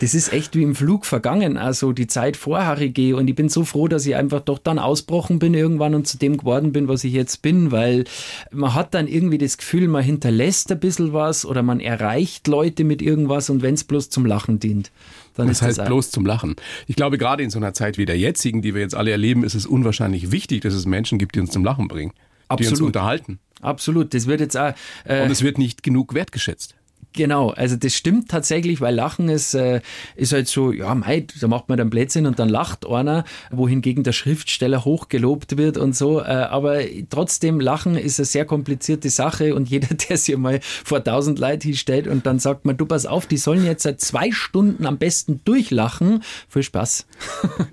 das 0.00 0.14
ist 0.14 0.32
echt 0.32 0.56
wie 0.56 0.62
im 0.62 0.74
Flug 0.74 1.04
vergangen, 1.06 1.56
also 1.56 1.92
die 1.92 2.06
Zeit 2.06 2.36
vor 2.36 2.64
Harry 2.64 3.12
und 3.12 3.28
ich 3.28 3.34
bin 3.34 3.48
so 3.48 3.64
froh, 3.64 3.88
dass 3.88 4.06
ich 4.06 4.16
einfach 4.16 4.40
doch 4.40 4.58
dann 4.58 4.78
ausbrochen 4.78 5.38
bin 5.38 5.54
irgendwann 5.54 5.94
und 5.94 6.06
zu 6.06 6.18
dem 6.18 6.36
geworden 6.36 6.72
bin, 6.72 6.88
was 6.88 7.04
ich 7.04 7.12
jetzt 7.12 7.42
bin, 7.42 7.72
weil 7.72 8.04
man 8.50 8.74
hat 8.74 8.94
dann 8.94 9.06
irgendwie 9.06 9.38
das 9.38 9.58
Gefühl, 9.58 9.88
man 9.88 10.02
hinterlässt 10.02 10.72
ein 10.72 10.80
bisschen 10.80 11.12
was 11.12 11.44
oder 11.44 11.62
man 11.62 11.80
erreicht 11.80 12.46
Leute 12.46 12.84
mit 12.84 13.02
irgendwas 13.02 13.50
und 13.50 13.62
wenn 13.62 13.74
es 13.74 13.84
bloß 13.84 14.10
zum 14.10 14.24
Lachen 14.24 14.60
dient. 14.60 14.90
Dann 15.36 15.48
das 15.48 15.62
heißt 15.62 15.78
das 15.78 15.86
bloß 15.86 16.10
zum 16.10 16.26
Lachen. 16.26 16.56
Ich 16.86 16.96
glaube, 16.96 17.18
gerade 17.18 17.42
in 17.42 17.50
so 17.50 17.58
einer 17.58 17.74
Zeit 17.74 17.98
wie 17.98 18.06
der 18.06 18.18
jetzigen, 18.18 18.62
die 18.62 18.74
wir 18.74 18.80
jetzt 18.80 18.94
alle 18.94 19.10
erleben, 19.10 19.44
ist 19.44 19.54
es 19.54 19.66
unwahrscheinlich 19.66 20.32
wichtig, 20.32 20.62
dass 20.62 20.74
es 20.74 20.86
Menschen 20.86 21.18
gibt, 21.18 21.34
die 21.34 21.40
uns 21.40 21.50
zum 21.50 21.64
Lachen 21.64 21.88
bringen. 21.88 22.12
Absolut. 22.48 22.60
Die 22.60 22.72
uns 22.72 22.80
unterhalten. 22.80 23.38
Absolut. 23.60 24.14
Das 24.14 24.26
wird 24.26 24.40
jetzt 24.40 24.56
auch, 24.56 24.72
äh, 25.04 25.22
Und 25.22 25.30
es 25.30 25.42
wird 25.42 25.58
nicht 25.58 25.82
genug 25.82 26.14
wertgeschätzt. 26.14 26.74
Genau, 27.16 27.48
also 27.48 27.76
das 27.76 27.94
stimmt 27.94 28.30
tatsächlich, 28.30 28.82
weil 28.82 28.94
Lachen 28.94 29.30
ist, 29.30 29.54
äh, 29.54 29.80
ist 30.16 30.34
halt 30.34 30.48
so, 30.48 30.70
ja, 30.70 30.94
mei, 30.94 31.26
da 31.40 31.48
macht 31.48 31.70
man 31.70 31.78
dann 31.78 31.88
Blödsinn 31.88 32.26
und 32.26 32.38
dann 32.38 32.50
lacht 32.50 32.86
einer, 32.86 33.24
wohingegen 33.50 34.04
der 34.04 34.12
Schriftsteller 34.12 34.84
hochgelobt 34.84 35.56
wird 35.56 35.78
und 35.78 35.96
so. 35.96 36.20
Äh, 36.20 36.24
aber 36.24 36.80
trotzdem, 37.08 37.58
Lachen 37.58 37.96
ist 37.96 38.20
eine 38.20 38.26
sehr 38.26 38.44
komplizierte 38.44 39.08
Sache 39.08 39.54
und 39.54 39.68
jeder, 39.70 39.94
der 39.94 40.18
sich 40.18 40.36
mal 40.36 40.60
vor 40.62 41.02
tausend 41.02 41.38
Leute 41.38 41.68
hinstellt 41.68 42.06
und 42.06 42.26
dann 42.26 42.38
sagt 42.38 42.66
man, 42.66 42.76
du 42.76 42.84
pass 42.84 43.06
auf, 43.06 43.26
die 43.26 43.38
sollen 43.38 43.64
jetzt 43.64 43.84
seit 43.84 44.02
zwei 44.02 44.30
Stunden 44.30 44.84
am 44.84 44.98
besten 44.98 45.40
durchlachen. 45.44 46.22
Viel 46.48 46.62
Spaß. 46.62 47.06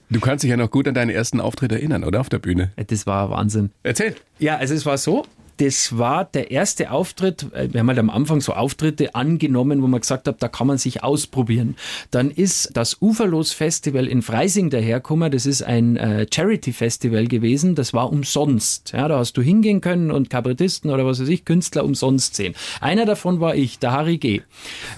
Du 0.10 0.20
kannst 0.20 0.44
dich 0.44 0.52
ja 0.52 0.58
noch 0.58 0.70
gut 0.70 0.88
an 0.88 0.94
deinen 0.94 1.10
ersten 1.10 1.42
Auftritt 1.42 1.72
erinnern, 1.72 2.04
oder? 2.04 2.20
Auf 2.20 2.30
der 2.30 2.38
Bühne. 2.38 2.72
Das 2.88 3.08
war 3.08 3.32
Wahnsinn. 3.32 3.72
Erzähl. 3.82 4.14
Ja, 4.38 4.58
also 4.58 4.76
es 4.76 4.86
war 4.86 5.00
so, 5.00 5.26
das 5.58 5.98
war 5.98 6.26
der 6.26 6.52
erste 6.52 6.92
Auftritt. 6.92 7.48
Äh, 7.54 7.72
wir 7.72 7.80
haben 7.80 7.88
halt 7.88 8.00
am 8.00 8.10
Anfang 8.10 8.42
so 8.42 8.54
Auftritte 8.54 9.16
angenommen, 9.16 9.82
wo 9.82 9.88
man 9.88 10.02
gesagt 10.02 10.28
hat, 10.28 10.42
da 10.42 10.48
kann 10.48 10.68
man 10.68 10.78
sich 10.78 11.04
ausprobieren. 11.04 11.76
Dann 12.12 12.32
ist 12.32 12.72
das 12.74 13.02
Uferlos 13.02 13.54
Festival 13.54 14.08
in 14.08 14.22
Freising 14.22 14.70
dahergekommen. 14.70 15.32
Das 15.32 15.46
ist 15.46 15.63
ein 15.63 15.98
äh, 15.98 16.26
Charity 16.34 16.74
Festival 16.74 17.28
gewesen. 17.28 17.76
Das 17.76 17.94
war 17.94 18.12
umsonst. 18.12 18.92
Ja, 18.94 19.08
da 19.08 19.20
hast 19.20 19.38
du 19.38 19.42
hingehen 19.42 19.82
können 19.82 20.12
und 20.12 20.30
Kabarettisten 20.30 20.92
oder 20.92 21.06
was 21.06 21.22
weiß 21.22 21.30
ich, 21.30 21.46
Künstler 21.46 21.86
umsonst 21.86 22.36
sehen. 22.36 22.56
Einer 22.82 23.06
davon 23.06 23.39
war 23.39 23.56
ich, 23.56 23.80
der 23.80 23.92
Harry 23.92 24.18
G. 24.18 24.42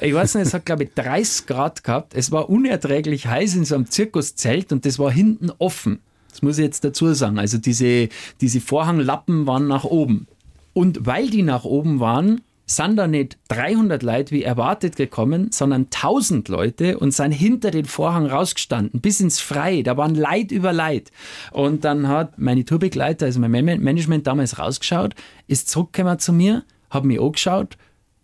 Ich 0.01 0.13
weiß 0.13 0.35
nicht, 0.35 0.47
es 0.47 0.53
hat 0.53 0.65
glaube 0.65 0.85
ich 0.85 0.89
30 0.95 1.47
Grad 1.47 1.83
gehabt. 1.83 2.13
Es 2.15 2.31
war 2.31 2.49
unerträglich 2.49 3.27
heiß 3.27 3.55
in 3.55 3.65
so 3.65 3.75
einem 3.75 3.89
Zirkuszelt 3.89 4.71
und 4.71 4.85
das 4.85 4.99
war 4.99 5.11
hinten 5.11 5.51
offen. 5.57 5.99
Das 6.35 6.41
muss 6.41 6.57
ich 6.57 6.65
jetzt 6.65 6.83
dazu 6.83 7.13
sagen. 7.13 7.39
Also 7.39 7.57
diese, 7.57 8.09
diese 8.41 8.59
Vorhanglappen 8.59 9.47
waren 9.47 9.67
nach 9.67 9.85
oben. 9.85 10.27
Und 10.75 11.05
weil 11.05 11.29
die 11.29 11.41
nach 11.41 11.63
oben 11.63 12.01
waren, 12.01 12.41
sind 12.65 12.97
da 12.97 13.07
nicht 13.07 13.37
300 13.47 14.03
Leute 14.03 14.31
wie 14.31 14.43
erwartet 14.43 14.97
gekommen, 14.97 15.51
sondern 15.51 15.83
1000 15.83 16.49
Leute 16.49 16.99
und 16.99 17.11
sind 17.13 17.31
hinter 17.31 17.71
den 17.71 17.85
Vorhang 17.85 18.25
rausgestanden, 18.25 18.99
bis 18.99 19.21
ins 19.21 19.39
Freie. 19.39 19.83
Da 19.83 19.95
waren 19.95 20.15
Leid 20.15 20.51
über 20.51 20.73
Leid. 20.73 21.11
Und 21.53 21.85
dann 21.85 22.09
hat 22.09 22.37
meine 22.39 22.65
Tourbegleiter, 22.65 23.27
also 23.27 23.39
mein 23.39 23.51
Management 23.51 24.27
damals 24.27 24.59
rausgeschaut, 24.59 25.15
ist 25.47 25.69
zurückgekommen 25.69 26.19
zu 26.19 26.33
mir, 26.33 26.65
hat 26.89 27.05
mich 27.05 27.21
angeschaut 27.21 27.77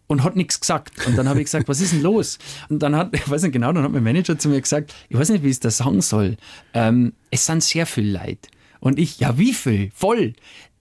und 0.07 0.21
hat 0.25 0.35
nichts 0.35 0.59
gesagt. 0.59 1.07
Und 1.07 1.17
dann 1.17 1.29
habe 1.29 1.39
ich 1.39 1.45
gesagt, 1.45 1.67
was 1.69 1.79
ist 1.79 1.93
denn 1.93 2.01
los? 2.01 2.37
Und 2.67 2.83
dann 2.83 2.97
hat, 2.97 3.09
ich 3.15 3.29
weiß 3.29 3.43
nicht 3.43 3.53
genau, 3.53 3.71
dann 3.71 3.85
hat 3.85 3.93
mein 3.93 4.03
Manager 4.03 4.37
zu 4.37 4.49
mir 4.49 4.59
gesagt, 4.59 4.93
ich 5.07 5.17
weiß 5.17 5.29
nicht, 5.29 5.45
wie 5.45 5.49
ich 5.49 5.61
das 5.61 5.77
sagen 5.77 6.01
soll. 6.01 6.35
Ähm, 6.73 7.13
es 7.29 7.45
sind 7.45 7.63
sehr 7.63 7.85
viel 7.85 8.11
Leid. 8.11 8.49
Und 8.81 8.99
ich, 8.99 9.19
ja, 9.19 9.37
wie 9.37 9.53
viel? 9.53 9.91
Voll. 9.93 10.33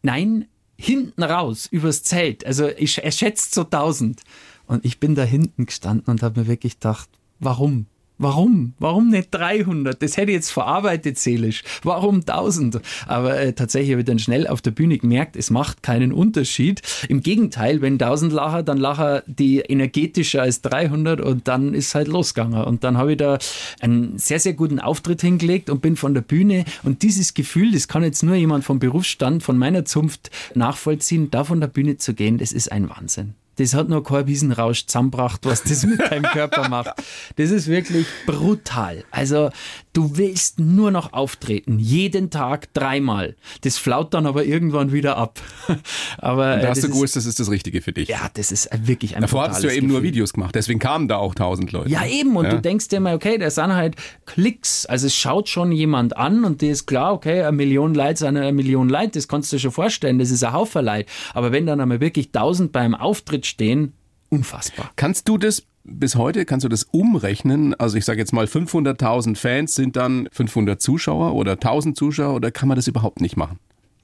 Nein, 0.02 0.46
hinten 0.80 1.22
raus 1.22 1.66
übers 1.70 2.02
Zelt. 2.02 2.46
Also 2.46 2.68
ich, 2.68 3.04
er 3.04 3.12
schätzt 3.12 3.54
so 3.54 3.62
1000. 3.62 4.22
Und 4.66 4.84
ich 4.84 4.98
bin 4.98 5.14
da 5.14 5.24
hinten 5.24 5.66
gestanden 5.66 6.10
und 6.10 6.22
habe 6.22 6.40
mir 6.40 6.46
wirklich 6.46 6.74
gedacht, 6.74 7.08
warum? 7.38 7.86
Warum? 8.22 8.74
Warum 8.78 9.08
nicht 9.08 9.28
300? 9.30 10.02
Das 10.02 10.18
hätte 10.18 10.30
ich 10.30 10.34
jetzt 10.34 10.50
verarbeitet 10.50 11.18
seelisch. 11.18 11.64
Warum 11.82 12.16
1000? 12.16 12.82
Aber 13.06 13.40
äh, 13.40 13.54
tatsächlich 13.54 13.92
habe 13.92 14.02
ich 14.02 14.06
dann 14.06 14.18
schnell 14.18 14.46
auf 14.46 14.60
der 14.60 14.72
Bühne 14.72 14.98
gemerkt, 14.98 15.36
es 15.36 15.48
macht 15.48 15.82
keinen 15.82 16.12
Unterschied. 16.12 16.82
Im 17.08 17.22
Gegenteil, 17.22 17.80
wenn 17.80 17.94
1000 17.94 18.30
lachen, 18.30 18.66
dann 18.66 18.76
lachen 18.76 19.22
die 19.24 19.60
energetischer 19.60 20.42
als 20.42 20.60
300 20.60 21.22
und 21.22 21.48
dann 21.48 21.72
ist 21.72 21.94
halt 21.94 22.08
losgegangen. 22.08 22.62
Und 22.62 22.84
dann 22.84 22.98
habe 22.98 23.12
ich 23.12 23.16
da 23.16 23.38
einen 23.80 24.18
sehr, 24.18 24.38
sehr 24.38 24.52
guten 24.52 24.80
Auftritt 24.80 25.22
hingelegt 25.22 25.70
und 25.70 25.80
bin 25.80 25.96
von 25.96 26.12
der 26.12 26.20
Bühne. 26.20 26.66
Und 26.82 27.02
dieses 27.02 27.32
Gefühl, 27.32 27.72
das 27.72 27.88
kann 27.88 28.02
jetzt 28.02 28.22
nur 28.22 28.34
jemand 28.34 28.64
vom 28.64 28.80
Berufsstand, 28.80 29.42
von 29.42 29.56
meiner 29.56 29.86
Zunft 29.86 30.30
nachvollziehen, 30.54 31.30
da 31.30 31.44
von 31.44 31.58
der 31.58 31.68
Bühne 31.68 31.96
zu 31.96 32.12
gehen, 32.12 32.36
das 32.36 32.52
ist 32.52 32.70
ein 32.70 32.90
Wahnsinn 32.90 33.32
das 33.60 33.74
hat 33.74 33.90
nur 33.90 34.02
kein 34.02 34.26
Wiesenrausch 34.26 34.86
zusammengebracht, 34.86 35.44
was 35.44 35.62
das 35.62 35.84
mit 35.84 36.00
deinem 36.00 36.22
Körper 36.22 36.68
macht. 36.68 36.94
Das 37.36 37.50
ist 37.50 37.68
wirklich 37.68 38.06
brutal. 38.26 39.04
Also 39.10 39.50
du 39.92 40.16
willst 40.16 40.60
nur 40.60 40.90
noch 40.90 41.12
auftreten, 41.12 41.78
jeden 41.78 42.30
Tag 42.30 42.72
dreimal. 42.74 43.36
Das 43.62 43.76
flaut 43.76 44.14
dann 44.14 44.26
aber 44.26 44.44
irgendwann 44.44 44.92
wieder 44.92 45.16
ab. 45.16 45.40
aber 46.18 46.54
Und 46.54 46.62
da 46.62 46.68
hast 46.68 46.84
du 46.84 46.88
gewusst, 46.88 47.16
das 47.16 47.26
ist 47.26 47.40
das 47.40 47.50
Richtige 47.50 47.82
für 47.82 47.92
dich. 47.92 48.08
Ja, 48.08 48.30
das 48.34 48.52
ist 48.52 48.68
wirklich 48.86 49.16
ein 49.16 49.22
Davor 49.22 49.48
hast 49.48 49.62
du 49.62 49.66
ja 49.66 49.72
eben 49.72 49.88
Gefühl. 49.88 49.92
nur 49.92 50.02
Videos 50.02 50.32
gemacht, 50.32 50.54
deswegen 50.54 50.78
kamen 50.78 51.08
da 51.08 51.16
auch 51.16 51.34
tausend 51.34 51.72
Leute. 51.72 51.90
Ja, 51.90 52.06
eben. 52.06 52.36
Und 52.36 52.44
ja. 52.44 52.52
du 52.52 52.60
denkst 52.60 52.88
dir 52.88 53.00
mal, 53.00 53.14
okay, 53.14 53.38
das 53.38 53.56
sind 53.56 53.74
halt 53.74 53.96
Klicks. 54.26 54.86
Also 54.86 55.06
es 55.06 55.16
schaut 55.16 55.48
schon 55.48 55.72
jemand 55.72 56.16
an 56.16 56.44
und 56.44 56.60
dir 56.60 56.72
ist 56.72 56.86
klar, 56.86 57.12
okay, 57.12 57.42
eine 57.42 57.52
Million 57.52 57.94
Leute 57.94 58.18
sind 58.20 58.36
eine 58.36 58.52
Million 58.52 58.88
Leute, 58.88 59.12
das 59.12 59.28
kannst 59.28 59.52
du 59.52 59.56
dir 59.56 59.60
schon 59.60 59.72
vorstellen, 59.72 60.18
das 60.18 60.30
ist 60.30 60.44
ein 60.44 60.52
Haufen 60.52 60.84
Leute. 60.84 61.06
Aber 61.34 61.52
wenn 61.52 61.66
dann 61.66 61.80
einmal 61.80 62.00
wirklich 62.00 62.30
tausend 62.30 62.72
beim 62.72 62.94
Auftritt 62.94 63.46
stehen, 63.46 63.92
unfassbar. 64.28 64.92
Kannst 64.96 65.28
du 65.28 65.36
das 65.36 65.64
bis 65.90 66.14
heute, 66.14 66.44
kannst 66.44 66.64
du 66.64 66.68
das 66.68 66.84
umrechnen? 66.84 67.74
Also 67.74 67.96
ich 67.96 68.04
sage 68.04 68.20
jetzt 68.20 68.32
mal 68.32 68.46
500.000 68.46 69.36
Fans 69.36 69.74
sind 69.74 69.96
dann 69.96 70.28
500 70.32 70.80
Zuschauer 70.80 71.34
oder 71.34 71.52
1000 71.52 71.96
Zuschauer 71.96 72.34
oder 72.34 72.50
kann 72.50 72.68
man 72.68 72.76
das 72.76 72.86
überhaupt 72.86 73.20
nicht 73.20 73.36
machen? 73.36 73.58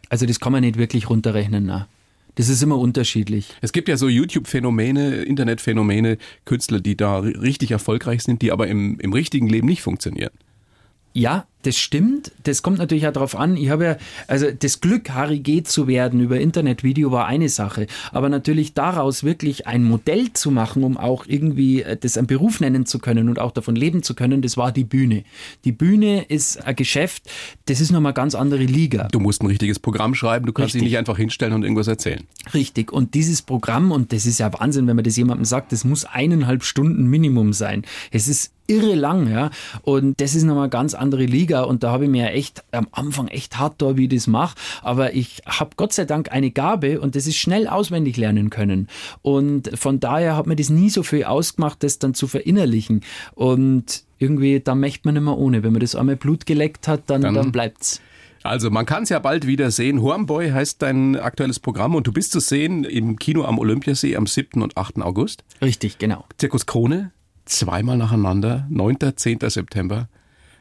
Also 0.09 0.27
das 0.27 0.40
kann 0.40 0.53
man 0.53 0.62
nicht 0.62 0.79
wirklich 0.79 1.09
runterrechnen, 1.09 1.66
na. 1.66 1.88
Das 2.37 2.51
ist 2.51 2.62
immer 2.62 2.79
unterschiedlich. 2.79 3.55
Es 3.62 3.72
gibt 3.72 3.88
ja 3.88 3.96
so 3.96 4.09
YouTube-Phänomene, 4.09 5.22
Internetphänomene, 5.22 6.18
Künstler, 6.44 6.81
die 6.81 6.94
da 6.94 7.20
richtig 7.20 7.70
erfolgreich 7.70 8.22
sind, 8.22 8.42
die 8.42 8.53
aber 8.53 8.68
im, 8.68 9.01
im 9.01 9.14
richtigen 9.14 9.49
Leben 9.49 9.66
nicht 9.66 9.81
funktionieren. 9.81 10.33
Ja, 11.14 11.46
das 11.66 11.76
stimmt. 11.76 12.31
Das 12.44 12.62
kommt 12.62 12.79
natürlich 12.79 13.07
auch 13.09 13.12
darauf 13.12 13.35
an. 13.35 13.57
Ich 13.57 13.70
habe 13.70 13.85
ja, 13.85 13.96
also 14.29 14.46
das 14.50 14.81
Glück, 14.81 15.11
Harry 15.11 15.40
G. 15.40 15.64
zu 15.64 15.88
werden 15.88 16.20
über 16.20 16.38
Internetvideo 16.38 17.11
war 17.11 17.26
eine 17.26 17.48
Sache. 17.48 17.88
Aber 18.12 18.29
natürlich 18.29 18.74
daraus 18.74 19.24
wirklich 19.24 19.66
ein 19.66 19.83
Modell 19.83 20.33
zu 20.33 20.50
machen, 20.50 20.85
um 20.85 20.96
auch 20.96 21.26
irgendwie 21.26 21.83
äh, 21.83 21.96
das 21.96 22.16
einen 22.16 22.29
Beruf 22.29 22.61
nennen 22.61 22.87
zu 22.87 23.00
können 23.00 23.29
und 23.29 23.40
auch 23.40 23.50
davon 23.50 23.74
leben 23.74 24.02
zu 24.02 24.14
können, 24.14 24.42
das 24.42 24.57
war 24.57 24.70
die 24.70 24.85
Bühne. 24.85 25.24
Die 25.64 25.72
Bühne 25.72 26.22
ist 26.22 26.64
ein 26.64 26.76
Geschäft, 26.76 27.24
das 27.66 27.81
ist 27.81 27.90
nochmal 27.90 28.12
ganz 28.12 28.35
andere 28.35 28.62
Liga. 28.62 29.09
Du 29.11 29.18
musst 29.18 29.42
ein 29.42 29.46
richtiges 29.46 29.81
Programm 29.81 30.14
schreiben, 30.14 30.46
du 30.46 30.52
kannst 30.52 30.74
Richtig. 30.74 30.83
dich 30.83 30.90
nicht 30.90 30.98
einfach 30.98 31.16
hinstellen 31.16 31.52
und 31.52 31.64
irgendwas 31.64 31.88
erzählen. 31.88 32.22
Richtig. 32.55 32.92
Und 32.92 33.14
dieses 33.14 33.42
Programm, 33.42 33.90
und 33.90 34.12
das 34.12 34.26
ist 34.26 34.38
ja 34.38 34.52
Wahnsinn, 34.52 34.87
wenn 34.87 34.96
man 34.96 35.05
das 35.05 35.16
jemandem 35.16 35.44
sagt, 35.44 35.72
das 35.72 35.85
muss 35.85 36.05
eineinhalb 36.05 36.62
Stunden 36.62 37.07
Minimum 37.07 37.52
sein. 37.52 37.83
Es 38.12 38.29
ist 38.29 38.52
irre 38.66 38.94
lang, 38.94 39.31
ja. 39.31 39.50
Und 39.83 40.20
das 40.20 40.35
ist 40.35 40.44
nochmal 40.44 40.64
eine 40.64 40.70
ganz 40.70 40.94
andere 40.94 41.24
Liga. 41.24 41.55
Und 41.62 41.82
da 41.82 41.90
habe 41.90 42.04
ich 42.04 42.10
mir 42.10 42.30
echt 42.30 42.64
am 42.72 42.88
Anfang 42.92 43.28
echt 43.28 43.58
hart 43.58 43.80
da, 43.82 43.96
wie 43.96 44.04
ich 44.04 44.10
das 44.10 44.26
mache. 44.26 44.56
Aber 44.82 45.14
ich 45.14 45.42
habe 45.46 45.70
Gott 45.76 45.92
sei 45.92 46.04
Dank 46.04 46.32
eine 46.32 46.50
Gabe 46.50 47.00
und 47.00 47.14
das 47.14 47.26
ist 47.26 47.36
schnell 47.36 47.68
auswendig 47.68 48.16
lernen 48.16 48.50
können. 48.50 48.88
Und 49.22 49.70
von 49.78 50.00
daher 50.00 50.36
hat 50.36 50.46
mir 50.46 50.56
das 50.56 50.70
nie 50.70 50.90
so 50.90 51.02
viel 51.02 51.24
ausgemacht, 51.24 51.82
das 51.82 51.98
dann 51.98 52.14
zu 52.14 52.26
verinnerlichen. 52.26 53.02
Und 53.34 54.04
irgendwie, 54.18 54.60
da 54.60 54.74
möchte 54.74 55.02
man 55.04 55.14
nicht 55.14 55.24
mehr 55.24 55.36
ohne. 55.36 55.62
Wenn 55.62 55.72
man 55.72 55.80
das 55.80 55.94
einmal 55.94 56.16
Blut 56.16 56.46
geleckt 56.46 56.88
hat, 56.88 57.02
dann, 57.06 57.22
dann, 57.22 57.34
dann 57.34 57.52
bleibt's. 57.52 58.00
Also 58.42 58.70
man 58.70 58.86
kann 58.86 59.02
es 59.02 59.08
ja 59.08 59.18
bald 59.18 59.46
wieder 59.46 59.70
sehen. 59.70 60.02
Hornboy 60.02 60.50
heißt 60.50 60.80
dein 60.80 61.16
aktuelles 61.16 61.58
Programm 61.58 61.94
und 61.94 62.06
du 62.06 62.12
bist 62.12 62.32
zu 62.32 62.40
sehen 62.40 62.84
im 62.84 63.18
Kino 63.18 63.44
am 63.44 63.58
Olympiasee 63.58 64.16
am 64.16 64.26
7. 64.26 64.62
und 64.62 64.76
8. 64.76 65.02
August. 65.02 65.44
Richtig, 65.60 65.98
genau. 65.98 66.24
Zirkus 66.38 66.66
Krone 66.66 67.10
zweimal 67.46 67.96
nacheinander, 67.96 68.66
9. 68.68 68.98
10. 69.16 69.38
September. 69.48 70.08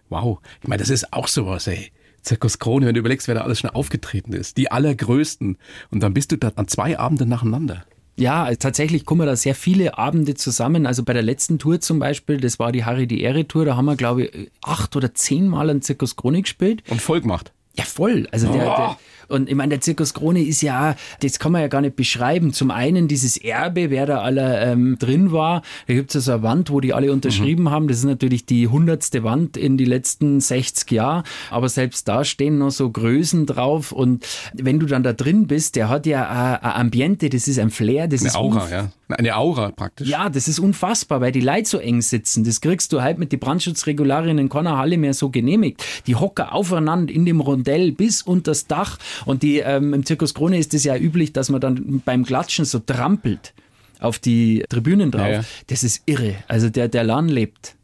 Wow, 0.10 0.39
ich 0.62 0.68
meine, 0.68 0.82
das 0.82 0.89
ist 0.89 1.13
auch 1.13 1.28
sowas, 1.28 1.68
ey. 1.68 1.91
Zirkus 2.22 2.58
Krone, 2.60 2.88
wenn 2.88 2.96
du 2.96 3.00
überlegst, 3.00 3.28
wer 3.28 3.36
da 3.36 3.41
alles 3.41 3.60
schon 3.60 3.70
aufgetreten 3.70 4.34
ist. 4.34 4.58
Die 4.58 4.72
allergrößten. 4.72 5.58
Und 5.91 6.00
dann 6.02 6.13
bist 6.13 6.32
du 6.32 6.38
da 6.38 6.52
an 6.56 6.68
zwei 6.68 6.98
Abenden 6.98 7.30
nacheinander. 7.30 7.86
Ja, 8.18 8.54
tatsächlich 8.56 9.06
kommen 9.06 9.28
da 9.28 9.36
sehr 9.36 9.56
viele 9.56 9.98
Abende 9.98 10.36
zusammen. 10.36 10.86
Also 10.86 11.04
bei 11.04 11.13
der 11.13 11.22
letzten 11.22 11.60
Tour 11.60 11.82
zum 11.82 12.00
Beispiel, 12.00 12.38
das 12.38 12.60
war 12.60 12.72
die 12.72 12.86
Harry 12.86 13.08
die 13.08 13.22
Ehre 13.22 13.48
Tour, 13.48 13.65
da 13.65 13.76
haben 13.76 13.86
wir, 13.86 13.96
glaube 13.96 14.26
ich, 14.26 14.52
acht 14.63 14.96
oder 14.96 15.13
zehn 15.13 15.48
Mal 15.48 15.70
an 15.70 15.82
Zirkus 15.82 16.15
Krone 16.15 16.41
gespielt. 16.41 16.82
Und 16.89 17.02
voll 17.02 17.22
gemacht. 17.22 17.52
Ja, 17.78 17.84
voll. 17.84 18.28
Also 18.32 18.52
der, 18.52 18.72
oh. 18.72 18.76
der, 18.76 18.98
und 19.28 19.50
ich 19.50 19.56
meine, 19.56 19.70
der 19.70 19.82
Zirkus 19.82 20.14
Krone 20.14 20.42
ist 20.42 20.62
ja, 20.62 20.96
das 21.22 21.40
kann 21.40 21.52
man 21.52 21.62
ja 21.62 21.68
gar 21.68 21.82
nicht 21.82 21.96
beschreiben. 21.96 22.54
Zum 22.54 22.72
einen 22.72 23.08
dieses 23.08 23.38
Erbe, 23.38 23.90
wer 23.90 24.06
da 24.06 24.22
alle 24.22 24.60
ähm, 24.62 24.98
drin 25.00 25.32
war. 25.32 25.62
Da 25.88 25.94
gibt 25.94 26.10
es 26.10 26.16
ja 26.16 26.22
so 26.22 26.32
eine 26.34 26.44
Wand, 26.44 26.70
wo 26.70 26.80
die 26.80 26.94
alle 26.94 27.12
unterschrieben 27.12 27.64
mhm. 27.64 27.70
haben. 27.72 27.88
Das 27.88 27.98
ist 27.98 28.06
natürlich 28.06 28.46
die 28.46 28.68
hundertste 28.68 29.24
Wand 29.24 29.58
in 29.58 29.78
die 29.78 29.86
letzten 29.86 30.40
60 30.40 30.92
Jahre. 30.92 31.24
Aber 31.50 31.70
selbst 31.70 32.08
da 32.08 32.24
stehen 32.24 32.58
noch 32.58 32.72
so 32.72 32.90
Größen 32.90 33.46
drauf. 33.46 33.92
Und 33.92 34.26
wenn 34.54 34.80
du 34.80 34.86
dann 34.86 35.04
da 35.04 35.14
drin 35.14 35.48
bist, 35.48 35.76
der 35.76 35.90
hat 35.90 36.06
ja 36.06 36.60
ein 36.62 36.72
Ambiente, 36.86 37.30
das 37.30 37.48
ist 37.48 37.60
ein 37.60 37.70
Flair. 37.70 38.08
Das 38.08 38.22
Eine 38.22 38.30
ist 38.30 38.36
Aura, 38.36 38.70
ja. 38.70 38.90
Eine 39.08 39.38
Aura 39.38 39.70
praktisch. 39.70 40.08
Ja, 40.08 40.30
das 40.30 40.48
ist 40.48 40.58
unfassbar, 40.58 41.22
weil 41.22 41.32
die 41.32 41.42
Leute 41.42 41.70
so 41.70 41.78
eng 41.78 42.02
sitzen. 42.02 42.44
Das 42.44 42.60
kriegst 42.60 42.92
du 42.92 43.02
halt 43.02 43.20
mit 43.20 43.32
den 43.32 43.40
Brandschutzregularien 43.40 44.40
in 44.40 44.50
keiner 44.50 44.78
Halle 44.78 44.98
mehr 44.98 45.14
so 45.14 45.30
genehmigt. 45.30 45.84
Die 46.08 46.16
hocken 46.16 46.46
aufeinander 46.46 47.14
in 47.14 47.26
dem 47.26 47.40
Rondell 47.40 47.92
bis 47.92 48.24
unter 48.24 48.52
das 48.52 48.68
Dach. 48.68 48.98
Und 49.25 49.43
die, 49.43 49.60
ähm, 49.60 49.93
im 49.93 50.06
Zirkus 50.06 50.34
Krone 50.34 50.58
ist 50.58 50.73
es 50.73 50.84
ja 50.84 50.95
üblich, 50.97 51.34
dass 51.34 51.49
man 51.49 51.62
dann 51.62 52.01
beim 52.06 52.25
Klatschen 52.25 52.65
so 52.65 52.80
trampelt 52.80 53.54
auf 53.99 54.19
die 54.19 54.63
Tribünen 54.69 55.12
drauf. 55.12 55.28
Ja, 55.28 55.34
ja. 55.34 55.45
Das 55.67 55.84
ist 55.84 56.04
irre. 56.06 56.36
Also 56.47 56.69
der, 56.69 56.88
der 56.88 57.04
Laden 57.04 57.30
lebt. 57.30 57.75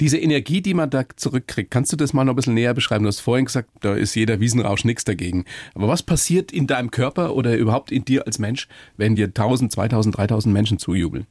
Diese 0.00 0.18
Energie, 0.18 0.60
die 0.60 0.74
man 0.74 0.90
da 0.90 1.04
zurückkriegt, 1.16 1.70
kannst 1.70 1.92
du 1.92 1.96
das 1.96 2.12
mal 2.12 2.24
noch 2.24 2.34
ein 2.34 2.36
bisschen 2.36 2.54
näher 2.54 2.74
beschreiben? 2.74 3.04
Du 3.04 3.08
hast 3.08 3.20
vorhin 3.20 3.46
gesagt, 3.46 3.70
da 3.80 3.94
ist 3.94 4.14
jeder 4.14 4.38
Wiesenrausch 4.38 4.84
nichts 4.84 5.04
dagegen. 5.04 5.46
Aber 5.74 5.88
was 5.88 6.02
passiert 6.02 6.52
in 6.52 6.66
deinem 6.66 6.90
Körper 6.90 7.34
oder 7.34 7.56
überhaupt 7.56 7.90
in 7.90 8.04
dir 8.04 8.26
als 8.26 8.38
Mensch, 8.38 8.68
wenn 8.96 9.16
dir 9.16 9.26
1000, 9.26 9.72
2000, 9.72 10.16
3000 10.16 10.52
Menschen 10.52 10.78
zujubeln? 10.78 11.26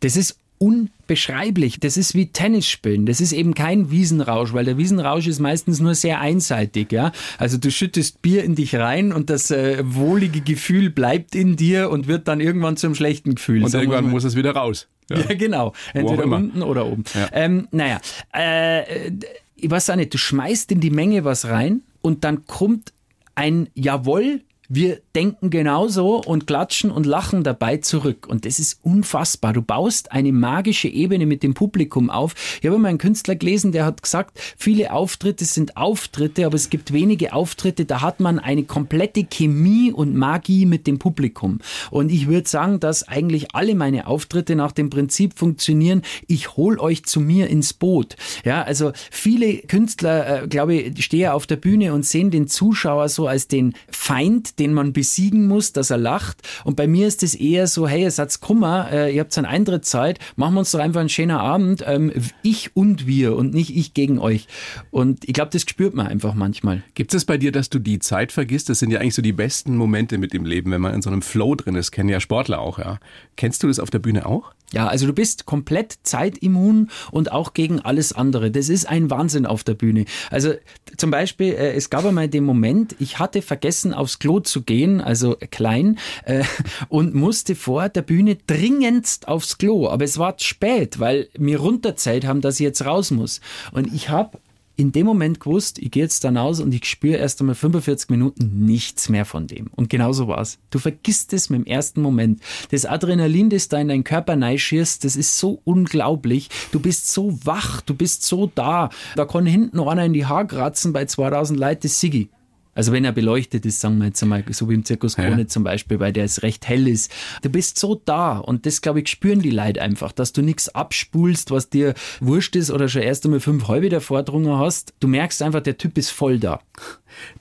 Das 0.00 0.16
ist 0.16 0.38
unbeschreiblich. 0.58 1.80
Das 1.80 1.96
ist 1.96 2.14
wie 2.14 2.26
Tennis 2.32 2.66
spielen. 2.66 3.06
Das 3.06 3.20
ist 3.20 3.32
eben 3.32 3.54
kein 3.54 3.90
Wiesenrausch, 3.90 4.52
weil 4.52 4.64
der 4.64 4.76
Wiesenrausch 4.76 5.26
ist 5.26 5.38
meistens 5.38 5.80
nur 5.80 5.94
sehr 5.94 6.20
einseitig. 6.20 6.92
Ja? 6.92 7.12
Also 7.38 7.58
du 7.58 7.70
schüttest 7.70 8.22
Bier 8.22 8.44
in 8.44 8.54
dich 8.54 8.74
rein 8.74 9.12
und 9.12 9.30
das 9.30 9.50
äh, 9.50 9.82
wohlige 9.84 10.40
Gefühl 10.40 10.90
bleibt 10.90 11.34
in 11.34 11.56
dir 11.56 11.90
und 11.90 12.08
wird 12.08 12.28
dann 12.28 12.40
irgendwann 12.40 12.76
zum 12.76 12.94
schlechten 12.94 13.36
Gefühl. 13.36 13.64
Und 13.64 13.72
irgendwann 13.72 14.10
muss 14.10 14.24
es 14.24 14.36
wieder 14.36 14.52
raus. 14.52 14.88
Ja, 15.10 15.18
ja 15.18 15.34
genau. 15.34 15.72
Entweder 15.94 16.26
unten 16.26 16.62
oder 16.62 16.86
oben. 16.86 17.04
Ja. 17.14 17.28
Ähm, 17.32 17.68
naja, 17.70 18.00
äh, 18.34 19.10
ich 19.56 19.70
weiß 19.70 19.90
auch 19.90 19.96
nicht, 19.96 20.12
du 20.14 20.18
schmeißt 20.18 20.70
in 20.72 20.80
die 20.80 20.90
Menge 20.90 21.24
was 21.24 21.46
rein 21.46 21.82
und 22.00 22.24
dann 22.24 22.46
kommt 22.46 22.92
ein 23.34 23.68
Jawohl 23.74 24.42
wir 24.68 25.00
denken 25.14 25.48
genauso 25.48 26.16
und 26.22 26.46
klatschen 26.46 26.90
und 26.90 27.06
lachen 27.06 27.42
dabei 27.42 27.78
zurück. 27.78 28.26
Und 28.28 28.44
das 28.44 28.58
ist 28.58 28.80
unfassbar. 28.82 29.54
Du 29.54 29.62
baust 29.62 30.12
eine 30.12 30.30
magische 30.30 30.88
Ebene 30.88 31.24
mit 31.24 31.42
dem 31.42 31.54
Publikum 31.54 32.10
auf. 32.10 32.34
Ich 32.60 32.66
habe 32.66 32.78
mal 32.78 32.88
einen 32.88 32.98
Künstler 32.98 33.34
gelesen, 33.34 33.72
der 33.72 33.86
hat 33.86 34.02
gesagt, 34.02 34.38
viele 34.58 34.92
Auftritte 34.92 35.46
sind 35.46 35.78
Auftritte, 35.78 36.44
aber 36.44 36.56
es 36.56 36.68
gibt 36.68 36.92
wenige 36.92 37.32
Auftritte, 37.32 37.86
da 37.86 38.02
hat 38.02 38.20
man 38.20 38.38
eine 38.38 38.64
komplette 38.64 39.24
Chemie 39.24 39.90
und 39.90 40.14
Magie 40.14 40.66
mit 40.66 40.86
dem 40.86 40.98
Publikum. 40.98 41.60
Und 41.90 42.12
ich 42.12 42.28
würde 42.28 42.48
sagen, 42.48 42.78
dass 42.78 43.08
eigentlich 43.08 43.54
alle 43.54 43.74
meine 43.74 44.06
Auftritte 44.06 44.54
nach 44.54 44.72
dem 44.72 44.90
Prinzip 44.90 45.38
funktionieren, 45.38 46.02
ich 46.26 46.56
hol 46.56 46.78
euch 46.78 47.04
zu 47.04 47.20
mir 47.20 47.48
ins 47.48 47.72
Boot. 47.72 48.16
Ja, 48.44 48.62
also 48.62 48.92
viele 49.10 49.58
Künstler, 49.58 50.42
äh, 50.42 50.48
glaube 50.48 50.74
ich, 50.74 51.04
stehen 51.04 51.30
auf 51.30 51.46
der 51.46 51.56
Bühne 51.56 51.94
und 51.94 52.04
sehen 52.04 52.30
den 52.30 52.48
Zuschauer 52.48 53.08
so 53.08 53.26
als 53.26 53.48
den 53.48 53.74
Feind, 53.90 54.57
den 54.58 54.72
man 54.72 54.92
besiegen 54.92 55.46
muss, 55.46 55.72
dass 55.72 55.90
er 55.90 55.98
lacht. 55.98 56.42
Und 56.64 56.76
bei 56.76 56.86
mir 56.86 57.06
ist 57.06 57.22
es 57.22 57.34
eher 57.34 57.66
so, 57.66 57.88
hey, 57.88 58.02
ihr 58.02 58.10
seid 58.10 58.28
Kummer, 58.40 58.88
äh, 58.90 59.14
ihr 59.14 59.20
habt 59.20 59.36
eine 59.38 59.48
Eintrittszeit, 59.48 60.18
machen 60.36 60.54
wir 60.54 60.60
uns 60.60 60.70
doch 60.70 60.80
einfach 60.80 61.00
einen 61.00 61.08
schönen 61.08 61.36
Abend. 61.36 61.82
Ähm, 61.86 62.12
ich 62.42 62.76
und 62.76 63.06
wir 63.06 63.36
und 63.36 63.54
nicht 63.54 63.74
ich 63.76 63.94
gegen 63.94 64.18
euch. 64.18 64.46
Und 64.90 65.26
ich 65.26 65.32
glaube, 65.32 65.50
das 65.52 65.62
spürt 65.62 65.94
man 65.94 66.06
einfach 66.06 66.34
manchmal. 66.34 66.82
Gibt 66.94 67.14
es 67.14 67.24
bei 67.24 67.38
dir, 67.38 67.52
dass 67.52 67.70
du 67.70 67.78
die 67.78 67.98
Zeit 67.98 68.32
vergisst? 68.32 68.68
Das 68.68 68.78
sind 68.78 68.90
ja 68.90 69.00
eigentlich 69.00 69.14
so 69.14 69.22
die 69.22 69.32
besten 69.32 69.76
Momente 69.76 70.18
mit 70.18 70.32
dem 70.32 70.44
Leben, 70.44 70.70
wenn 70.70 70.80
man 70.80 70.94
in 70.94 71.02
so 71.02 71.10
einem 71.10 71.22
Flow 71.22 71.54
drin 71.54 71.74
ist. 71.74 71.90
Kennen 71.90 72.08
ja 72.08 72.20
Sportler 72.20 72.60
auch, 72.60 72.78
ja. 72.78 72.98
Kennst 73.38 73.62
du 73.62 73.68
das 73.68 73.78
auf 73.78 73.88
der 73.88 74.00
Bühne 74.00 74.26
auch? 74.26 74.52
Ja, 74.72 74.88
also 74.88 75.06
du 75.06 75.12
bist 75.12 75.46
komplett 75.46 76.00
zeitimmun 76.02 76.90
und 77.12 77.30
auch 77.30 77.54
gegen 77.54 77.78
alles 77.78 78.12
andere. 78.12 78.50
Das 78.50 78.68
ist 78.68 78.88
ein 78.88 79.10
Wahnsinn 79.10 79.46
auf 79.46 79.62
der 79.62 79.74
Bühne. 79.74 80.06
Also 80.28 80.54
zum 80.96 81.12
Beispiel, 81.12 81.54
äh, 81.54 81.72
es 81.74 81.88
gab 81.88 82.04
einmal 82.04 82.26
den 82.26 82.42
Moment, 82.42 82.96
ich 82.98 83.20
hatte 83.20 83.40
vergessen, 83.40 83.94
aufs 83.94 84.18
Klo 84.18 84.40
zu 84.40 84.62
gehen, 84.62 85.00
also 85.00 85.36
klein, 85.52 86.00
äh, 86.24 86.42
und 86.88 87.14
musste 87.14 87.54
vor 87.54 87.88
der 87.88 88.02
Bühne 88.02 88.36
dringendst 88.48 89.28
aufs 89.28 89.56
Klo. 89.56 89.88
Aber 89.88 90.04
es 90.04 90.18
war 90.18 90.34
spät, 90.38 90.98
weil 90.98 91.28
mir 91.38 91.60
runterzählt 91.60 92.26
haben, 92.26 92.40
dass 92.40 92.56
ich 92.56 92.64
jetzt 92.64 92.84
raus 92.84 93.12
muss. 93.12 93.40
Und 93.70 93.94
ich 93.94 94.08
habe 94.08 94.36
in 94.78 94.92
dem 94.92 95.06
Moment 95.06 95.40
gewusst, 95.40 95.80
ich 95.80 95.90
gehe 95.90 96.04
jetzt 96.04 96.22
dann 96.22 96.36
aus 96.36 96.60
und 96.60 96.72
ich 96.72 96.84
spüre 96.84 97.16
erst 97.16 97.40
einmal 97.40 97.56
45 97.56 98.10
Minuten 98.10 98.64
nichts 98.64 99.08
mehr 99.08 99.24
von 99.24 99.48
dem. 99.48 99.66
Und 99.74 99.90
genau 99.90 100.12
so 100.12 100.28
war's. 100.28 100.58
Du 100.70 100.78
vergisst 100.78 101.32
es 101.32 101.50
mit 101.50 101.58
dem 101.58 101.66
ersten 101.66 102.00
Moment. 102.00 102.40
Das 102.70 102.86
Adrenalin, 102.86 103.50
das 103.50 103.66
da 103.66 103.80
in 103.80 103.88
deinen 103.88 104.04
Körper 104.04 104.36
neischierst, 104.36 105.04
das 105.04 105.16
ist 105.16 105.36
so 105.36 105.60
unglaublich. 105.64 106.48
Du 106.70 106.78
bist 106.78 107.12
so 107.12 107.44
wach, 107.44 107.80
du 107.80 107.92
bist 107.92 108.22
so 108.24 108.52
da. 108.54 108.90
Da 109.16 109.24
kann 109.24 109.46
hinten 109.46 109.80
einer 109.80 110.04
in 110.04 110.12
die 110.12 110.26
Haare 110.26 110.46
kratzen 110.46 110.92
bei 110.92 111.06
2000 111.06 111.58
Leuten, 111.58 111.80
das 111.82 111.98
Siggi. 111.98 112.30
Also 112.78 112.92
wenn 112.92 113.04
er 113.04 113.10
beleuchtet 113.10 113.66
ist, 113.66 113.80
sagen 113.80 113.98
wir 113.98 114.06
jetzt 114.06 114.22
einmal, 114.22 114.44
so 114.50 114.70
wie 114.70 114.74
im 114.74 114.84
Zirkus 114.84 115.16
Krone 115.16 115.40
ja. 115.40 115.46
zum 115.48 115.64
Beispiel, 115.64 115.98
weil 115.98 116.12
der 116.12 116.22
es 116.22 116.44
recht 116.44 116.68
hell 116.68 116.86
ist. 116.86 117.12
Du 117.42 117.48
bist 117.48 117.76
so 117.76 118.00
da 118.04 118.38
und 118.38 118.66
das, 118.66 118.82
glaube 118.82 119.00
ich, 119.00 119.08
spüren 119.08 119.42
die 119.42 119.50
Leute 119.50 119.82
einfach, 119.82 120.12
dass 120.12 120.32
du 120.32 120.42
nichts 120.42 120.68
abspulst, 120.68 121.50
was 121.50 121.70
dir 121.70 121.94
wurscht 122.20 122.54
ist 122.54 122.70
oder 122.70 122.88
schon 122.88 123.02
erst 123.02 123.24
einmal 123.24 123.40
fünf 123.40 123.66
halbe 123.66 123.88
davor 123.88 124.22
drungen 124.22 124.56
hast. 124.60 124.94
Du 125.00 125.08
merkst 125.08 125.42
einfach, 125.42 125.60
der 125.60 125.76
Typ 125.76 125.98
ist 125.98 126.10
voll 126.10 126.38
da. 126.38 126.60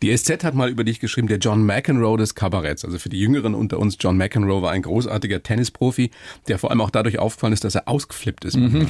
Die 0.02 0.17
SZ 0.17 0.43
hat 0.43 0.56
mal 0.56 0.71
über 0.71 0.84
dich 0.84 1.00
geschrieben, 1.00 1.28
der 1.28 1.38
John 1.38 1.63
McEnroe 1.63 2.17
des 2.17 2.34
Kabaretts. 2.34 2.84
Also 2.84 2.97
für 2.97 3.10
die 3.10 3.19
Jüngeren 3.19 3.54
unter 3.54 3.78
uns, 3.78 3.97
John 4.00 4.17
McEnroe 4.17 4.63
war 4.63 4.71
ein 4.71 4.82
großartiger 4.82 5.43
Tennisprofi, 5.43 6.10
der 6.47 6.58
vor 6.58 6.71
allem 6.71 6.82
auch 6.82 6.89
dadurch 6.89 7.19
aufgefallen 7.19 7.54
ist, 7.54 7.63
dass 7.63 7.76
er 7.76 7.88
ausgeflippt 7.88 8.43
ist. 8.43 8.58
Mhm. 8.58 8.88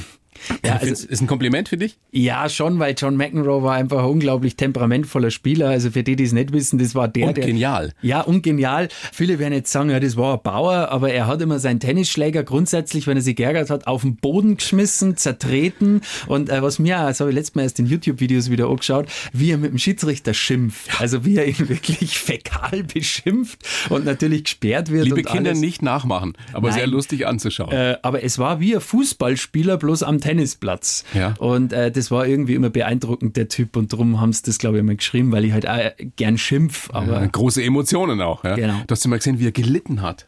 Ja, 0.64 0.76
also, 0.76 1.06
ist 1.06 1.20
ein 1.20 1.26
Kompliment 1.26 1.68
für 1.68 1.76
dich? 1.76 1.98
Ja, 2.10 2.48
schon, 2.48 2.78
weil 2.78 2.94
John 2.96 3.16
McEnroe 3.16 3.62
war 3.62 3.74
einfach 3.74 3.98
ein 3.98 4.04
unglaublich 4.04 4.56
temperamentvoller 4.56 5.30
Spieler. 5.30 5.68
Also 5.68 5.90
für 5.90 6.02
die, 6.02 6.16
die 6.16 6.24
es 6.24 6.32
nicht 6.32 6.52
wissen, 6.52 6.78
das 6.78 6.94
war 6.94 7.08
der, 7.08 7.28
und 7.28 7.36
der. 7.36 7.46
genial. 7.46 7.92
Ja, 8.02 8.20
und 8.20 8.42
genial. 8.42 8.88
Viele 9.12 9.38
werden 9.38 9.52
jetzt 9.52 9.70
sagen, 9.70 9.90
ja, 9.90 10.00
das 10.00 10.16
war 10.16 10.34
ein 10.34 10.42
Bauer, 10.42 10.88
aber 10.90 11.12
er 11.12 11.26
hat 11.26 11.42
immer 11.42 11.58
seinen 11.58 11.80
Tennisschläger 11.80 12.44
grundsätzlich, 12.44 13.06
wenn 13.06 13.16
er 13.16 13.22
sich 13.22 13.36
geärgert 13.36 13.70
hat, 13.70 13.86
auf 13.86 14.02
den 14.02 14.16
Boden 14.16 14.56
geschmissen, 14.56 15.16
zertreten. 15.16 16.00
Und 16.26 16.50
äh, 16.50 16.62
was 16.62 16.78
mir, 16.78 16.96
das 16.96 17.20
habe 17.20 17.30
ich 17.30 17.36
letztes 17.36 17.54
Mal 17.54 17.62
erst 17.62 17.78
in 17.78 17.86
YouTube-Videos 17.86 18.50
wieder 18.50 18.68
angeschaut, 18.68 19.06
wie 19.32 19.50
er 19.50 19.58
mit 19.58 19.72
dem 19.72 19.78
Schiedsrichter 19.78 20.34
schimpft. 20.34 21.00
Also 21.00 21.24
wie 21.24 21.36
er 21.36 21.46
ihn 21.46 21.58
wirklich 21.68 22.18
fäkal 22.18 22.84
beschimpft 22.84 23.60
und 23.90 24.04
natürlich 24.04 24.44
gesperrt 24.44 24.90
wird. 24.90 25.04
Liebe 25.04 25.22
Kinder 25.22 25.50
alles. 25.50 25.60
nicht 25.60 25.82
nachmachen, 25.82 26.34
aber 26.52 26.68
Nein. 26.68 26.78
sehr 26.78 26.86
lustig 26.86 27.26
anzuschauen. 27.26 27.72
Äh, 27.72 27.96
aber 28.02 28.22
es 28.22 28.38
war 28.38 28.60
wie 28.60 28.74
ein 28.74 28.80
Fußballspieler 28.80 29.76
bloß 29.76 30.02
am 30.02 30.20
Tennis 30.20 30.27
Tennisplatz. 30.28 31.04
Ja. 31.14 31.34
Und 31.38 31.72
äh, 31.72 31.90
das 31.90 32.10
war 32.10 32.26
irgendwie 32.26 32.54
immer 32.54 32.70
beeindruckend, 32.70 33.36
der 33.36 33.48
Typ. 33.48 33.76
Und 33.76 33.92
darum 33.92 34.20
haben 34.20 34.32
sie 34.32 34.42
das, 34.44 34.58
glaube 34.58 34.76
ich, 34.76 34.80
immer 34.80 34.94
geschrieben, 34.94 35.32
weil 35.32 35.44
ich 35.44 35.52
halt 35.52 35.66
auch 35.66 35.78
gern 36.16 36.36
schimpf. 36.36 36.90
Aber 36.92 37.20
Ja, 37.20 37.26
große 37.26 37.62
Emotionen 37.62 38.20
auch. 38.20 38.44
Ja? 38.44 38.54
Genau. 38.54 38.74
Du 38.86 38.92
hast 38.92 39.06
mal 39.08 39.16
gesehen, 39.16 39.38
wie 39.38 39.46
er 39.46 39.52
gelitten 39.52 40.02
hat, 40.02 40.26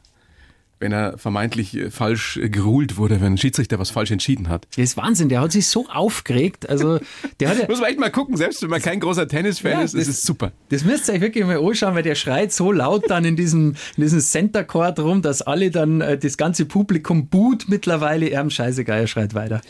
wenn 0.80 0.92
er 0.92 1.16
vermeintlich 1.18 1.76
äh, 1.76 1.90
falsch 1.90 2.36
äh, 2.38 2.48
geruhlt 2.48 2.96
wurde, 2.96 3.20
wenn 3.20 3.34
ein 3.34 3.38
Schiedsrichter 3.38 3.78
was 3.78 3.90
falsch 3.90 4.10
entschieden 4.10 4.48
hat. 4.48 4.66
das 4.70 4.78
ist 4.84 4.96
Wahnsinn, 4.96 5.28
der 5.28 5.40
hat 5.42 5.52
sich 5.52 5.66
so 5.66 5.86
aufgeregt. 5.88 6.68
Also, 6.68 6.98
der 7.38 7.50
hat 7.50 7.68
Muss 7.68 7.80
man 7.80 7.90
echt 7.90 8.00
mal 8.00 8.10
gucken, 8.10 8.36
selbst 8.36 8.60
wenn 8.62 8.70
man 8.70 8.82
kein 8.82 8.98
großer 9.00 9.28
Tennisfan 9.28 9.72
Ja, 9.72 9.82
ist, 9.82 9.94
ist 9.94 10.08
das- 10.08 10.16
es 10.16 10.22
super. 10.24 10.52
Das 10.70 10.84
müsst 10.84 11.08
ihr 11.08 11.14
euch 11.14 11.20
wirklich 11.20 11.44
mal 11.44 11.58
anschauen, 11.58 11.94
weil 11.94 12.02
der 12.02 12.14
schreit 12.14 12.52
so 12.52 12.72
laut 12.72 13.08
dann 13.08 13.24
in 13.24 13.36
diesem, 13.36 13.74
in 13.96 14.02
diesem 14.02 14.20
Center 14.20 14.64
Court 14.64 14.98
rum, 14.98 15.22
dass 15.22 15.42
alle 15.42 15.70
dann, 15.70 16.00
äh, 16.00 16.18
das 16.18 16.36
ganze 16.36 16.64
Publikum 16.64 17.28
buht 17.28 17.66
mittlerweile. 17.68 18.28
Er 18.28 18.50
scheißegal, 18.50 19.00
er 19.00 19.07
schreit 19.07 19.34
weiter. 19.34 19.61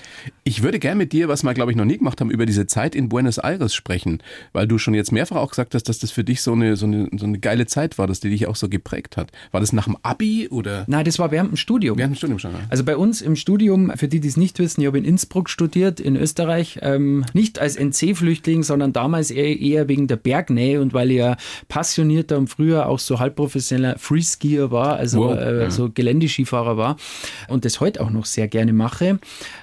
Ich 0.45 0.62
würde 0.62 0.78
gern 0.78 0.97
mit 0.97 1.12
dir, 1.12 1.28
was 1.28 1.43
wir 1.43 1.53
glaube 1.55 1.72
ich 1.72 1.76
noch 1.76 1.85
nie 1.85 1.99
gemacht 1.99 2.20
haben, 2.20 2.30
über 2.30 2.47
diese 2.47 2.66
Zeit 2.66 2.95
in 2.95 3.09
Buenos 3.09 3.39
Aires 3.39 3.74
sprechen, 3.74 4.22
weil 4.53 4.66
du 4.68 4.78
schon 4.78 4.95
jetzt 4.95 5.12
mehrfach 5.12 5.37
auch 5.37 5.51
gesagt 5.51 5.74
hast, 5.74 5.89
dass 5.89 5.99
das 5.99 6.11
für 6.12 6.24
dich 6.24 6.41
so 6.41 6.53
eine, 6.53 6.76
so 6.76 6.87
eine, 6.87 7.09
so 7.16 7.26
eine 7.26 7.39
geile 7.39 7.66
Zeit 7.66 7.99
war, 7.99 8.07
dass 8.07 8.20
die 8.20 8.30
dich 8.30 8.47
auch 8.47 8.57
so 8.57 8.68
geprägt 8.68 9.16
hat. 9.16 9.32
War 9.51 9.61
das 9.61 9.72
nach 9.72 9.85
dem 9.85 9.97
Abi 10.03 10.49
oder 10.49 10.85
Nein, 10.87 10.99
das 11.05 11.18
war 11.18 11.30
während 11.30 11.51
dem 11.51 11.57
Studium. 11.57 11.98
während 11.98 12.14
dem 12.14 12.16
Studium 12.16 12.38
schon? 12.38 12.53
ja? 12.53 12.61
Also 12.68 12.84
bei 12.84 12.96
uns 12.96 13.20
im 13.22 13.36
Studium, 13.36 13.92
für 13.96 14.09
die, 14.09 14.20
die 14.20 14.28
es 14.28 14.36
nicht 14.36 14.59
wissen, 14.59 14.80
ich 14.80 14.86
habe 14.86 14.98
in 14.98 15.05
Innsbruck 15.05 15.51
studiert, 15.51 16.01
in 16.01 16.16
Österreich, 16.16 16.78
ähm, 16.82 17.24
nicht 17.32 17.59
als 17.59 17.76
NC-Flüchtling, 17.76 18.62
sondern 18.62 18.92
damals 18.92 19.30
eher, 19.30 19.59
eher 19.59 19.88
wegen 19.88 20.07
der 20.07 20.16
Bergnähe 20.16 20.80
und 20.80 20.94
weil 20.94 21.11
ich 21.11 21.18
ja 21.18 21.36
passionierter 21.68 22.38
und 22.38 22.48
früher 22.48 22.86
auch 22.86 22.98
so 22.98 23.18
halbprofessioneller 23.18 23.98
Freeskier 23.98 24.70
war, 24.70 24.96
also 24.96 25.20
Wow, 25.20 25.38
äh, 25.38 25.62
ja. 25.62 25.70
so 25.70 25.90
Geländeskifahrer 25.90 26.76
war 26.76 26.96
und 27.48 27.64
das 27.64 27.80
heute 27.80 28.01
auch 28.01 28.11
noch 28.11 28.24
sehr 28.24 28.48
gerne 28.48 28.72
mache. 28.72 29.18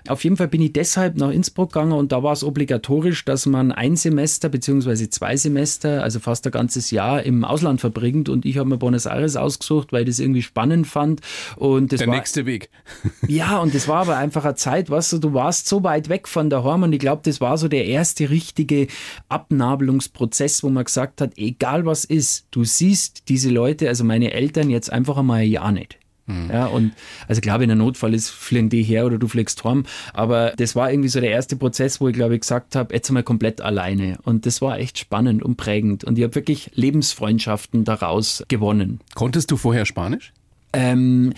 Auf 0.08 0.24
jeden 0.24 0.38
Fall 0.38 0.48
bin 0.48 0.62
ich 0.62 0.74
deshalb 0.74 1.18
nach 1.18 1.32
Innsbruck 1.32 1.74
gegangen 1.74 1.94
und 1.94 2.12
da 2.12 2.24
war 2.24 2.34
es 2.34 2.44
obligatorisch, 2.44 3.26
dass 3.26 3.46
man 3.46 3.72
ein 3.72 3.96
Semester 3.96 4.50
beziehungsweise 4.50 5.10
zwei 5.10 5.36
Semester, 5.36 6.04
also 6.04 6.20
fast 6.20 6.46
ein 6.46 6.52
ganzes 6.52 6.92
Jahr 6.92 7.24
im 7.24 7.44
Ausland 7.44 7.82
verbringt 7.82 8.30
und 8.30 8.46
ich 8.46 8.58
habe 8.58 8.70
mir 8.70 8.78
Buenos 8.78 9.06
Aires 9.06 9.36
ausgesucht, 9.36 9.92
weil 9.92 10.04
ich 10.04 10.10
das 10.10 10.20
irgendwie 10.20 10.42
spannend 10.42 10.88
fand 10.88 11.22
und 11.56 11.92
das 11.92 12.00
Der 12.00 12.08
war 12.08 12.16
nächste 12.16 12.46
Weg. 12.46 12.70
ja, 13.28 13.60
und 13.60 13.74
das 13.74 13.88
war 13.88 14.02
aber 14.02 14.18
einfach 14.18 14.46
eine 14.46 14.56
Zeit, 14.56 14.90
weißt 14.90 15.14
du, 15.14 15.18
du 15.20 15.34
warst 15.34 15.68
so 15.68 15.84
weit 15.84 16.10
weg 16.10 16.28
von 16.28 16.50
daheim 16.50 16.84
und 16.84 16.94
ich 16.94 17.00
glaube, 17.00 17.22
das 17.24 17.42
war 17.42 17.58
so 17.58 17.68
der 17.68 17.86
erste 17.86 18.30
richtige 18.30 18.88
Abnabelungsprozess, 19.30 20.64
wo 20.64 20.70
man 20.70 20.86
gesagt 20.86 21.22
hat, 21.22 21.38
egal 21.38 21.86
was 21.86 22.06
ist, 22.06 22.48
du 22.52 22.64
siehst 22.64 23.30
diese 23.30 23.50
Leute, 23.50 23.88
also 23.88 24.04
meine 24.04 24.32
Eltern 24.32 24.70
jetzt 24.70 24.92
einfach 24.92 25.18
einmal 25.18 25.42
ein 25.42 25.50
Jahr 25.50 25.72
nicht. 25.72 25.98
Ja, 26.52 26.66
und 26.66 26.94
also 27.28 27.40
glaube 27.40 27.64
in 27.64 27.72
einem 27.72 27.80
Notfall 27.80 28.14
ist, 28.14 28.30
fliegen 28.30 28.70
die 28.70 28.84
her 28.84 29.06
oder 29.06 29.18
du 29.18 29.28
fliegst 29.28 29.64
heim. 29.64 29.86
Aber 30.14 30.54
das 30.58 30.76
war 30.76 30.92
irgendwie 30.92 31.10
so 31.10 31.22
der 31.22 31.32
erste 31.32 31.56
Prozess, 31.56 32.02
wo 32.02 32.10
ich 32.10 32.14
glaube 32.14 32.36
ich 32.36 32.42
gesagt 32.42 32.76
habe, 32.76 32.94
jetzt 32.94 33.10
einmal 33.10 33.24
komplett 33.24 33.62
alleine. 33.62 34.18
Und 34.24 34.46
das 34.46 34.62
war 34.62 34.78
echt 34.78 34.98
spannend 34.98 35.42
und 35.42 35.56
prägend. 35.56 36.04
Und 36.04 36.18
ich 36.18 36.24
habe 36.24 36.36
wirklich 36.36 36.72
Lebensfreundschaften 36.74 37.86
daraus 37.86 38.44
gewonnen. 38.50 39.00
Konntest 39.16 39.52
du 39.52 39.58
vorher 39.58 39.86
Spanisch? 39.86 40.34
Ähm, 40.74 41.34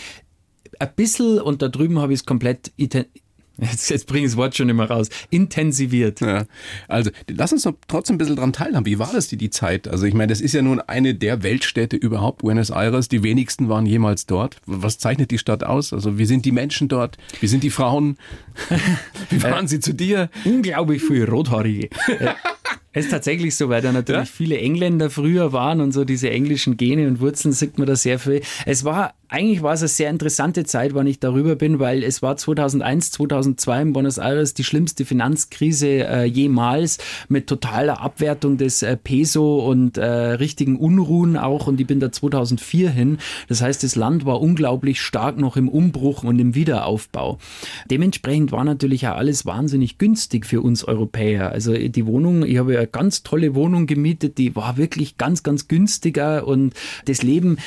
ein 0.79 0.89
bisschen 0.95 1.39
und 1.39 1.61
da 1.61 1.67
drüben 1.67 1.99
habe 1.99 2.13
ich 2.13 2.19
es 2.19 2.25
komplett. 2.25 2.71
Jetzt, 3.61 3.89
jetzt 3.89 4.07
bringe 4.07 4.25
ich 4.25 4.31
das 4.31 4.37
Wort 4.37 4.55
schon 4.55 4.69
immer 4.69 4.89
raus. 4.89 5.09
Intensiviert. 5.29 6.21
Ja. 6.21 6.45
Also 6.87 7.11
lass 7.29 7.51
uns 7.51 7.63
doch 7.63 7.73
trotzdem 7.87 8.15
ein 8.15 8.17
bisschen 8.17 8.35
dran 8.35 8.53
teilhaben. 8.53 8.85
Wie 8.85 8.99
war 8.99 9.11
das 9.11 9.27
die, 9.27 9.37
die 9.37 9.49
Zeit? 9.49 9.87
Also 9.87 10.05
ich 10.05 10.13
meine, 10.13 10.27
das 10.27 10.39
ist 10.39 10.53
ja 10.53 10.61
nun 10.61 10.79
eine 10.79 11.15
der 11.15 11.43
Weltstädte 11.43 11.97
überhaupt, 11.97 12.39
Buenos 12.39 12.69
Aires. 12.69 13.09
Die 13.09 13.23
wenigsten 13.23 13.67
waren 13.67 13.85
jemals 13.85 14.25
dort. 14.25 14.57
Was 14.65 14.97
zeichnet 14.97 15.31
die 15.31 15.37
Stadt 15.37 15.63
aus? 15.63 15.91
Also 15.91 16.17
wie 16.17 16.25
sind 16.25 16.45
die 16.45 16.51
Menschen 16.51 16.87
dort? 16.87 17.17
Wie 17.41 17.47
sind 17.47 17.63
die 17.63 17.69
Frauen? 17.69 18.17
Wie 19.29 19.41
waren 19.43 19.67
sie 19.67 19.79
zu 19.79 19.93
dir? 19.93 20.29
Unglaublich 20.45 21.01
viele 21.01 21.27
Rothaarige. 21.27 21.89
Ja. 22.99 23.05
Es 23.05 23.05
ist 23.05 23.11
tatsächlich 23.11 23.55
so, 23.55 23.69
weil 23.69 23.81
da 23.81 23.91
natürlich 23.91 24.29
Ja? 24.29 24.33
viele 24.35 24.57
Engländer 24.57 25.09
früher 25.09 25.53
waren 25.53 25.81
und 25.81 25.91
so 25.91 26.05
diese 26.05 26.29
englischen 26.29 26.77
Gene 26.77 27.07
und 27.07 27.19
Wurzeln 27.19 27.53
sieht 27.53 27.77
man 27.77 27.87
da 27.87 27.95
sehr 27.95 28.19
viel. 28.19 28.41
Es 28.65 28.83
war, 28.83 29.13
eigentlich 29.29 29.61
war 29.61 29.73
es 29.73 29.81
eine 29.81 29.87
sehr 29.87 30.09
interessante 30.09 30.63
Zeit, 30.63 30.93
wann 30.93 31.07
ich 31.07 31.19
darüber 31.19 31.55
bin, 31.55 31.79
weil 31.79 32.03
es 32.03 32.21
war 32.21 32.35
2001, 32.37 33.11
2002 33.11 33.81
in 33.81 33.93
Buenos 33.93 34.17
Aires 34.17 34.53
die 34.53 34.63
schlimmste 34.63 35.05
Finanzkrise 35.05 35.87
äh, 36.07 36.23
jemals 36.25 36.97
mit 37.29 37.47
totaler 37.47 38.01
Abwertung 38.01 38.57
des 38.57 38.83
äh, 38.83 38.97
Peso 38.97 39.59
und 39.65 39.97
äh, 39.97 40.03
richtigen 40.05 40.75
Unruhen 40.77 41.37
auch 41.37 41.67
und 41.67 41.79
ich 41.79 41.87
bin 41.87 41.99
da 41.99 42.11
2004 42.11 42.89
hin. 42.89 43.17
Das 43.47 43.61
heißt, 43.61 43.83
das 43.83 43.95
Land 43.95 44.25
war 44.25 44.41
unglaublich 44.41 45.01
stark 45.01 45.37
noch 45.37 45.57
im 45.57 45.69
Umbruch 45.69 46.23
und 46.23 46.39
im 46.39 46.55
Wiederaufbau. 46.55 47.37
Dementsprechend 47.89 48.51
war 48.51 48.63
natürlich 48.63 49.07
auch 49.07 49.15
alles 49.15 49.45
wahnsinnig 49.45 49.97
günstig 49.97 50.45
für 50.45 50.61
uns 50.61 50.83
Europäer. 50.83 51.51
Also 51.51 51.73
die 51.73 52.05
Wohnung, 52.05 52.43
ich 52.43 52.57
habe 52.57 52.73
ja 52.73 52.85
ganz 52.91 53.23
tolle 53.23 53.55
Wohnung 53.55 53.87
gemietet, 53.87 54.37
die 54.37 54.55
war 54.55 54.77
wirklich 54.77 55.17
ganz, 55.17 55.43
ganz 55.43 55.67
günstiger 55.67 56.47
und 56.47 56.73
das 57.05 57.23
Leben 57.23 57.57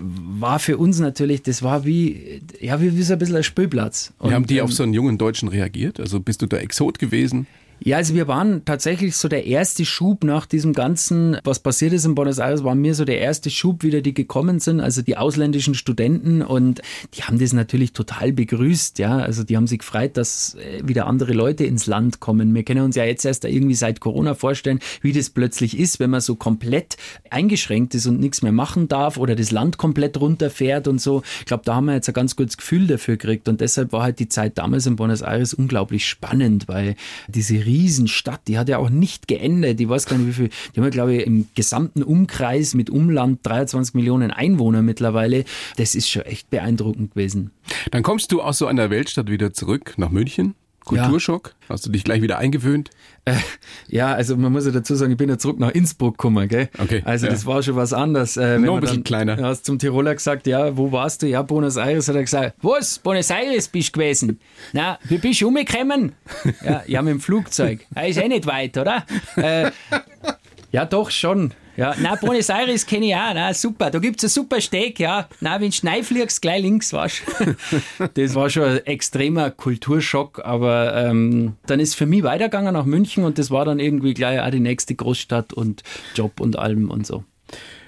war 0.00 0.58
für 0.58 0.78
uns 0.78 0.98
natürlich, 1.00 1.42
das 1.42 1.62
war 1.62 1.84
wie, 1.84 2.42
ja, 2.60 2.80
wie, 2.80 2.96
wie 2.96 3.02
so 3.02 3.12
ein 3.12 3.18
bisschen 3.18 3.36
ein 3.36 3.42
Spielplatz. 3.42 4.12
Wie 4.22 4.32
haben 4.32 4.46
die 4.46 4.58
ähm, 4.58 4.64
auf 4.64 4.72
so 4.72 4.82
einen 4.82 4.94
jungen 4.94 5.18
Deutschen 5.18 5.48
reagiert? 5.48 6.00
Also 6.00 6.20
bist 6.20 6.42
du 6.42 6.46
da 6.46 6.56
Exot 6.58 6.98
gewesen? 6.98 7.46
Ja, 7.84 7.96
also 7.96 8.14
wir 8.14 8.28
waren 8.28 8.64
tatsächlich 8.64 9.16
so 9.16 9.28
der 9.28 9.46
erste 9.46 9.84
Schub 9.84 10.24
nach 10.24 10.46
diesem 10.46 10.72
ganzen, 10.72 11.38
was 11.44 11.58
passiert 11.58 11.92
ist 11.92 12.04
in 12.04 12.14
Buenos 12.14 12.38
Aires, 12.38 12.64
war 12.64 12.74
mir 12.74 12.94
so 12.94 13.04
der 13.04 13.18
erste 13.18 13.50
Schub 13.50 13.82
wieder, 13.82 14.00
die 14.00 14.14
gekommen 14.14 14.60
sind, 14.60 14.80
also 14.80 15.02
die 15.02 15.16
ausländischen 15.16 15.74
Studenten 15.74 16.42
und 16.42 16.80
die 17.14 17.22
haben 17.22 17.38
das 17.38 17.52
natürlich 17.52 17.92
total 17.92 18.32
begrüßt, 18.32 18.98
ja, 18.98 19.18
also 19.18 19.42
die 19.42 19.56
haben 19.56 19.66
sich 19.66 19.80
gefreut, 19.80 20.16
dass 20.16 20.54
äh, 20.54 20.86
wieder 20.86 21.06
andere 21.06 21.32
Leute 21.32 21.64
ins 21.64 21.86
Land 21.86 22.20
kommen. 22.20 22.54
Wir 22.54 22.62
können 22.62 22.84
uns 22.84 22.96
ja 22.96 23.04
jetzt 23.04 23.24
erst 23.24 23.44
irgendwie 23.44 23.74
seit 23.74 24.00
Corona 24.00 24.34
vorstellen, 24.34 24.78
wie 25.00 25.12
das 25.12 25.30
plötzlich 25.30 25.78
ist, 25.78 26.00
wenn 26.00 26.10
man 26.10 26.20
so 26.20 26.36
komplett 26.36 26.96
eingeschränkt 27.30 27.94
ist 27.94 28.06
und 28.06 28.20
nichts 28.20 28.42
mehr 28.42 28.52
machen 28.52 28.88
darf 28.88 29.16
oder 29.16 29.34
das 29.34 29.50
Land 29.50 29.78
komplett 29.78 30.20
runterfährt 30.20 30.88
und 30.88 31.00
so. 31.00 31.22
Ich 31.40 31.46
glaube, 31.46 31.64
da 31.64 31.74
haben 31.74 31.86
wir 31.86 31.94
jetzt 31.94 32.08
ein 32.08 32.14
ganz 32.14 32.36
gutes 32.36 32.56
Gefühl 32.56 32.86
dafür 32.86 33.16
gekriegt 33.16 33.48
und 33.48 33.60
deshalb 33.60 33.92
war 33.92 34.02
halt 34.02 34.18
die 34.18 34.28
Zeit 34.28 34.58
damals 34.58 34.86
in 34.86 34.96
Buenos 34.96 35.22
Aires 35.22 35.54
unglaublich 35.54 36.06
spannend, 36.06 36.68
weil 36.68 36.96
diese 37.28 37.64
Riesenstadt, 37.72 38.42
die 38.48 38.58
hat 38.58 38.68
ja 38.68 38.78
auch 38.78 38.90
nicht 38.90 39.28
geendet. 39.28 39.80
Ich 39.80 39.88
weiß 39.88 40.06
gar 40.06 40.18
nicht, 40.18 40.28
wie 40.28 40.32
viel, 40.32 40.50
die 40.74 40.80
haben 40.80 40.84
ja, 40.84 40.90
glaube 40.90 41.14
ich, 41.14 41.26
im 41.26 41.48
gesamten 41.54 42.02
Umkreis 42.02 42.74
mit 42.74 42.90
Umland 42.90 43.40
23 43.44 43.94
Millionen 43.94 44.30
Einwohner 44.30 44.82
mittlerweile. 44.82 45.44
Das 45.76 45.94
ist 45.94 46.10
schon 46.10 46.22
echt 46.22 46.50
beeindruckend 46.50 47.14
gewesen. 47.14 47.50
Dann 47.90 48.02
kommst 48.02 48.30
du 48.32 48.42
aus 48.42 48.58
so 48.58 48.66
einer 48.66 48.90
Weltstadt 48.90 49.30
wieder 49.30 49.54
zurück 49.54 49.94
nach 49.96 50.10
München. 50.10 50.54
Kulturschock? 50.84 51.54
Hast 51.68 51.86
du 51.86 51.90
dich 51.90 52.04
gleich 52.04 52.22
wieder 52.22 52.38
eingewöhnt? 52.38 52.90
Äh, 53.24 53.34
ja, 53.88 54.12
also 54.12 54.36
man 54.36 54.50
muss 54.52 54.66
ja 54.66 54.72
dazu 54.72 54.94
sagen, 54.96 55.12
ich 55.12 55.16
bin 55.18 55.28
ja 55.28 55.38
zurück 55.38 55.58
nach 55.60 55.70
Innsbruck 55.70 56.18
gekommen, 56.18 56.48
gell? 56.48 56.68
Okay, 56.78 57.02
Also 57.04 57.26
ja. 57.26 57.32
das 57.32 57.46
war 57.46 57.62
schon 57.62 57.76
was 57.76 57.92
anderes. 57.92 58.36
Äh, 58.36 58.58
Noch 58.58 58.74
ein 58.74 58.80
bisschen 58.80 58.96
dann, 58.98 59.04
kleiner. 59.04 59.36
Du 59.36 59.44
hast 59.44 59.64
zum 59.64 59.78
Tiroler 59.78 60.14
gesagt, 60.14 60.46
ja, 60.46 60.76
wo 60.76 60.90
warst 60.92 61.22
du? 61.22 61.28
Ja, 61.28 61.42
Buenos 61.42 61.76
Aires. 61.76 62.08
Hat 62.08 62.16
er 62.16 62.22
gesagt, 62.22 62.56
was? 62.62 62.98
Buenos 62.98 63.30
Aires 63.30 63.68
bist 63.68 63.88
du 63.90 64.00
gewesen? 64.00 64.40
Na, 64.72 64.98
wie 65.04 65.18
bist 65.18 65.40
du 65.40 65.48
umgekommen? 65.48 66.12
ja, 66.64 66.82
ja, 66.86 67.02
mit 67.02 67.12
dem 67.14 67.20
Flugzeug. 67.20 67.86
Ja, 67.94 68.02
ist 68.02 68.18
eh 68.18 68.28
nicht 68.28 68.46
weit, 68.46 68.76
oder? 68.76 69.04
Äh, 69.36 69.70
ja, 70.72 70.84
doch 70.84 71.10
schon. 71.10 71.52
Ja, 71.76 71.94
na, 72.00 72.16
Buenos 72.16 72.50
Aires 72.50 72.84
kenne 72.84 73.06
ich 73.06 73.14
auch. 73.14 73.32
Na, 73.34 73.54
super. 73.54 73.90
Da 73.90 73.98
gibt's 73.98 74.24
ein 74.24 74.28
super 74.28 74.60
Steak, 74.60 75.00
ja. 75.00 75.28
Na, 75.40 75.60
wenn 75.60 75.70
du 75.70 75.86
reinfliegst, 75.86 76.42
gleich 76.42 76.62
links 76.62 76.92
warst. 76.92 77.22
das 78.14 78.34
war 78.34 78.50
schon 78.50 78.64
ein 78.64 78.86
extremer 78.86 79.50
Kulturschock, 79.50 80.42
aber 80.44 80.94
ähm, 80.96 81.54
dann 81.66 81.80
ist 81.80 81.94
für 81.94 82.06
mich 82.06 82.22
weitergegangen 82.22 82.74
nach 82.74 82.84
München 82.84 83.24
und 83.24 83.38
das 83.38 83.50
war 83.50 83.64
dann 83.64 83.78
irgendwie 83.78 84.14
gleich 84.14 84.40
auch 84.40 84.50
die 84.50 84.60
nächste 84.60 84.94
Großstadt 84.94 85.52
und 85.52 85.82
Job 86.14 86.40
und 86.40 86.58
allem 86.58 86.90
und 86.90 87.06
so. 87.06 87.24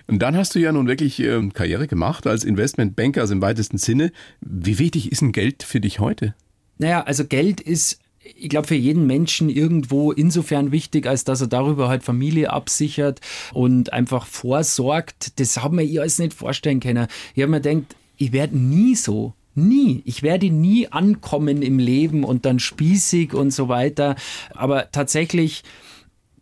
Und 0.07 0.20
dann 0.20 0.37
hast 0.37 0.55
du 0.55 0.59
ja 0.59 0.72
nun 0.72 0.87
wirklich 0.87 1.20
ähm, 1.20 1.53
Karriere 1.53 1.87
gemacht 1.87 2.26
als 2.26 2.45
Investmentbanker, 2.45 3.22
also 3.22 3.35
im 3.35 3.43
weitesten 3.43 3.78
Sinne. 3.78 4.12
Wie 4.41 4.78
wichtig 4.78 5.12
ist 5.12 5.22
denn 5.22 5.32
Geld 5.32 5.62
für 5.62 5.80
dich 5.80 5.99
heute? 5.99 6.35
Naja, 6.78 7.03
also 7.03 7.24
Geld 7.24 7.61
ist, 7.61 8.01
ich 8.25 8.49
glaube, 8.49 8.66
für 8.66 8.75
jeden 8.75 9.07
Menschen 9.07 9.49
irgendwo 9.49 10.12
insofern 10.12 10.72
wichtig, 10.72 11.07
als 11.07 11.25
dass 11.25 11.41
er 11.41 11.47
darüber 11.47 11.89
halt 11.89 12.03
Familie 12.03 12.51
absichert 12.51 13.20
und 13.53 13.93
einfach 13.93 14.27
vorsorgt. 14.27 15.39
Das 15.39 15.62
hat 15.62 15.72
man 15.72 15.85
ich 15.85 16.01
alles 16.01 16.18
nicht 16.18 16.35
vorstellen 16.35 16.81
können. 16.81 17.07
Ich 17.35 17.43
habe 17.43 17.51
mir 17.51 17.61
gedacht, 17.61 17.95
ich 18.16 18.33
werde 18.33 18.57
nie 18.57 18.95
so. 18.95 19.35
Nie. 19.55 20.03
Ich 20.05 20.22
werde 20.22 20.51
nie 20.51 20.89
ankommen 20.89 21.62
im 21.62 21.79
Leben 21.79 22.25
und 22.25 22.45
dann 22.45 22.59
spießig 22.59 23.35
und 23.35 23.53
so 23.53 23.68
weiter. 23.68 24.16
Aber 24.55 24.91
tatsächlich, 24.91 25.62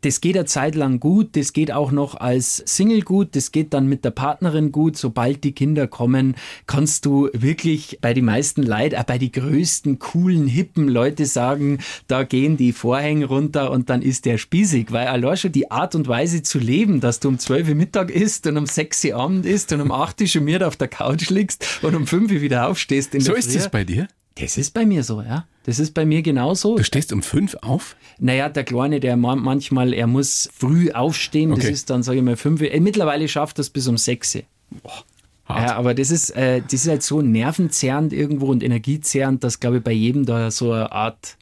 das 0.03 0.20
geht 0.20 0.36
eine 0.36 0.46
Zeit 0.46 0.74
lang 0.74 1.00
gut, 1.00 1.36
das 1.36 1.53
geht 1.53 1.72
auch 1.72 1.90
noch 1.92 2.16
als 2.16 2.62
Single 2.66 3.03
gut, 3.03 3.34
das 3.34 3.53
geht 3.53 3.72
dann 3.72 3.86
mit 3.86 4.05
der 4.05 4.11
Partnerin 4.11 4.72
gut. 4.72 4.96
Sobald 4.96 5.44
die 5.44 5.53
Kinder 5.53 5.86
kommen, 5.86 6.34
kannst 6.66 7.07
du 7.07 7.28
wirklich 7.32 7.98
bei 8.00 8.12
den 8.12 8.24
meisten 8.24 8.62
Leuten, 8.62 8.96
auch 8.96 9.05
bei 9.05 9.18
den 9.18 9.32
größten, 9.32 9.98
coolen, 9.98 10.46
hippen 10.46 10.88
Leute 10.88 11.26
sagen, 11.26 11.78
da 12.09 12.24
gehen 12.24 12.57
die 12.57 12.72
Vorhänge 12.72 13.26
runter 13.26 13.70
und 13.70 13.90
dann 13.90 14.03
ist 14.03 14.24
der 14.26 14.38
spießig, 14.38 14.92
weil 14.92 15.07
allein 15.07 15.36
schon 15.36 15.53
die 15.53 15.70
Art 15.70 15.94
und 15.94 16.09
Weise 16.09 16.42
zu 16.42 16.59
leben, 16.59 17.00
dass 17.00 17.20
du 17.20 17.28
um 17.28 17.38
12 17.38 17.68
Uhr 17.68 17.74
Mittag 17.74 18.11
isst 18.11 18.46
und 18.46 18.57
um 18.57 18.66
6 18.66 19.05
Uhr 19.05 19.14
Abend 19.14 19.46
isst 19.46 19.72
und 19.72 19.80
um 19.80 19.92
8 19.92 20.20
Uhr 20.20 20.26
schon 20.26 20.62
auf 20.62 20.76
der 20.76 20.88
Couch 20.88 21.30
liegst 21.30 21.80
und 21.82 21.94
um 21.94 22.07
5 22.07 22.32
Uhr 22.32 22.40
wieder 22.40 22.68
aufstehst 22.68 23.14
in 23.14 23.20
So 23.20 23.34
ist 23.34 23.55
es 23.55 23.68
bei 23.68 23.84
dir? 23.84 24.09
Das 24.34 24.59
ist 24.59 24.74
bei 24.74 24.84
mir 24.84 25.03
so, 25.05 25.22
ja. 25.22 25.46
Das 25.64 25.78
ist 25.78 25.94
bei 25.94 26.04
mir 26.04 26.22
genauso. 26.22 26.76
Du 26.76 26.84
stehst 26.84 27.12
um 27.12 27.22
fünf 27.22 27.56
auf? 27.60 27.96
Naja, 28.18 28.48
der 28.48 28.64
Kleine, 28.64 29.00
der 29.00 29.16
manchmal, 29.16 29.92
er 29.94 30.06
muss 30.06 30.48
früh 30.52 30.90
aufstehen. 30.90 31.52
Okay. 31.52 31.62
Das 31.62 31.70
ist 31.70 31.90
dann, 31.90 32.02
sage 32.02 32.18
ich 32.18 32.24
mal, 32.24 32.36
fünf. 32.36 32.60
Äh, 32.62 32.80
mittlerweile 32.80 33.28
schafft 33.28 33.58
das 33.58 33.70
bis 33.70 33.86
um 33.86 33.96
sechs. 33.96 34.38
Boah. 34.82 35.04
Hart. 35.44 35.70
Ja, 35.70 35.76
aber 35.76 35.94
das 35.94 36.10
ist, 36.10 36.30
äh, 36.30 36.62
das 36.62 36.72
ist 36.72 36.88
halt 36.88 37.02
so 37.02 37.20
nervenzerrend 37.20 38.12
irgendwo 38.12 38.46
und 38.46 38.62
energiezerrend, 38.62 39.42
dass, 39.42 39.58
glaube 39.58 39.78
ich, 39.78 39.82
bei 39.82 39.92
jedem 39.92 40.24
da 40.24 40.50
so 40.50 40.72
eine 40.72 40.92
Art 40.92 41.36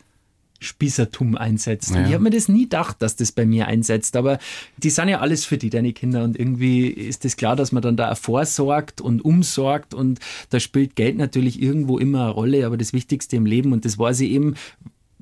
Spießertum 0.60 1.36
einsetzt. 1.36 1.94
Ja. 1.94 2.06
ich 2.06 2.12
habe 2.12 2.22
mir 2.22 2.30
das 2.30 2.48
nie 2.48 2.64
gedacht, 2.64 3.00
dass 3.00 3.16
das 3.16 3.32
bei 3.32 3.46
mir 3.46 3.66
einsetzt, 3.66 4.14
aber 4.14 4.38
die 4.76 4.90
sind 4.90 5.08
ja 5.08 5.20
alles 5.20 5.44
für 5.44 5.58
die, 5.58 5.70
deine 5.70 5.92
Kinder. 5.92 6.22
Und 6.22 6.38
irgendwie 6.38 6.86
ist 6.86 7.24
es 7.24 7.32
das 7.32 7.36
klar, 7.36 7.56
dass 7.56 7.72
man 7.72 7.82
dann 7.82 7.96
da 7.96 8.14
vorsorgt 8.14 9.00
und 9.00 9.24
umsorgt 9.24 9.94
und 9.94 10.20
da 10.50 10.60
spielt 10.60 10.96
Geld 10.96 11.16
natürlich 11.16 11.60
irgendwo 11.60 11.98
immer 11.98 12.24
eine 12.24 12.30
Rolle, 12.30 12.66
aber 12.66 12.76
das 12.76 12.92
Wichtigste 12.92 13.36
im 13.36 13.46
Leben 13.46 13.72
und 13.72 13.84
das 13.84 13.98
war 13.98 14.14
sie 14.14 14.30
eben, 14.30 14.54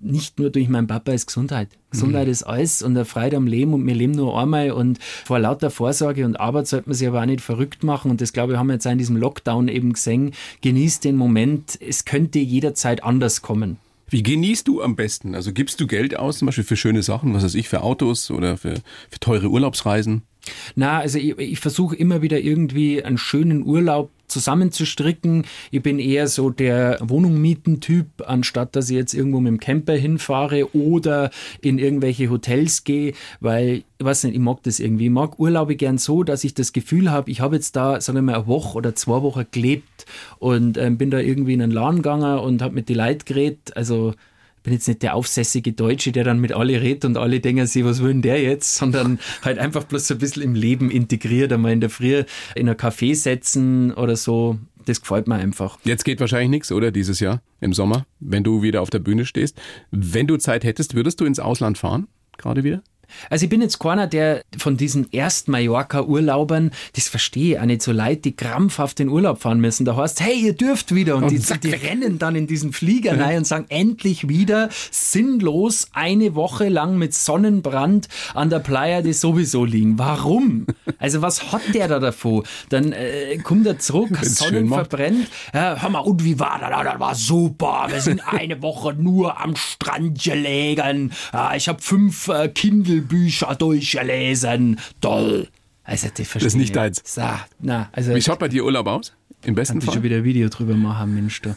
nicht 0.00 0.38
nur 0.38 0.50
durch 0.50 0.68
meinen 0.68 0.86
Papa 0.86 1.12
ist 1.12 1.26
Gesundheit. 1.26 1.68
Gesundheit 1.90 2.26
mhm. 2.26 2.32
ist 2.32 2.42
alles 2.42 2.82
und 2.82 2.94
der 2.94 3.04
Freude 3.04 3.36
am 3.36 3.46
Leben 3.46 3.74
und 3.74 3.86
wir 3.86 3.94
leben 3.94 4.12
nur 4.12 4.38
einmal 4.38 4.70
und 4.70 4.98
vor 5.00 5.38
lauter 5.38 5.70
Vorsorge 5.70 6.24
und 6.24 6.38
Arbeit 6.38 6.68
sollte 6.68 6.88
man 6.88 6.94
sich 6.94 7.08
aber 7.08 7.20
auch 7.20 7.26
nicht 7.26 7.40
verrückt 7.40 7.82
machen 7.82 8.10
und 8.10 8.20
das 8.20 8.32
glaube 8.32 8.52
ich 8.52 8.58
haben 8.58 8.68
wir 8.68 8.74
jetzt 8.74 8.86
in 8.86 8.98
diesem 8.98 9.16
Lockdown 9.16 9.68
eben 9.68 9.92
gesehen. 9.92 10.32
Genießt 10.60 11.04
den 11.04 11.16
Moment, 11.16 11.78
es 11.80 12.04
könnte 12.04 12.38
jederzeit 12.38 13.02
anders 13.02 13.42
kommen. 13.42 13.78
Wie 14.10 14.22
genießt 14.22 14.66
du 14.66 14.82
am 14.82 14.96
besten? 14.96 15.34
Also 15.34 15.52
gibst 15.52 15.80
du 15.80 15.86
Geld 15.86 16.16
aus, 16.16 16.38
zum 16.38 16.46
Beispiel 16.46 16.64
für 16.64 16.76
schöne 16.76 17.02
Sachen, 17.02 17.34
was 17.34 17.44
weiß 17.44 17.54
ich, 17.54 17.68
für 17.68 17.82
Autos 17.82 18.30
oder 18.30 18.56
für, 18.56 18.74
für 19.10 19.20
teure 19.20 19.48
Urlaubsreisen? 19.48 20.27
Na, 20.74 20.98
also 20.98 21.18
ich, 21.18 21.38
ich 21.38 21.60
versuche 21.60 21.96
immer 21.96 22.22
wieder 22.22 22.38
irgendwie 22.40 23.02
einen 23.02 23.18
schönen 23.18 23.64
Urlaub 23.64 24.10
zusammenzustricken. 24.28 25.44
Ich 25.70 25.82
bin 25.82 25.98
eher 25.98 26.28
so 26.28 26.50
der 26.50 26.98
Wohnungmieten-Typ, 27.00 28.06
anstatt 28.26 28.76
dass 28.76 28.90
ich 28.90 28.96
jetzt 28.96 29.14
irgendwo 29.14 29.40
mit 29.40 29.48
dem 29.48 29.60
Camper 29.60 29.94
hinfahre 29.94 30.74
oder 30.74 31.30
in 31.60 31.78
irgendwelche 31.78 32.30
Hotels 32.30 32.84
gehe, 32.84 33.14
weil 33.40 33.84
ich 33.98 34.04
weiß 34.04 34.24
nicht, 34.24 34.34
ich 34.34 34.40
mag 34.40 34.62
das 34.62 34.78
irgendwie. 34.78 35.06
Ich 35.06 35.10
mag 35.10 35.38
Urlaube 35.38 35.74
gern 35.76 35.98
so, 35.98 36.22
dass 36.22 36.44
ich 36.44 36.54
das 36.54 36.72
Gefühl 36.72 37.10
habe, 37.10 37.30
ich 37.30 37.40
habe 37.40 37.56
jetzt 37.56 37.74
da, 37.74 38.00
sagen 38.00 38.18
wir 38.18 38.22
mal, 38.22 38.34
eine 38.34 38.46
Woche 38.46 38.76
oder 38.76 38.94
zwei 38.94 39.22
Wochen 39.22 39.46
gelebt 39.50 40.06
und 40.38 40.76
äh, 40.76 40.90
bin 40.90 41.10
da 41.10 41.18
irgendwie 41.18 41.54
in 41.54 41.62
einen 41.62 41.72
Laden 41.72 41.96
gegangen 41.96 42.38
und 42.38 42.62
habe 42.62 42.74
mit 42.74 42.88
die 42.88 42.94
Leute 42.94 43.24
geredet. 43.24 43.76
Also 43.76 44.14
bin 44.62 44.72
jetzt 44.72 44.88
nicht 44.88 45.02
der 45.02 45.14
aufsässige 45.14 45.72
Deutsche, 45.72 46.12
der 46.12 46.24
dann 46.24 46.40
mit 46.40 46.52
alle 46.52 46.80
redet 46.80 47.04
und 47.04 47.16
alle 47.16 47.40
denken 47.40 47.66
sich, 47.66 47.84
was 47.84 48.02
will 48.02 48.12
denn 48.12 48.22
der 48.22 48.42
jetzt, 48.42 48.74
sondern 48.76 49.18
halt 49.42 49.58
einfach 49.58 49.84
bloß 49.84 50.08
so 50.08 50.14
ein 50.14 50.18
bisschen 50.18 50.42
im 50.42 50.54
Leben 50.54 50.90
integriert, 50.90 51.52
einmal 51.52 51.72
in 51.72 51.80
der 51.80 51.90
Früh 51.90 52.24
in 52.54 52.68
ein 52.68 52.76
Café 52.76 53.14
setzen 53.14 53.92
oder 53.92 54.16
so. 54.16 54.58
Das 54.84 55.02
gefällt 55.02 55.28
mir 55.28 55.34
einfach. 55.34 55.78
Jetzt 55.84 56.04
geht 56.04 56.18
wahrscheinlich 56.20 56.48
nichts, 56.48 56.72
oder? 56.72 56.90
Dieses 56.90 57.20
Jahr 57.20 57.42
im 57.60 57.74
Sommer, 57.74 58.06
wenn 58.20 58.42
du 58.42 58.62
wieder 58.62 58.80
auf 58.80 58.90
der 58.90 59.00
Bühne 59.00 59.26
stehst. 59.26 59.60
Wenn 59.90 60.26
du 60.26 60.38
Zeit 60.38 60.64
hättest, 60.64 60.94
würdest 60.94 61.20
du 61.20 61.26
ins 61.26 61.40
Ausland 61.40 61.76
fahren? 61.76 62.08
Gerade 62.38 62.64
wieder? 62.64 62.82
Also 63.30 63.44
ich 63.44 63.50
bin 63.50 63.60
jetzt 63.60 63.78
keiner, 63.78 64.06
der 64.06 64.42
von 64.56 64.76
diesen 64.76 65.12
ersten 65.12 65.50
Mallorca-Urlaubern, 65.50 66.70
das 66.94 67.08
verstehe 67.08 67.54
ich 67.54 67.60
auch 67.60 67.64
nicht 67.64 67.82
so 67.82 67.92
leid, 67.92 68.24
die 68.24 68.34
krampfhaft 68.34 69.00
in 69.00 69.08
Urlaub 69.08 69.40
fahren 69.40 69.60
müssen. 69.60 69.84
Da 69.84 69.96
heißt, 69.96 70.20
hey, 70.20 70.38
ihr 70.38 70.52
dürft 70.54 70.94
wieder. 70.94 71.16
Und, 71.16 71.24
und 71.24 71.32
die, 71.32 71.60
die, 71.60 71.74
rennen 71.74 72.18
dann 72.18 72.36
in 72.36 72.46
diesen 72.46 72.72
Flieger 72.72 73.18
rein 73.18 73.38
und 73.38 73.46
sagen, 73.46 73.66
endlich 73.68 74.28
wieder 74.28 74.68
sinnlos 74.90 75.88
eine 75.92 76.34
Woche 76.34 76.68
lang 76.68 76.98
mit 76.98 77.14
Sonnenbrand 77.14 78.08
an 78.34 78.50
der 78.50 78.58
Playa 78.58 79.02
die 79.02 79.12
sowieso 79.12 79.64
liegen. 79.64 79.98
Warum? 79.98 80.66
Also 80.98 81.22
was 81.22 81.52
hat 81.52 81.62
der 81.74 81.88
da 81.88 81.98
davor? 81.98 82.44
Dann 82.68 82.92
äh, 82.92 83.36
kommt 83.38 83.66
er 83.66 83.78
zurück, 83.78 84.16
Sonnen 84.22 84.68
verbrennt. 84.68 85.28
Ja, 85.54 85.76
hör 85.80 85.90
mal, 85.90 86.00
und 86.00 86.24
wie 86.24 86.38
war 86.38 86.58
das? 86.60 86.70
Das 86.70 87.00
war 87.00 87.14
super. 87.14 87.86
Wir 87.88 88.00
sind 88.00 88.20
eine 88.26 88.60
Woche 88.62 88.94
nur 88.94 89.40
am 89.40 89.56
Strand 89.56 90.22
gelegen. 90.22 91.12
Ja, 91.32 91.54
ich 91.54 91.68
habe 91.68 91.80
fünf 91.80 92.28
äh, 92.28 92.48
Kindle 92.48 92.97
Bücher 93.00 93.54
durchgelesen. 93.54 94.78
Toll. 95.00 95.48
Also, 95.84 96.08
das, 96.14 96.32
das 96.32 96.42
ist 96.42 96.54
nicht 96.54 96.76
deins. 96.76 97.02
So, 97.04 97.22
na, 97.60 97.88
also, 97.92 98.14
Wie 98.14 98.20
schaut 98.20 98.38
bei 98.38 98.48
dir 98.48 98.64
Urlaub 98.64 98.86
aus? 98.86 99.14
Im 99.44 99.54
besten 99.54 99.80
Fall? 99.80 99.94
schon 99.94 100.02
wieder 100.02 100.16
ein 100.16 100.24
Video 100.24 100.48
drüber 100.48 100.74
machen, 100.74 101.14
Mensch. 101.14 101.40
Da. 101.42 101.56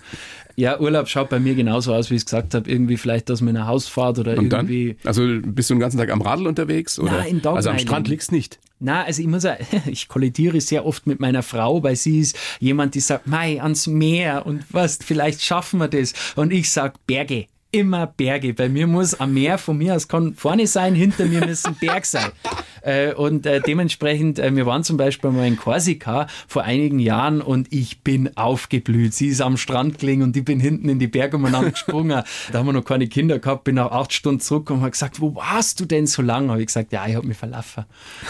Ja, 0.55 0.79
Urlaub 0.79 1.07
schaut 1.07 1.29
bei 1.29 1.39
mir 1.39 1.55
genauso 1.55 1.93
aus, 1.93 2.09
wie 2.11 2.15
ich 2.15 2.21
es 2.21 2.25
gesagt 2.25 2.53
habe. 2.53 2.69
Irgendwie 2.69 2.97
vielleicht 2.97 3.31
aus 3.31 3.41
meiner 3.41 3.67
Hausfahrt 3.67 4.19
oder 4.19 4.37
Und 4.37 4.53
irgendwie. 4.53 4.95
Dann? 5.01 5.07
Also 5.07 5.23
bist 5.43 5.69
du 5.69 5.73
den 5.73 5.79
ganzen 5.79 5.97
Tag 5.97 6.11
am 6.11 6.21
Radl 6.21 6.47
unterwegs? 6.47 6.99
Oder? 6.99 7.11
Nein, 7.11 7.41
also 7.43 7.69
am 7.69 7.79
Strand 7.79 8.07
liegst 8.07 8.31
nicht. 8.31 8.59
Na, 8.79 9.03
also 9.03 9.21
ich 9.21 9.27
muss 9.27 9.43
ja, 9.43 9.57
ich 9.85 10.07
kollidiere 10.07 10.61
sehr 10.61 10.85
oft 10.85 11.07
mit 11.07 11.19
meiner 11.19 11.43
Frau, 11.43 11.81
weil 11.83 11.95
sie 11.95 12.19
ist 12.19 12.37
jemand, 12.59 12.95
die 12.95 12.99
sagt, 12.99 13.27
Mai, 13.27 13.61
ans 13.61 13.87
Meer 13.87 14.45
und 14.45 14.63
was, 14.69 14.99
vielleicht 15.03 15.41
schaffen 15.41 15.79
wir 15.79 15.87
das. 15.87 16.13
Und 16.35 16.53
ich 16.53 16.69
sag 16.69 17.05
Berge 17.05 17.47
immer 17.72 18.07
Berge. 18.07 18.53
Bei 18.53 18.69
mir 18.69 18.88
muss 18.88 19.19
am 19.19 19.34
Meer 19.34 19.57
von 19.57 19.78
mir 19.78 19.95
aus 19.95 20.07
kann 20.07 20.36
vorne 20.36 20.67
sein, 20.67 20.93
hinter 20.93 21.26
mir 21.26 21.45
müssen 21.45 21.76
Berg 21.80 22.05
sein. 22.05 22.32
Äh, 22.84 23.13
und 23.13 23.45
äh, 23.45 23.61
dementsprechend, 23.61 24.39
äh, 24.39 24.55
wir 24.55 24.65
waren 24.65 24.84
zum 24.84 24.97
Beispiel 24.97 25.30
mal 25.30 25.45
in 25.45 25.55
Korsika 25.55 26.26
vor 26.47 26.63
einigen 26.63 26.97
Jahren 26.97 27.41
und 27.41 27.72
ich 27.72 28.01
bin 28.01 28.36
aufgeblüht. 28.36 29.13
Sie 29.13 29.28
ist 29.28 29.41
am 29.41 29.57
Strand 29.57 29.99
gelegen 29.99 30.24
und 30.24 30.36
ich 30.36 30.43
bin 30.43 30.59
hinten 30.59 30.89
in 30.89 30.97
die 30.97 31.07
Berge 31.07 31.38
umeinander 31.38 31.69
gesprungen. 31.72 32.24
da 32.51 32.57
haben 32.57 32.65
wir 32.65 32.74
noch 32.74 32.84
keine 32.84 33.07
Kinder 33.07 33.38
gehabt, 33.38 33.65
bin 33.65 33.76
nach 33.76 33.91
acht 33.91 34.13
Stunden 34.13 34.39
zurück 34.39 34.72
und 34.72 34.82
habe 34.82 34.89
gesagt, 34.89 35.22
wo 35.22 35.36
warst 35.36 35.80
du 35.80 35.86
denn 35.86 36.07
so 36.07 36.24
lange? 36.24 36.49
Habe 36.49 36.61
ich 36.61 36.67
gesagt, 36.67 36.91
ja, 36.91 37.05
ich 37.07 37.15
habe 37.15 37.28
mich 37.28 37.38
verlaufen. 37.38 37.86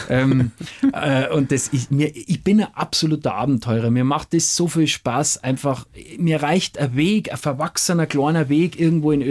ähm, 0.10 0.52
äh, 0.94 1.30
und 1.30 1.54
das, 1.54 1.70
ich, 1.72 1.89
mir, 1.89 2.12
ich 2.14 2.44
bin 2.44 2.60
ein 2.60 2.74
absoluter 2.74 3.36
Abenteurer. 3.36 3.89
Mir 3.89 4.04
macht 4.04 4.34
das 4.34 4.56
so 4.56 4.68
viel 4.68 4.88
Spaß. 4.88 5.44
Einfach, 5.44 5.88
mir 6.18 6.44
reicht 6.44 6.78
ein 6.78 6.96
Weg, 6.98 7.32
ein 7.32 7.38
verwachsener 7.38 8.06
kleiner 8.06 8.50
Weg 8.50 8.78
irgendwo 8.78 9.14
in 9.14 9.22
Österreich, 9.22 9.31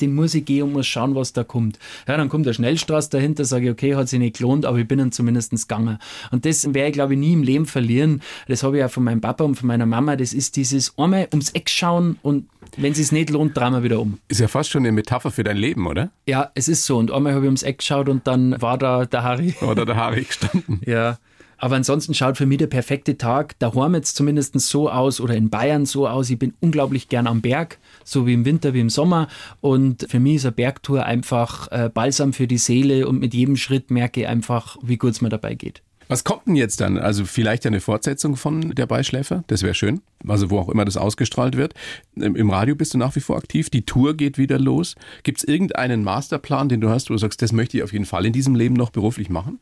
den 0.00 0.14
muss 0.14 0.34
ich 0.34 0.44
gehen 0.44 0.64
und 0.64 0.72
muss 0.72 0.86
schauen, 0.86 1.14
was 1.14 1.32
da 1.32 1.44
kommt. 1.44 1.78
Ja, 2.06 2.16
dann 2.16 2.28
kommt 2.28 2.46
der 2.46 2.52
Schnellstraße 2.52 3.10
dahinter, 3.10 3.44
sage 3.44 3.66
ich, 3.66 3.70
okay, 3.72 3.94
hat 3.94 4.08
sich 4.08 4.18
nicht 4.18 4.38
gelohnt, 4.38 4.66
aber 4.66 4.78
ich 4.78 4.88
bin 4.88 4.98
dann 4.98 5.12
zumindest 5.12 5.50
gegangen. 5.50 5.98
Und 6.30 6.44
das 6.44 6.72
werde 6.74 6.88
ich, 6.88 6.92
glaube 6.92 7.14
ich, 7.14 7.18
nie 7.18 7.32
im 7.32 7.42
Leben 7.42 7.66
verlieren. 7.66 8.22
Das 8.48 8.62
habe 8.62 8.78
ich 8.78 8.84
auch 8.84 8.90
von 8.90 9.04
meinem 9.04 9.20
Papa 9.20 9.44
und 9.44 9.56
von 9.56 9.66
meiner 9.66 9.86
Mama. 9.86 10.16
Das 10.16 10.32
ist 10.32 10.56
dieses 10.56 10.96
einmal 10.98 11.28
ums 11.32 11.50
Eck 11.50 11.70
schauen 11.70 12.18
und 12.22 12.46
wenn 12.76 12.92
es 12.92 12.98
sich 12.98 13.12
nicht 13.12 13.30
lohnt, 13.30 13.56
drehen 13.56 13.72
wir 13.72 13.82
wieder 13.82 14.00
um. 14.00 14.18
Ist 14.28 14.40
ja 14.40 14.48
fast 14.48 14.70
schon 14.70 14.82
eine 14.82 14.92
Metapher 14.92 15.30
für 15.30 15.42
dein 15.42 15.56
Leben, 15.56 15.86
oder? 15.86 16.10
Ja, 16.26 16.50
es 16.54 16.68
ist 16.68 16.84
so. 16.84 16.98
Und 16.98 17.10
einmal 17.10 17.32
habe 17.32 17.44
ich 17.44 17.48
ums 17.48 17.62
Eck 17.62 17.78
geschaut 17.78 18.08
und 18.08 18.26
dann 18.26 18.60
war 18.60 18.78
da 18.78 19.06
der 19.06 19.22
Harry. 19.22 19.54
War 19.60 19.74
da 19.74 19.84
der 19.84 19.96
Harry 19.96 20.22
gestanden. 20.22 20.80
ja. 20.86 21.18
Aber 21.60 21.76
ansonsten 21.76 22.14
schaut 22.14 22.38
für 22.38 22.46
mich 22.46 22.56
der 22.56 22.68
perfekte 22.68 23.18
Tag 23.18 23.58
daheim 23.58 23.94
jetzt 23.94 24.16
zumindest 24.16 24.58
so 24.58 24.90
aus 24.90 25.20
oder 25.20 25.34
in 25.34 25.50
Bayern 25.50 25.84
so 25.84 26.08
aus. 26.08 26.30
Ich 26.30 26.38
bin 26.38 26.54
unglaublich 26.60 27.10
gern 27.10 27.26
am 27.26 27.42
Berg, 27.42 27.78
so 28.02 28.26
wie 28.26 28.32
im 28.32 28.46
Winter, 28.46 28.72
wie 28.72 28.80
im 28.80 28.88
Sommer. 28.88 29.28
Und 29.60 30.06
für 30.08 30.20
mich 30.20 30.36
ist 30.36 30.46
eine 30.46 30.52
Bergtour 30.52 31.04
einfach 31.04 31.70
äh, 31.70 31.90
Balsam 31.92 32.32
für 32.32 32.46
die 32.46 32.56
Seele 32.56 33.06
und 33.06 33.20
mit 33.20 33.34
jedem 33.34 33.56
Schritt 33.56 33.90
merke 33.90 34.22
ich 34.22 34.26
einfach, 34.26 34.78
wie 34.82 34.96
gut 34.96 35.12
es 35.12 35.20
mir 35.20 35.28
dabei 35.28 35.54
geht. 35.54 35.82
Was 36.08 36.24
kommt 36.24 36.48
denn 36.48 36.56
jetzt 36.56 36.80
dann? 36.80 36.98
Also 36.98 37.24
vielleicht 37.24 37.66
eine 37.66 37.80
Fortsetzung 37.80 38.36
von 38.36 38.70
der 38.74 38.86
Beischläfer, 38.86 39.44
das 39.46 39.62
wäre 39.62 39.74
schön. 39.74 40.00
Also 40.26 40.50
wo 40.50 40.58
auch 40.58 40.70
immer 40.70 40.86
das 40.86 40.96
ausgestrahlt 40.96 41.56
wird. 41.56 41.74
Im 42.16 42.50
Radio 42.50 42.74
bist 42.74 42.94
du 42.94 42.98
nach 42.98 43.14
wie 43.14 43.20
vor 43.20 43.36
aktiv, 43.36 43.70
die 43.70 43.84
Tour 43.84 44.16
geht 44.16 44.38
wieder 44.38 44.58
los. 44.58 44.96
Gibt 45.22 45.38
es 45.38 45.44
irgendeinen 45.44 46.02
Masterplan, 46.02 46.68
den 46.70 46.80
du 46.80 46.88
hast, 46.88 47.10
wo 47.10 47.14
du 47.14 47.18
sagst, 47.18 47.42
das 47.42 47.52
möchte 47.52 47.76
ich 47.76 47.82
auf 47.84 47.92
jeden 47.92 48.06
Fall 48.06 48.26
in 48.26 48.32
diesem 48.32 48.56
Leben 48.56 48.74
noch 48.74 48.90
beruflich 48.90 49.28
machen? 49.28 49.60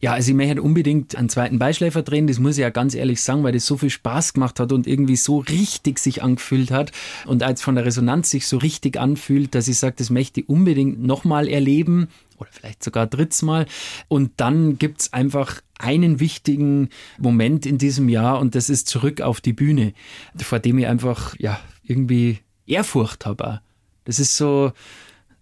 Ja, 0.00 0.12
also 0.12 0.30
ich 0.30 0.36
möchte 0.36 0.62
unbedingt 0.62 1.16
einen 1.16 1.28
zweiten 1.28 1.58
Beischläfer 1.58 2.02
drehen, 2.02 2.26
das 2.26 2.38
muss 2.38 2.56
ich 2.56 2.62
ja 2.62 2.70
ganz 2.70 2.94
ehrlich 2.94 3.20
sagen, 3.20 3.42
weil 3.42 3.52
das 3.52 3.66
so 3.66 3.76
viel 3.76 3.90
Spaß 3.90 4.34
gemacht 4.34 4.60
hat 4.60 4.72
und 4.72 4.86
irgendwie 4.86 5.16
so 5.16 5.38
richtig 5.38 5.98
sich 5.98 6.22
angefühlt 6.22 6.70
hat 6.70 6.92
und 7.26 7.42
als 7.42 7.62
von 7.62 7.74
der 7.74 7.84
Resonanz 7.84 8.30
sich 8.30 8.46
so 8.46 8.58
richtig 8.58 8.98
anfühlt, 8.98 9.54
dass 9.54 9.68
ich 9.68 9.78
sage, 9.78 9.96
das 9.98 10.10
möchte 10.10 10.40
ich 10.40 10.48
unbedingt 10.48 11.02
nochmal 11.02 11.48
erleben 11.48 12.08
oder 12.38 12.50
vielleicht 12.52 12.82
sogar 12.82 13.06
drittes 13.06 13.42
Mal. 13.42 13.66
Und 14.08 14.32
dann 14.36 14.78
gibt 14.78 15.00
es 15.00 15.12
einfach 15.12 15.60
einen 15.78 16.20
wichtigen 16.20 16.90
Moment 17.18 17.66
in 17.66 17.78
diesem 17.78 18.08
Jahr 18.08 18.38
und 18.38 18.54
das 18.54 18.70
ist 18.70 18.88
zurück 18.88 19.20
auf 19.20 19.40
die 19.40 19.52
Bühne, 19.52 19.92
vor 20.36 20.58
dem 20.58 20.78
ich 20.78 20.86
einfach 20.86 21.34
ja 21.38 21.60
irgendwie 21.82 22.38
Ehrfurcht 22.66 23.26
habe. 23.26 23.60
Das 24.04 24.18
ist 24.18 24.36
so, 24.36 24.72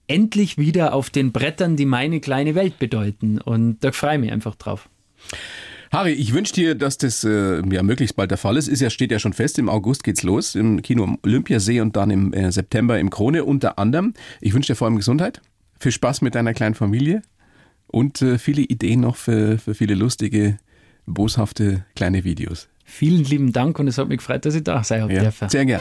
endlich 0.07 0.59
wieder 0.59 0.93
auf 0.93 1.11
den 1.11 1.33
Brettern, 1.33 1.77
die 1.77 1.87
meine 1.87 2.21
kleine 2.21 2.55
Welt 2.55 2.79
bedeuten. 2.79 3.41
Und 3.41 3.79
da 3.83 3.93
freue 3.93 4.15
ich 4.15 4.21
mich 4.21 4.33
einfach 4.33 4.55
drauf. 4.55 4.89
Harry, 5.91 6.13
ich 6.13 6.35
wünsche 6.35 6.53
dir, 6.53 6.75
dass 6.75 6.99
das 6.99 7.23
äh, 7.23 7.63
ja 7.71 7.83
möglichst 7.85 8.17
bald 8.17 8.31
der 8.31 8.39
Fall 8.39 8.57
ist. 8.57 8.67
Ist 8.67 8.81
ja 8.81 8.91
steht 8.91 9.13
ja 9.13 9.21
schon 9.21 9.33
fest. 9.33 9.59
Im 9.59 9.69
August 9.69 10.03
geht's 10.03 10.25
los 10.25 10.57
im 10.57 10.83
Kino 10.83 11.05
am 11.05 11.19
Olympiasee 11.23 11.81
und 11.81 11.95
dann 11.95 12.11
im 12.11 12.33
äh, 12.33 12.51
September 12.51 12.99
im 12.99 13.11
Krone 13.11 13.45
unter 13.45 13.79
anderem. 13.79 14.13
Ich 14.41 14.55
wünsche 14.55 14.73
dir 14.73 14.77
vor 14.77 14.89
allem 14.89 14.97
Gesundheit, 14.97 15.41
viel 15.79 15.93
Spaß 15.93 16.21
mit 16.23 16.35
deiner 16.35 16.53
kleinen 16.53 16.75
Familie 16.75 17.23
und 17.87 18.23
äh, 18.23 18.39
viele 18.39 18.63
Ideen 18.63 19.01
noch 19.01 19.15
für, 19.15 19.59
für 19.59 19.75
viele 19.75 19.95
lustige, 19.95 20.57
boshafte 21.07 21.85
kleine 21.95 22.25
Videos. 22.25 22.69
Vielen 22.85 23.23
lieben 23.23 23.53
Dank 23.53 23.79
und 23.79 23.87
es 23.87 23.97
hat 23.97 24.09
mich 24.09 24.19
gefreut, 24.19 24.45
dass 24.45 24.55
ich 24.57 24.65
da 24.65 24.83
sein 24.83 25.09
ja, 25.11 25.31
Sehr 25.49 25.65
gern. 25.65 25.81